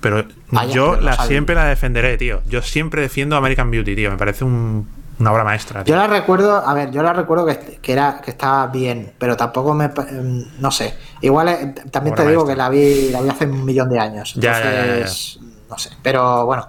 [0.00, 2.42] pero Vaya, yo la siempre la defenderé, tío.
[2.48, 4.10] Yo siempre defiendo American Beauty, tío.
[4.12, 4.86] Me parece un-
[5.18, 5.84] una obra maestra.
[5.84, 5.94] tío.
[5.94, 9.36] Yo la recuerdo, a ver, yo la recuerdo que, que era que estaba bien, pero
[9.36, 10.94] tampoco me em, no sé.
[11.20, 12.54] Igual eh, también Obra te digo maestra.
[12.54, 14.34] que la vi, la vi hace un millón de años.
[14.36, 14.84] Ya, ya, ya.
[14.94, 15.38] Entonces,
[15.68, 15.90] no sé.
[16.02, 16.66] Pero bueno,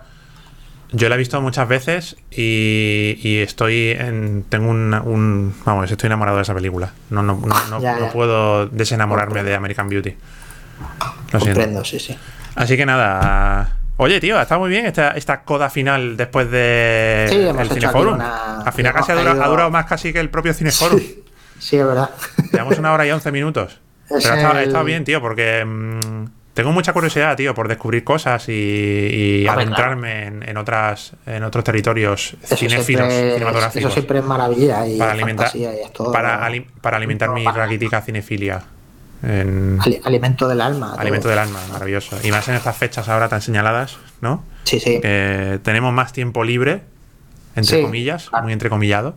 [0.92, 4.44] Yo la he visto muchas veces y, y estoy en.
[4.50, 6.92] Tengo un, un- Vamos, estoy enamorado de esa película.
[7.12, 8.12] No, no, no, no- Ya, no ya.
[8.12, 10.16] puedo desenamorarme de American Beauty.
[11.32, 11.60] Lo siento.
[11.60, 12.18] comprendo, sí, sí.
[12.56, 13.76] Así que nada.
[14.02, 18.14] Oye, tío, está muy bien esta, esta coda final después de Sí, hemos el Cineforum.
[18.16, 21.02] una- Al final hemos casi ha durado, ha durado más casi que el propio Cineforum.
[21.60, 22.10] Sí, es verdad.
[22.54, 23.82] Llevamos una hora y once minutos.
[24.10, 27.54] Es Pero ha estado, ha el- estado bien, tío, porque mm, tengo mucha curiosidad, tío,
[27.54, 28.54] por descubrir cosas y,
[29.44, 33.84] y adentrarme en, en otras en otros territorios Eso cinéfilos, siempre, cinematográficos.
[33.84, 37.44] eso siempre es maravilla y para alimentar, y es todo para, ali- para alimentar mi
[37.44, 38.62] para- raquítica cinefilia.
[39.22, 40.92] En ali- alimento del alma.
[40.92, 41.00] todo.
[41.02, 42.18] alimento del alma, maravilloso.
[42.24, 44.44] Y más en estas fechas ahora tan señaladas, ¿no?
[44.64, 45.02] Sí, sí.
[45.02, 46.84] Que tenemos más tiempo libre,
[47.56, 48.44] entre Sí, comillas, claro.
[48.46, 49.16] muy entrecomillado,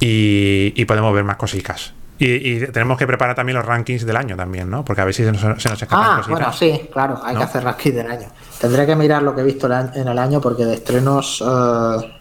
[0.00, 1.92] y, y podemos ver más cositas.
[2.18, 4.84] Y, y tenemos que preparar también los rankings del año también, ¿no?
[4.84, 6.28] Porque a ver si se nos, se nos escapan Ah, cositas.
[6.38, 7.40] bueno, sí, claro, hay ¿No?
[7.40, 8.28] que hacer ranking del año.
[8.60, 11.42] Tendré que mirar lo que he visto en el año porque de estrenos.
[11.46, 12.12] eh,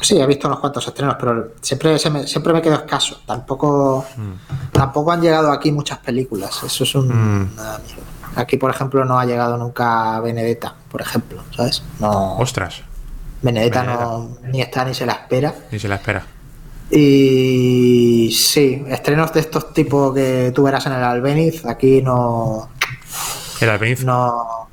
[0.00, 3.20] sí, he visto unos cuantos estrenos, pero siempre, se me, siempre me quedo escaso.
[3.26, 4.04] Tampoco,
[4.72, 6.62] tampoco han llegado aquí muchas películas.
[6.62, 7.44] Eso es un.
[7.44, 7.50] Mm.
[8.36, 11.82] Aquí, por ejemplo, no ha llegado nunca Benedetta, por ejemplo, ¿sabes?
[12.00, 12.82] No, Ostras,
[13.40, 15.54] Benedetta no ni está ni se la espera.
[15.70, 16.24] ni se la espera.
[16.90, 22.68] Y sí, estrenos de estos tipos que tú verás en el Albeniz, aquí no.
[23.60, 24.68] El Albeniz, no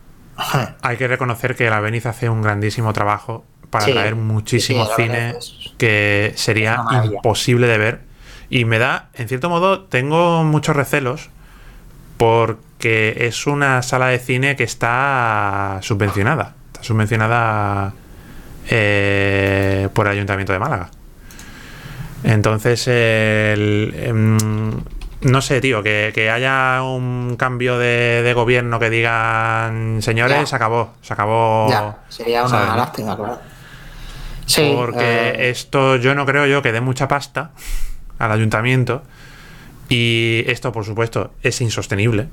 [0.82, 4.91] hay que reconocer que el Albeniz hace un grandísimo trabajo para Sí, traer muchísimo sí,
[4.95, 8.02] cine es- que sería imposible de ver.
[8.50, 11.30] Y me da, en cierto modo, tengo muchos recelos
[12.18, 16.54] porque es una sala de cine que está subvencionada.
[16.72, 17.94] Está subvencionada
[18.70, 20.90] eh, por el Ayuntamiento de Málaga.
[22.24, 24.38] Entonces, el, em,
[25.22, 30.45] no sé, tío, que, que haya un cambio de, de gobierno que digan, señores, Ya.
[30.45, 31.70] se acabó, se acabó.
[31.70, 33.40] Ya, sería una lástima, claro.
[34.45, 37.52] Sí, Porque eh, esto yo no creo yo que dé mucha pasta
[38.20, 39.03] al ayuntamiento
[39.90, 42.28] y esto, por supuesto, es insostenible.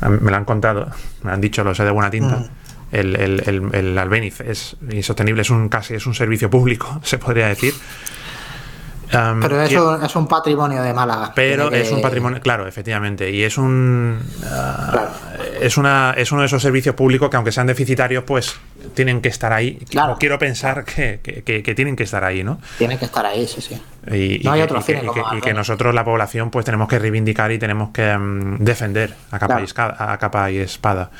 [0.00, 0.86] Me lo han contado,
[1.22, 2.36] me lo han dicho, lo sé de buena tinta.
[2.36, 2.48] Mm.
[2.90, 7.18] El, el, el, el Albéniz es insostenible, es un casi es un servicio público, se
[7.18, 7.74] podría decir.
[9.10, 11.32] Pero y- eso es un patrimonio de Málaga.
[11.34, 15.10] pero es un patrimonio, claro, efectivamente, y es un ah, Claro.
[15.60, 18.56] es una es uno de esos servicios públicos que aunque sean deficitarios, pues
[18.94, 19.78] tienen que estar ahí.
[19.90, 20.14] Claro.
[20.14, 22.60] O quiero pensar que, que- tienen que estar ahí, ¿no?
[22.78, 23.80] Tiene que estar ahí, sí, sí.
[24.10, 26.88] Y, y No hay que, otro y que- y y nosotros, la población, pues tenemos
[26.88, 29.60] que reivindicar y tenemos que mm, defender a capa, Claro.
[29.62, 31.10] y, esca- a capa y espada.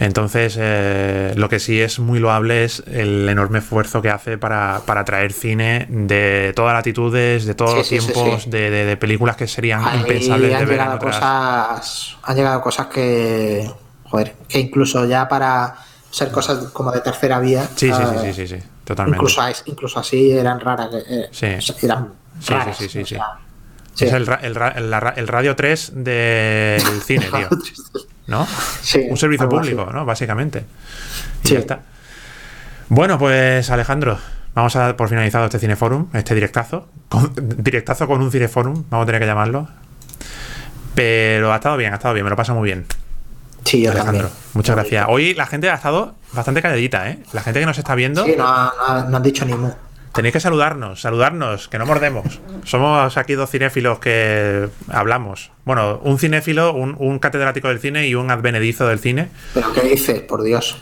[0.00, 4.82] Entonces, eh, lo que sí es muy loable es el enorme esfuerzo que hace para,
[4.86, 8.50] para traer cine de todas latitudes, de todos Sí, los sí, tiempos, sí.
[8.50, 11.16] De, de- de películas que serían Ahí impensables de ver en llegado otras.
[11.16, 12.16] cosas.
[12.22, 13.70] Han llegado cosas que.
[14.04, 15.74] Joder, que incluso ya para
[16.10, 17.64] ser cosas como de tercera vía.
[17.76, 19.18] Sí, sí, eh, sí, sí, sí, totalmente.
[19.18, 20.88] Incluso, incluso así eran raras.
[20.94, 23.26] eh, sea, eran Sí, raras, sí, sí, sí, o sea.
[23.94, 27.48] Es el, el, el el radio 3 del cine, tío.
[28.28, 28.46] ¿No?
[28.82, 29.56] Sí, Un servicio así.
[29.56, 30.04] público, ¿no?
[30.04, 30.64] Básicamente.
[31.44, 31.54] Y Sí.
[31.54, 31.80] ya está.
[32.90, 34.18] Bueno, pues Alejandro,
[34.54, 36.88] vamos a dar por finalizado este cineforum, este directazo.
[37.08, 39.68] Con- directazo con un cineforum, vamos a tener que llamarlo.
[40.94, 42.86] Pero ha estado bien, ha estado bien, me lo pasa muy bien.
[43.64, 44.44] Sí, yo Alejandro, también.
[44.54, 45.06] muchas gracias.
[45.08, 47.18] Hoy la gente ha estado bastante calladita, ¿eh?
[47.32, 49.70] La gente que nos está viendo, Sí, no, no- no han dicho ni mu.
[50.18, 52.40] Tenéis que saludarnos, saludarnos, que no mordemos.
[52.64, 55.52] Somos aquí dos cinéfilos que hablamos.
[55.64, 59.28] Bueno, un cinéfilo, un, un catedrático del cine y un advenedizo del cine.
[59.54, 60.20] ¿Pero qué dices?
[60.22, 60.76] Por Dios.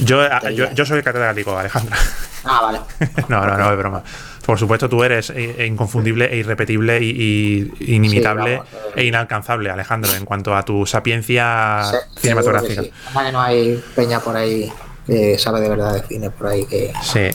[0.00, 1.96] Yo, yo, yo soy el catedrático, Alejandra.
[2.44, 2.80] Ah, vale.
[3.28, 4.02] No, no, no, es broma.
[4.46, 9.00] Por supuesto, tú eres eh, inconfundible e irrepetible y, y inimitable Sí, vamos, eh.
[9.02, 11.82] e inalcanzable, Alejandro, en cuanto a tu sapiencia
[12.16, 12.82] cinematográfica.
[12.82, 12.90] sí.
[13.32, 14.72] No hay peña por ahí
[15.06, 17.28] que sabe de verdad de cine por ahí que Sí.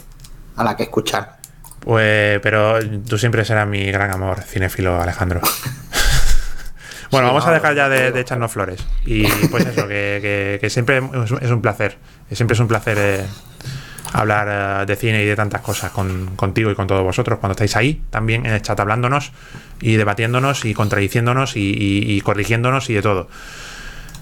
[0.57, 1.34] a la que escuchar.
[1.85, 5.39] Pues, pero tú siempre serás mi gran amor, cinéfilo, Alejandro.
[7.11, 8.85] Bueno, vamos a dejar ya de, no, de echarnos flores.
[9.05, 10.97] Y pues eso, que, que- que siempre
[11.41, 11.97] es un- placer.
[12.31, 13.25] Siempre es un placer eh,
[14.11, 17.39] hablar eh, de cine y de tantas cosas con, contigo y con todos vosotros.
[17.39, 19.31] Cuando estáis ahí, también en el chat hablándonos
[19.79, 23.29] y debatiéndonos y contradiciéndonos y, y- y corrigiéndonos y de todo.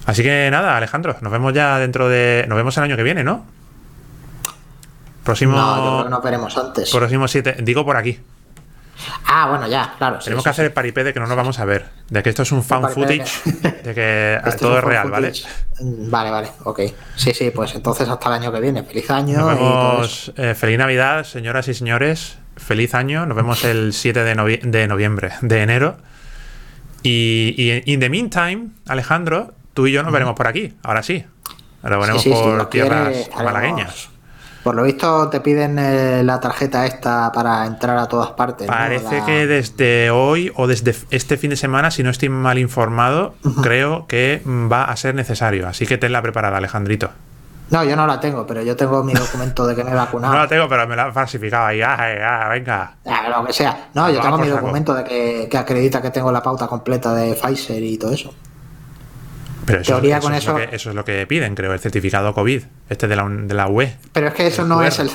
[0.06, 2.44] Así que nada, Alejandro, nos vemos ya dentro de.
[2.48, 3.44] Nos vemos el año que viene, ¿no?
[5.24, 5.56] Próximo.
[5.56, 6.90] No, yo creo que nos veremos antes.
[6.90, 7.56] Próximo 7.
[7.62, 8.20] Digo por aquí.
[9.26, 10.18] Ah, bueno, ya, claro.
[10.20, 11.86] Tenemos sí, que hacer el paripé de que no nos vamos a ver.
[12.08, 13.24] De que esto es un de footage.
[13.82, 15.32] De que Este todo es real, fan ¿vale?
[15.80, 16.80] Mm, Vale, vale, ok.
[17.16, 18.84] Sí, sí, pues entonces hasta el año que viene.
[18.84, 19.38] Feliz año.
[19.38, 20.32] Nos y vemos.
[20.36, 22.38] eh, feliz Navidad, señoras y señores.
[22.56, 23.26] Feliz año.
[23.26, 25.96] Nos vemos el 7 de, novie- de noviembre, de enero.
[27.02, 30.74] Y, y in the meantime, Alejandro, tú y yo nos veremos por aquí.
[30.82, 31.24] Ahora sí.
[31.82, 34.08] Ahora si por tierras malagueñas.
[34.64, 38.66] Por lo visto te piden eh, la tarjeta esta para entrar a todas partes.
[38.66, 38.72] ¿no?
[38.72, 42.58] Parece La- que desde hoy o desde este fin de semana, si no estoy mal
[42.58, 45.68] informado, creo que va a ser necesario.
[45.68, 47.10] Así que tenla preparada, Alejandrito.
[47.70, 50.32] No, yo no la tengo, pero yo tengo mi documento de que me he vacunado.
[50.34, 51.80] No la tengo, pero me la han falsificado ahí.
[51.82, 52.94] Ah, ah, venga.
[53.06, 53.88] Ah, lo que sea.
[53.94, 54.60] No, yo tengo mi saco.
[54.60, 58.32] documento de que, que acredita que tengo la pauta completa de Pfizer y todo eso.
[59.66, 61.72] Pero eso, Teoría eso con es lo eso- que, eso es lo que piden, creo,
[61.72, 63.96] el certificado COVID, este de la, de la UE.
[64.12, 64.86] Pero es que eso no QR.
[64.88, 65.10] es el...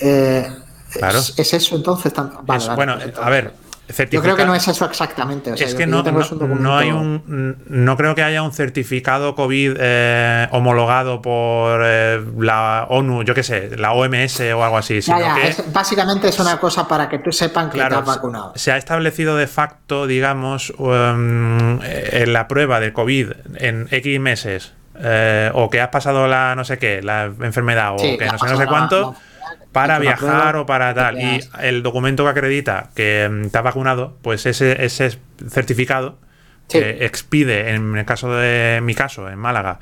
[0.00, 0.48] eh,
[0.92, 1.18] Claro.
[1.18, 2.12] es, es eso entonces?
[2.14, 3.52] vale, Es- vale, bueno, pues a entonces- ver,
[4.10, 5.52] Yo creo que no es eso exactamente.
[5.52, 6.10] o sea, es que no, no,
[6.40, 7.56] un no hay un.
[7.68, 13.42] No creo que haya un certificado COVID eh, homologado por eh, la ONU, yo qué
[13.42, 15.00] sé, la OMS o algo así.
[15.02, 18.04] Sino ya, que, es- básicamente es una cosa para que tú sepan que claro, has
[18.06, 18.52] vacunado.
[18.56, 24.20] se ha establecido de facto, digamos, um, eh, en la prueba del COVID en X
[24.20, 28.26] meses, eh, o que has pasado la no sé qué, la enfermedad, o Sí, que
[28.26, 29.00] no sé, no sé la- cuánto.
[29.12, 29.27] la-
[29.72, 31.20] para viajar o para tal.
[31.20, 35.18] Y el documento que acredita que mm, te has vacunado, pues ese, ese
[35.48, 36.18] certificado
[36.68, 36.80] Sí.
[36.80, 39.78] que expide, en el caso de mi caso, en Málaga,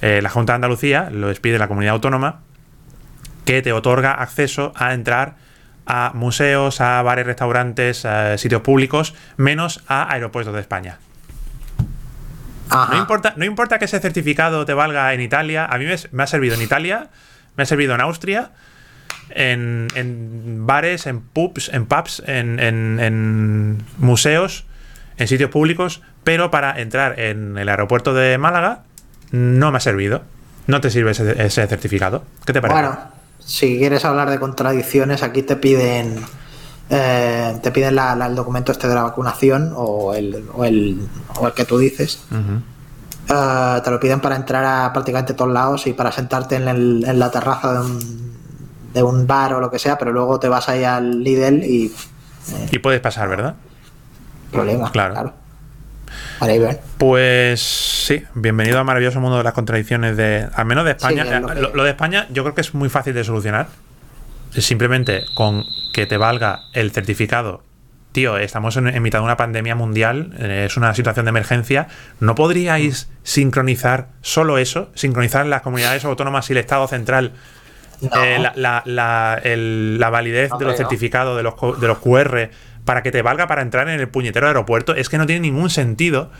[0.00, 2.40] eh, la Junta de Andalucía, lo expide la comunidad autónoma,
[3.44, 5.34] que te otorga acceso a entrar
[5.84, 11.00] a museos, a bares, restaurantes, a sitios públicos, menos a aeropuertos de España.
[12.70, 12.94] Ajá.
[12.94, 15.66] No importa, no importa que ese certificado te valga en Italia.
[15.66, 17.08] A mí me, me ha servido en Italia,
[17.56, 18.52] me ha servido en Austria,
[19.36, 24.64] en, en bares, en pubs, en pubs, en, en- en museos,
[25.18, 28.82] en sitios públicos, pero para entrar en el aeropuerto de Málaga
[29.30, 30.22] no me ha servido.
[30.66, 32.24] No te sirve ese, ese certificado.
[32.46, 32.80] ¿Qué te parece?
[32.80, 32.98] Bueno,
[33.40, 36.16] si quieres hablar de contradicciones, aquí te piden
[36.90, 41.00] eh, te piden la- la- el documento este de la vacunación o el, o el,
[41.36, 42.22] o el que tú dices.
[43.28, 47.04] Eh, te lo piden para entrar a prácticamente todos lados y para sentarte en, el-
[47.06, 48.32] en la terraza de un,
[48.92, 51.92] de un bar o lo que sea, pero luego te vas ahí al Lidl y
[52.70, 53.54] Y puedes pasar, ¿verdad?
[54.50, 54.90] problema.
[54.92, 55.32] Claro.
[56.40, 56.78] Vale, bien.
[56.98, 61.22] Pues sí, bienvenido al maravilloso mundo de las contradicciones de, al menos de España.
[61.24, 63.14] Sí, es Eh, lo que- lo, lo de España yo creo que es muy fácil
[63.14, 63.68] de solucionar.
[64.56, 65.64] Simplemente con
[65.94, 67.62] que te valga el certificado.
[68.12, 71.88] Tío, estamos en, en mitad de una pandemia mundial, eh, es una situación de emergencia.
[72.20, 74.90] ¿No podríais sincronizar solo eso?
[74.94, 77.32] Sincronizar las comunidades autónomas y el Estado central
[78.02, 78.24] No.
[78.24, 82.50] eh, la, la- la- el- la validez de los certificados, de los, de los QR,
[82.84, 85.70] para que te valga para entrar en el puñetero aeropuerto, es que no tiene ningún
[85.70, 86.30] sentido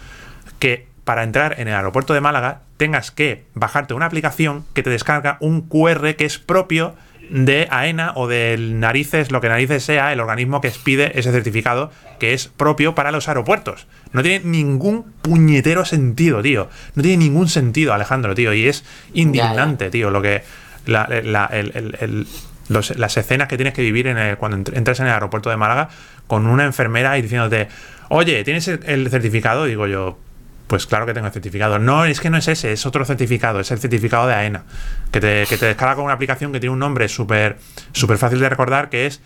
[0.59, 4.91] que para entrar en el aeropuerto de Málaga tengas que bajarte una aplicación que te
[4.91, 6.95] descarga un QR que es propio
[7.31, 11.91] de AENA o del Narices, lo que Narices sea, el organismo que expide ese certificado
[12.19, 13.87] que es propio para los aeropuertos.
[14.13, 16.69] No tiene ningún puñetero sentido, tío.
[16.95, 18.53] No tiene ningún sentido, Alejandro, tío.
[18.53, 18.85] Y es
[19.15, 20.43] indignante, tío, lo que.
[20.87, 22.27] La- la- el- el- el-
[22.69, 25.57] los- las escenas que tienes que vivir en cuando ent- entras en el aeropuerto de
[25.57, 25.89] Málaga
[26.27, 27.69] con una enfermera y diciéndote,
[28.09, 29.65] oye, ¿tienes el, el certificado?
[29.65, 30.19] Digo yo,
[30.69, 31.79] pues claro que tengo el certificado.
[31.79, 34.63] No, es que no es ese, es otro certificado, es el certificado de AENA,
[35.11, 37.59] que te, que te descarga con una aplicación que tiene un nombre súper
[37.93, 39.21] súper fácil de recordar, que es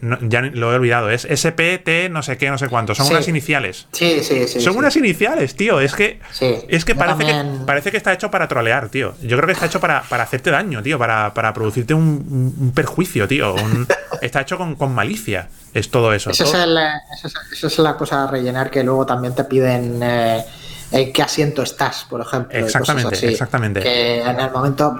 [0.00, 3.12] no, ya lo he olvidado, es SPT no sé qué, no sé cuánto, son Sí.
[3.12, 3.86] unas iniciales.
[3.92, 4.60] Sí, sí, sí.
[4.60, 4.78] Son sí.
[4.78, 5.80] unas iniciales, tío.
[5.80, 6.54] Es que, Sí.
[6.68, 9.14] es que parece, que parece que está hecho para trolear, tío.
[9.22, 10.98] Yo creo que está hecho para, para hacerte daño, tío.
[10.98, 13.54] Para, para producirte un, un perjuicio, tío.
[13.54, 13.86] Un-
[14.22, 15.48] está hecho con, con malicia.
[15.74, 16.30] Es todo eso.
[16.30, 19.04] Esa es, todo- el, eh, esa es- esa es la cosa a rellenar que luego
[19.06, 20.44] también te piden eh,
[20.92, 22.56] en qué asiento estás, por ejemplo.
[22.58, 23.26] Exactamente, así.
[23.26, 23.80] exactamente.
[23.80, 24.94] Que en el momento,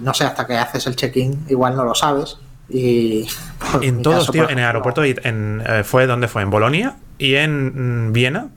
[0.00, 2.36] no sé, hasta que haces el check-in, igual no lo sabes.
[2.72, 3.26] Y
[3.72, 6.96] por En todos, caso, tío, en el aeropuerto, en, eh, fue donde fue, en Bolonia
[7.18, 8.48] y en mm, Viena.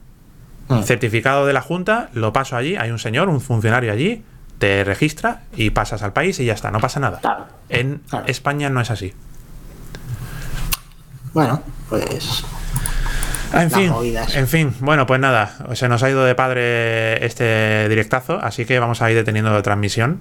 [0.68, 0.82] Mm.
[0.82, 4.24] Certificado de la Junta, lo paso allí, hay un señor, un funcionario allí,
[4.58, 7.20] te registra y pasas al país y ya está, no pasa nada.
[7.20, 7.46] Claro.
[7.68, 8.26] En Claro.
[8.26, 9.12] España no es así.
[11.32, 12.44] Bueno, pues
[13.52, 13.92] Ah, en fin,
[14.34, 18.78] en fin, bueno, pues nada, se nos ha ido de padre este directazo, así que
[18.80, 20.20] vamos a ir deteniendo la transmisión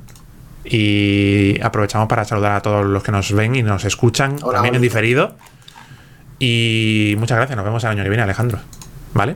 [0.65, 4.75] y aprovechamos para saludar a todos los que nos ven y nos escuchan Hola, también
[4.75, 5.35] en diferido.
[6.39, 8.59] Y muchas gracias, nos vemos el año que viene, Alejandro.
[9.13, 9.35] ¿Vale?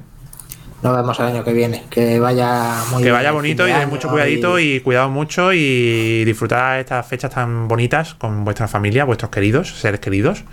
[0.82, 1.84] nos vemos el año que viene.
[1.90, 6.80] Que vaya muy Que vaya bonito y de mucho cuidadito y cuidado mucho y disfrutad
[6.80, 10.44] estas fechas tan bonitas con vuestra familia, vuestros queridos, seres queridos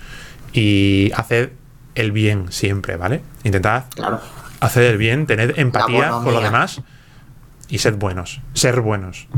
[0.52, 1.50] y haced
[1.94, 3.22] el bien siempre, ¿vale?
[3.44, 4.20] Intentad Claro.
[4.60, 6.82] hacer el bien, tened empatía con los demás
[7.68, 9.28] y sed buenos, ser buenos.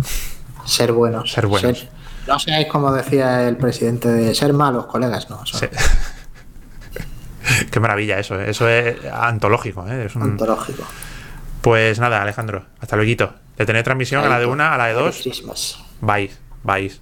[0.68, 1.32] Ser buenos.
[1.32, 1.86] Ser buenos.
[2.26, 5.44] no seáis como decía el presidente de ser malos, colegas, no.
[5.46, 5.68] son
[7.70, 8.50] Qué maravilla eso, ¿eh?
[8.50, 9.86] eso es antológico.
[9.88, 10.04] ¿eh?
[10.06, 10.84] Es un- Antológico.
[11.62, 13.32] Pues nada, Alejandro, hasta luego.
[13.56, 15.22] De tener transmisión a la de una, a la de dos,
[16.00, 17.00] vais, vais.